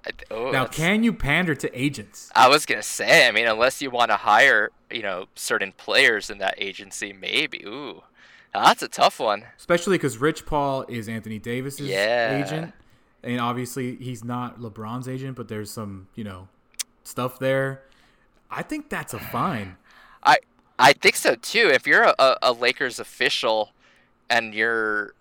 I, 0.07 0.11
oh, 0.31 0.51
Now, 0.53 0.67
can 0.67 1.03
you 1.03 1.13
pander 1.13 1.55
to 1.57 1.79
agents? 1.81 2.31
I 2.35 2.49
was 2.49 2.65
gonna 2.67 2.83
say, 2.83 3.27
I 3.27 3.33
mean, 3.33 3.47
unless 3.49 3.83
you 3.83 3.91
want 3.91 4.11
to 4.13 4.17
hire, 4.17 4.71
you 4.91 5.03
know, 5.03 5.27
certain 5.35 5.73
players 5.73 6.31
in 6.31 6.39
that 6.39 6.55
agency, 6.59 7.13
maybe. 7.13 7.65
Ooh, 7.67 8.03
now 8.55 8.65
that's 8.65 8.83
a 8.83 8.89
tough 8.89 9.19
one. 9.19 9.45
especially 9.59 9.99
because 9.99 10.19
Rich 10.19 10.47
Paul 10.47 10.83
is 10.89 11.09
Anthony 11.09 11.39
Davis's 11.41 11.89
Yeah. 11.89 12.45
agent, 12.45 12.73
and 13.27 13.41
obviously 13.41 13.97
he's 13.97 14.25
not 14.25 14.61
LeBron's 14.61 15.09
agent, 15.09 15.37
but 15.37 15.49
there's 15.49 15.71
some 15.71 16.07
you 16.15 16.25
know 16.25 16.49
stuff 17.03 17.39
there. 17.39 17.83
I 18.51 18.62
think 18.62 18.89
that's 18.89 19.12
a 19.12 19.19
fine. 19.19 19.77
I 20.23 20.39
I 20.79 20.93
think 20.93 21.17
so 21.17 21.35
too. 21.35 21.69
If 21.73 21.87
you're 21.87 22.05
a, 22.05 22.37
a, 22.41 22.53
Lakers 22.53 22.99
official, 23.01 23.71
and 24.31 24.55
you're, 24.55 25.15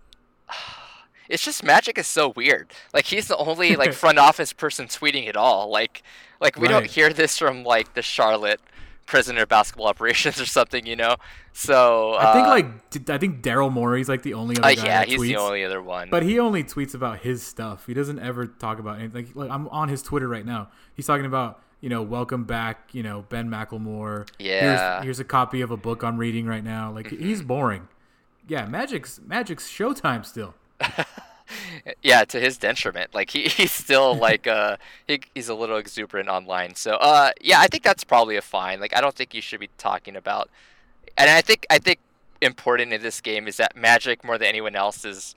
it's 1.30 1.44
just 1.44 1.63
Magic 1.63 1.98
is 1.98 2.08
so 2.08 2.30
weird. 2.36 2.72
Like 2.94 3.06
he's 3.06 3.28
the 3.28 3.38
only 3.38 3.76
like 3.76 3.94
front 4.04 4.20
office 4.20 4.54
person 4.54 4.86
tweeting 4.88 5.28
it 5.28 5.36
all. 5.36 5.70
Like 5.70 6.04
like 6.39 6.58
we 6.58 6.68
don't 6.68 6.86
hear 6.86 7.12
this 7.12 7.38
from 7.38 7.63
like 7.63 7.96
the 7.96 8.04
Charlotte 8.04 8.62
of 9.13 9.48
basketball 9.50 9.88
operations 9.96 10.39
or 10.41 10.46
something, 10.46 10.86
you 10.86 10.96
know. 10.96 11.15
So 11.54 12.15
I 12.15 12.34
think 12.34 12.48
uh, 12.48 12.50
like 12.50 13.10
I 13.10 13.18
think 13.18 13.41
Daryl 13.41 13.72
Morey's 13.72 14.10
like 14.10 14.24
the 14.24 14.34
only 14.34 14.58
other 14.58 14.68
uh, 14.68 14.76
guy 14.76 14.86
yeah, 14.86 15.04
he's 15.06 15.20
tweets. 15.20 15.28
the 15.28 15.36
only 15.38 15.63
other 15.63 15.82
one. 15.82 16.10
But 16.10 16.24
he 16.24 16.39
only 16.39 16.63
tweets 16.63 16.94
about 16.94 17.20
his 17.20 17.41
stuff. 17.44 17.86
He 17.86 17.94
doesn't 17.94 18.20
ever 18.20 18.46
talk 18.46 18.80
about 18.80 19.00
anything. 19.00 19.26
Like, 19.28 19.36
like 19.36 19.50
I'm 19.52 19.68
on 19.70 19.89
his 19.89 20.02
Twitter 20.02 20.28
right 20.28 20.46
now. 20.46 20.70
He's 20.96 21.06
talking 21.08 21.26
about 21.26 21.62
you 21.82 21.89
know 21.89 22.02
welcome 22.02 22.44
back 22.46 22.89
you 22.94 23.04
know 23.04 23.26
Ben 23.30 23.50
McLemore. 23.50 24.28
Yeah. 24.39 24.96
Here's, 24.96 25.04
here's 25.06 25.20
a 25.20 25.24
copy 25.26 25.62
of 25.62 25.72
a 25.72 25.78
book 25.78 26.04
I'm 26.04 26.18
reading 26.18 26.46
right 26.46 26.63
now. 26.63 26.91
Like 26.91 27.10
he's 27.10 27.39
Mm-hmm. 27.39 27.48
boring. 27.48 27.88
Yeah, 28.48 28.65
Magic's 28.65 29.20
Magic's 29.26 29.68
Showtime 29.70 30.26
still. 30.26 30.56
yeah, 32.02 32.26
to 32.26 32.40
his 32.40 32.58
detriment. 32.58 33.14
Like 33.14 33.30
he, 33.30 33.44
he's 33.48 33.72
still 33.72 34.16
like 34.16 34.48
uh 34.48 34.78
he, 35.08 35.22
he's 35.34 35.50
a 35.50 35.56
little 35.56 35.78
exuberant 35.78 36.30
online. 36.30 36.76
So 36.76 36.96
uh 36.96 37.32
yeah, 37.42 37.60
I 37.60 37.68
think 37.68 37.84
that's 37.84 38.04
probably 38.04 38.36
a 38.36 38.42
fine. 38.42 38.80
Like 38.80 38.96
I 38.96 39.02
don't 39.02 39.16
think 39.16 39.34
you 39.34 39.42
should 39.42 39.60
be 39.60 39.70
talking 39.78 40.16
about 40.16 40.50
and 41.18 41.30
I 41.30 41.42
think 41.42 41.66
I 41.70 41.80
think 41.80 42.00
important 42.42 42.94
in 42.94 43.02
this 43.02 43.22
game 43.22 43.48
is 43.48 43.58
that 43.58 43.76
Magic 43.76 44.24
more 44.24 44.38
than 44.38 44.48
anyone 44.48 44.76
else 44.76 45.06
is 45.06 45.36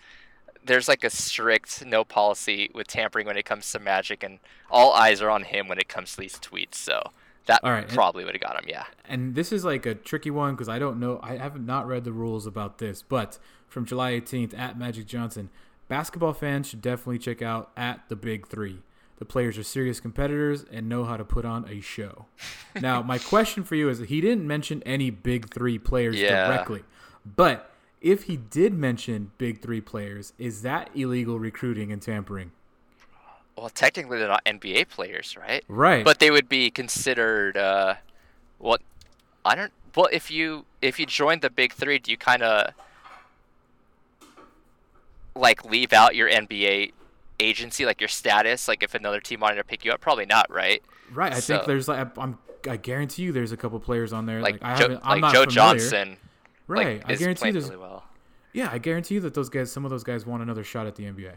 there's 0.65 0.89
like 0.89 1.05
a 1.05 1.11
strict 1.11 1.85
no 1.87 2.05
policy 2.05 2.71
with 2.75 2.87
tampering 2.87 3.27
when 3.27 3.37
it 3.37 3.45
comes 3.45 3.71
to 3.73 3.79
Magic 3.79 4.23
and 4.23 4.39
all 4.71 4.93
eyes 4.93 5.23
are 5.23 5.31
on 5.31 5.45
him 5.45 5.69
when 5.69 5.79
it 5.79 5.89
comes 5.89 6.13
to 6.13 6.21
these 6.21 6.35
tweets. 6.35 6.75
So 6.75 7.11
that 7.49 7.61
All 7.65 7.71
right, 7.71 7.89
probably 7.89 8.25
would 8.25 8.35
have 8.35 8.43
got 8.43 8.63
him, 8.63 8.69
yeah. 8.69 8.85
and 9.09 9.35
this 9.35 9.53
is 9.53 9.65
like 9.65 9.87
a 9.87 9.95
tricky 9.95 10.31
one 10.31 10.55
because 10.55 10.69
I 10.69 10.79
don't 10.79 11.01
know. 11.01 11.19
I 11.23 11.39
have 11.39 11.59
not 11.59 11.87
read 11.87 12.05
the 12.05 12.13
rules 12.13 12.47
about 12.47 12.77
this, 12.77 13.03
but 13.03 13.39
from 13.67 13.87
July 13.87 14.13
18th 14.13 14.57
at 14.57 14.79
Magic 14.79 15.07
Johnson, 15.07 15.49
basketball 15.89 16.33
fans 16.33 16.69
should 16.69 16.83
definitely 16.83 17.19
check 17.19 17.43
out 17.43 17.71
at 17.77 18.09
the 18.09 18.17
Big 18.17 18.47
Three. 18.47 18.83
The 19.19 19.25
players 19.25 19.59
are 19.59 19.65
serious 19.65 19.99
competitors 19.99 20.65
and 20.71 20.89
know 20.89 21.05
how 21.05 21.17
to 21.17 21.25
put 21.25 21.45
on 21.45 21.69
a 21.69 21.81
show. 21.81 22.27
now, 22.81 23.03
my 23.03 23.19
question 23.19 23.65
for 23.65 23.75
you 23.75 23.89
is: 23.89 23.99
He 23.99 24.21
didn't 24.21 24.47
mention 24.47 24.83
any 24.85 25.11
Big 25.11 25.53
Three 25.53 25.79
players 25.79 26.17
Yeah. 26.21 26.47
directly, 26.47 26.85
but 27.25 27.71
if 28.01 28.25
he 28.25 28.37
did 28.37 28.73
mention 28.75 29.33
Big 29.39 29.61
Three 29.61 29.81
players, 29.81 30.33
is 30.39 30.63
that 30.63 30.91
illegal 30.95 31.39
recruiting 31.41 31.91
and 31.91 32.01
tampering? 32.01 32.53
Well, 33.57 33.71
technically 33.71 34.19
they're 34.19 34.29
not 34.29 34.45
NBA 34.45 34.89
players, 34.89 35.37
right? 35.37 35.65
Right. 35.67 36.05
but 36.05 36.21
they 36.21 36.31
would 36.31 36.49
be 36.49 36.71
considered 36.71 37.57
uh 37.57 37.95
what 38.59 38.81
i 39.45 39.55
don't 39.55 39.73
well 39.95 40.09
if 40.13 40.31
you 40.33 40.65
if 40.83 40.99
you 40.99 41.07
join 41.07 41.39
the 41.41 41.49
big 41.51 41.73
three 41.73 41.97
do 41.99 42.11
you 42.11 42.17
kind 42.17 42.43
of 42.43 42.73
like 45.39 45.65
leave 45.65 45.93
out 45.93 46.15
your 46.15 46.29
nba 46.31 46.93
agency 47.41 47.87
like 47.87 48.01
your 48.01 48.09
status 48.09 48.67
like 48.69 48.83
if 48.83 48.95
another 48.95 49.21
team 49.21 49.41
wanted 49.41 49.57
to 49.57 49.65
pick 49.65 49.85
you 49.85 49.93
up 49.93 50.01
probably 50.01 50.27
not 50.27 50.51
right 50.51 50.83
right. 51.13 51.33
I 51.33 51.41
think 51.41 51.65
there's 51.67 51.89
like 51.89 52.19
I'm. 52.19 52.39
I 52.69 52.77
guarantee 52.77 53.23
you, 53.23 53.33
there's 53.33 53.53
a 53.53 53.57
couple 53.57 53.79
players 53.79 54.13
on 54.13 54.27
there. 54.27 54.41
like 54.43 54.55
Like, 54.55 54.63
I 54.65 54.77
haven't. 54.77 55.01
I'm 55.05 55.21
like 55.21 55.21
not 55.21 55.33
joe 55.33 55.41
familiar. 55.45 55.79
johnson 55.79 56.17
Right. 56.67 56.99
like, 56.99 57.11
I 57.11 57.15
guarantee 57.15 57.51
there's 57.53 57.65
really 57.67 57.77
well 57.77 58.05
Yeah, 58.53 58.69
I 58.73 58.79
guarantee 58.79 59.15
you 59.15 59.21
that 59.21 59.33
those 59.35 59.49
guys, 59.49 59.71
some 59.71 59.85
of 59.85 59.91
those 59.91 60.03
guys, 60.05 60.27
want 60.27 60.43
another 60.43 60.65
shot 60.65 60.87
at 60.89 60.97
the 60.97 61.05
NBA. 61.05 61.35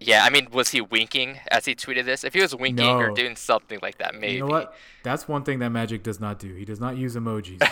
yeah 0.00 0.24
i 0.24 0.30
mean 0.30 0.48
was 0.50 0.70
he 0.70 0.80
winking 0.80 1.38
as 1.50 1.64
he 1.66 1.74
tweeted 1.74 2.04
this 2.06 2.24
if 2.24 2.34
he 2.34 2.40
was 2.40 2.54
winking 2.56 2.86
or 2.88 3.10
doing 3.10 3.36
something 3.36 3.78
like 3.82 3.98
that 3.98 4.14
maybe 4.14 4.34
You 4.34 4.40
know 4.40 4.46
what? 4.46 4.74
That's 5.04 5.28
one 5.28 5.44
thing 5.44 5.58
that 5.60 5.70
Magic 5.70 6.02
does 6.02 6.18
not 6.20 6.38
do. 6.38 6.54
He 6.54 6.64
does 6.64 6.80
not 6.80 6.96
use 6.96 7.14
emojis. 7.16 7.62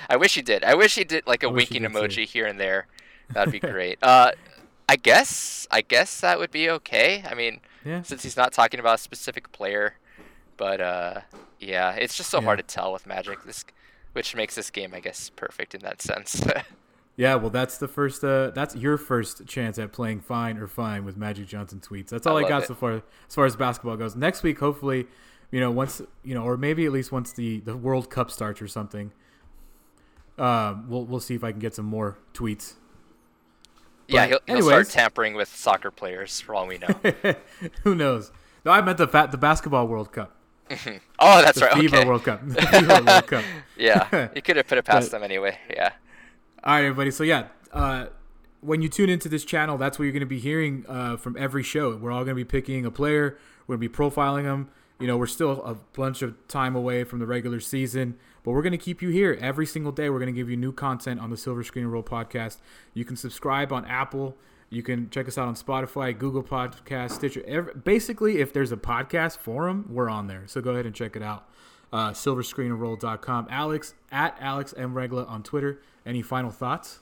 I 0.10 0.16
wish 0.16 0.34
he 0.34 0.42
did. 0.42 0.62
I 0.62 0.74
wish 0.74 0.94
he 0.94 1.04
did 1.04 1.26
like 1.26 1.42
a 1.42 1.48
winking 1.48 1.82
emoji 1.82 2.14
too. 2.16 2.22
here 2.22 2.46
and 2.46 2.60
there. 2.60 2.86
That'd 3.32 3.50
be 3.52 3.58
great. 3.74 3.98
uh, 4.02 4.32
I 4.88 4.96
guess 4.96 5.66
I 5.70 5.82
guess 5.82 6.20
that 6.20 6.38
would 6.38 6.50
be 6.50 6.70
okay. 6.70 7.22
I 7.28 7.34
mean, 7.34 7.60
Yeah. 7.84 8.02
since 8.02 8.22
he's 8.22 8.36
not 8.36 8.52
talking 8.52 8.80
about 8.80 8.94
a 8.94 9.02
specific 9.02 9.52
player, 9.52 9.94
but 10.56 10.80
uh, 10.80 11.20
yeah, 11.60 11.92
it's 11.92 12.16
just 12.16 12.30
so 12.30 12.40
hard 12.40 12.58
to 12.58 12.62
tell 12.64 12.92
with 12.92 13.06
Magic. 13.06 13.44
This, 13.44 13.64
which 14.12 14.34
makes 14.34 14.54
this 14.54 14.70
game, 14.70 14.94
I 14.94 15.00
guess, 15.00 15.30
perfect 15.30 15.74
in 15.74 15.82
that 15.82 16.00
sense. 16.02 16.42
Yeah, 17.20 17.34
well, 17.34 17.50
that's 17.50 17.78
the 17.78 17.88
first. 17.88 18.22
Uh, 18.22 18.50
that's 18.50 18.76
your 18.76 18.96
first 18.96 19.44
chance 19.48 19.76
at 19.80 19.90
playing 19.92 20.20
fine 20.20 20.56
or 20.56 20.68
fine 20.68 21.04
with 21.04 21.16
Magic 21.16 21.48
Johnson 21.48 21.80
tweets. 21.80 22.10
That's 22.10 22.28
all 22.28 22.36
I 22.36 22.42
I, 22.44 22.48
got 22.48 22.62
it. 22.62 22.68
so 22.68 22.76
far 22.76 22.92
as 22.92 23.34
far 23.34 23.44
as 23.44 23.56
basketball 23.56 23.96
goes. 23.96 24.14
Next 24.14 24.44
week, 24.44 24.60
hopefully, 24.60 25.08
you 25.50 25.58
know, 25.58 25.68
once 25.68 26.00
you 26.22 26.32
know, 26.36 26.44
or 26.44 26.56
maybe 26.56 26.86
at 26.86 26.92
least 26.92 27.10
once 27.10 27.32
the 27.32 27.58
the 27.58 27.76
World 27.76 28.08
Cup 28.08 28.30
starts 28.30 28.62
or 28.62 28.68
something. 28.68 29.10
Um, 30.38 30.88
we'll 30.88 31.04
we'll 31.06 31.18
see 31.18 31.34
if 31.34 31.42
I 31.42 31.50
can 31.50 31.58
get 31.58 31.74
some 31.74 31.86
more 31.86 32.18
tweets. 32.34 32.74
Yeah, 34.08 34.26
he'll, 34.26 34.40
he'll 34.46 34.62
start 34.62 34.88
tampering 34.88 35.34
with 35.34 35.54
soccer 35.54 35.90
players 35.90 36.40
for 36.40 36.54
all 36.54 36.66
we 36.66 36.78
know. 36.78 36.88
Who 37.84 37.94
knows? 37.94 38.32
No, 38.64 38.72
I 38.72 38.80
meant 38.80 38.98
the 38.98 39.06
fat 39.08 39.30
the 39.30 39.38
basketball 39.38 39.86
World 39.86 40.12
Cup, 40.12 40.34
oh, 40.70 41.42
that's 41.42 41.58
the 41.60 41.66
right. 41.66 41.74
FIBA 41.74 41.86
Okay. 41.98 42.04
World 42.06 42.24
Cup, 42.24 42.42
FIBA 42.46 43.06
World 43.06 43.26
Cup. 43.26 43.44
Yeah, 43.76 44.28
you 44.34 44.42
could 44.42 44.56
have 44.56 44.66
put 44.66 44.78
it 44.78 44.84
past 44.84 45.10
But- 45.10 45.18
them 45.18 45.22
anyway. 45.24 45.58
Yeah. 45.70 45.92
All 46.64 46.74
right, 46.74 46.80
everybody. 46.84 47.10
So 47.12 47.22
yeah, 47.22 47.46
uh, 47.72 48.06
when 48.60 48.82
you 48.82 48.88
tune 48.88 49.08
into 49.08 49.28
this 49.28 49.44
channel, 49.44 49.78
that's 49.78 49.98
what 49.98 50.04
you're 50.06 50.12
going 50.12 50.20
to 50.20 50.26
be 50.26 50.40
hearing 50.40 50.84
uh, 50.88 51.16
from 51.16 51.36
every 51.38 51.62
show. 51.62 51.96
We're 51.96 52.10
all 52.10 52.24
going 52.24 52.36
to 52.36 52.44
be 52.44 52.44
picking 52.44 52.84
a 52.84 52.90
player. 52.90 53.38
We're 53.66 53.76
going 53.76 53.88
to 53.88 53.88
be 53.88 53.94
profiling 53.96 54.42
them. 54.44 54.68
You 54.98 55.06
know, 55.06 55.16
we're 55.16 55.26
still 55.26 55.62
a 55.62 55.74
bunch 55.74 56.22
of 56.22 56.34
time 56.48 56.74
away 56.74 57.04
from 57.04 57.20
the 57.20 57.26
regular 57.26 57.60
season, 57.60 58.18
but 58.42 58.52
we're 58.52 58.62
going 58.62 58.72
to 58.72 58.78
keep 58.78 59.02
you 59.02 59.08
here 59.08 59.38
every 59.40 59.66
single 59.66 59.92
day. 59.92 60.10
We're 60.10 60.18
going 60.18 60.32
to 60.32 60.38
give 60.38 60.50
you 60.50 60.56
new 60.56 60.72
content 60.72 61.20
on 61.20 61.30
the 61.30 61.36
Silver 61.36 61.62
Screen 61.62 61.84
and 61.84 61.92
Roll 61.92 62.02
podcast. 62.02 62.58
You 62.94 63.04
can 63.04 63.16
subscribe 63.16 63.72
on 63.72 63.84
Apple. 63.84 64.36
You 64.70 64.82
can 64.82 65.08
check 65.10 65.28
us 65.28 65.38
out 65.38 65.48
on 65.48 65.54
Spotify, 65.54 66.16
Google 66.16 66.42
Podcast, 66.42 67.12
Stitcher. 67.12 67.42
Every, 67.46 67.72
basically, 67.74 68.40
if 68.40 68.52
there's 68.52 68.70
a 68.70 68.76
podcast 68.76 69.38
forum, 69.38 69.86
we're 69.90 70.10
on 70.10 70.26
there. 70.26 70.42
So 70.46 70.60
go 70.60 70.72
ahead 70.72 70.84
and 70.84 70.94
check 70.94 71.16
it 71.16 71.22
out. 71.22 71.48
Uh, 71.90 72.10
silverscreenandroll.com. 72.10 73.46
Alex 73.50 73.94
at 74.12 74.36
Alex 74.40 74.74
M 74.76 74.94
Regla 74.94 75.24
on 75.24 75.42
Twitter. 75.42 75.80
Any 76.04 76.20
final 76.20 76.50
thoughts? 76.50 77.00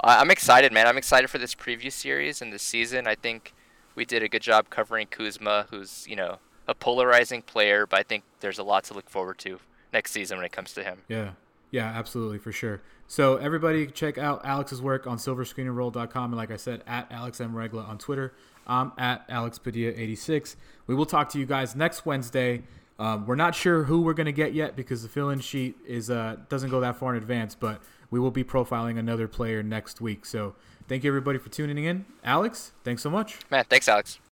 I'm 0.00 0.30
excited, 0.30 0.72
man. 0.72 0.86
I'm 0.86 0.98
excited 0.98 1.28
for 1.28 1.38
this 1.38 1.54
preview 1.54 1.90
series 1.90 2.40
and 2.40 2.52
this 2.52 2.62
season. 2.62 3.06
I 3.06 3.14
think 3.14 3.52
we 3.94 4.04
did 4.04 4.22
a 4.22 4.28
good 4.28 4.42
job 4.42 4.70
covering 4.70 5.06
Kuzma, 5.08 5.66
who's 5.70 6.06
you 6.08 6.16
know 6.16 6.38
a 6.66 6.74
polarizing 6.74 7.42
player, 7.42 7.86
but 7.86 7.98
I 7.98 8.02
think 8.02 8.24
there's 8.40 8.58
a 8.58 8.62
lot 8.62 8.84
to 8.84 8.94
look 8.94 9.08
forward 9.08 9.38
to 9.38 9.58
next 9.92 10.12
season 10.12 10.38
when 10.38 10.44
it 10.46 10.52
comes 10.52 10.72
to 10.74 10.82
him. 10.82 11.02
Yeah. 11.08 11.32
Yeah, 11.70 11.86
absolutely, 11.86 12.38
for 12.38 12.52
sure. 12.52 12.80
So 13.06 13.36
everybody 13.36 13.86
check 13.86 14.18
out 14.18 14.40
Alex's 14.44 14.80
work 14.80 15.06
on 15.06 15.18
silverscreenandroll.com 15.18 16.30
and 16.30 16.36
like 16.36 16.50
I 16.50 16.56
said, 16.56 16.82
at 16.86 17.10
Alex 17.10 17.40
M. 17.40 17.54
Regla 17.54 17.82
on 17.82 17.98
Twitter. 17.98 18.32
I'm 18.66 18.92
at 18.98 19.24
Alex 19.28 19.58
Padilla86. 19.58 20.56
We 20.86 20.94
will 20.94 21.06
talk 21.06 21.30
to 21.30 21.38
you 21.38 21.46
guys 21.46 21.74
next 21.74 22.04
Wednesday. 22.04 22.62
Um, 22.98 23.26
we're 23.26 23.36
not 23.36 23.54
sure 23.54 23.84
who 23.84 24.02
we're 24.02 24.14
gonna 24.14 24.32
get 24.32 24.52
yet 24.52 24.76
because 24.76 25.02
the 25.02 25.08
fill-in 25.08 25.40
sheet 25.40 25.76
is 25.86 26.10
uh, 26.10 26.36
doesn't 26.48 26.70
go 26.70 26.80
that 26.80 26.96
far 26.96 27.14
in 27.14 27.22
advance, 27.22 27.54
but 27.54 27.80
we 28.10 28.18
will 28.18 28.30
be 28.30 28.44
profiling 28.44 28.98
another 28.98 29.28
player 29.28 29.62
next 29.62 30.00
week. 30.00 30.26
So 30.26 30.54
thank 30.88 31.04
you 31.04 31.10
everybody 31.10 31.38
for 31.38 31.48
tuning 31.48 31.84
in. 31.84 32.04
Alex, 32.24 32.72
thanks 32.84 33.02
so 33.02 33.10
much. 33.10 33.38
Man, 33.50 33.64
thanks, 33.68 33.88
Alex. 33.88 34.18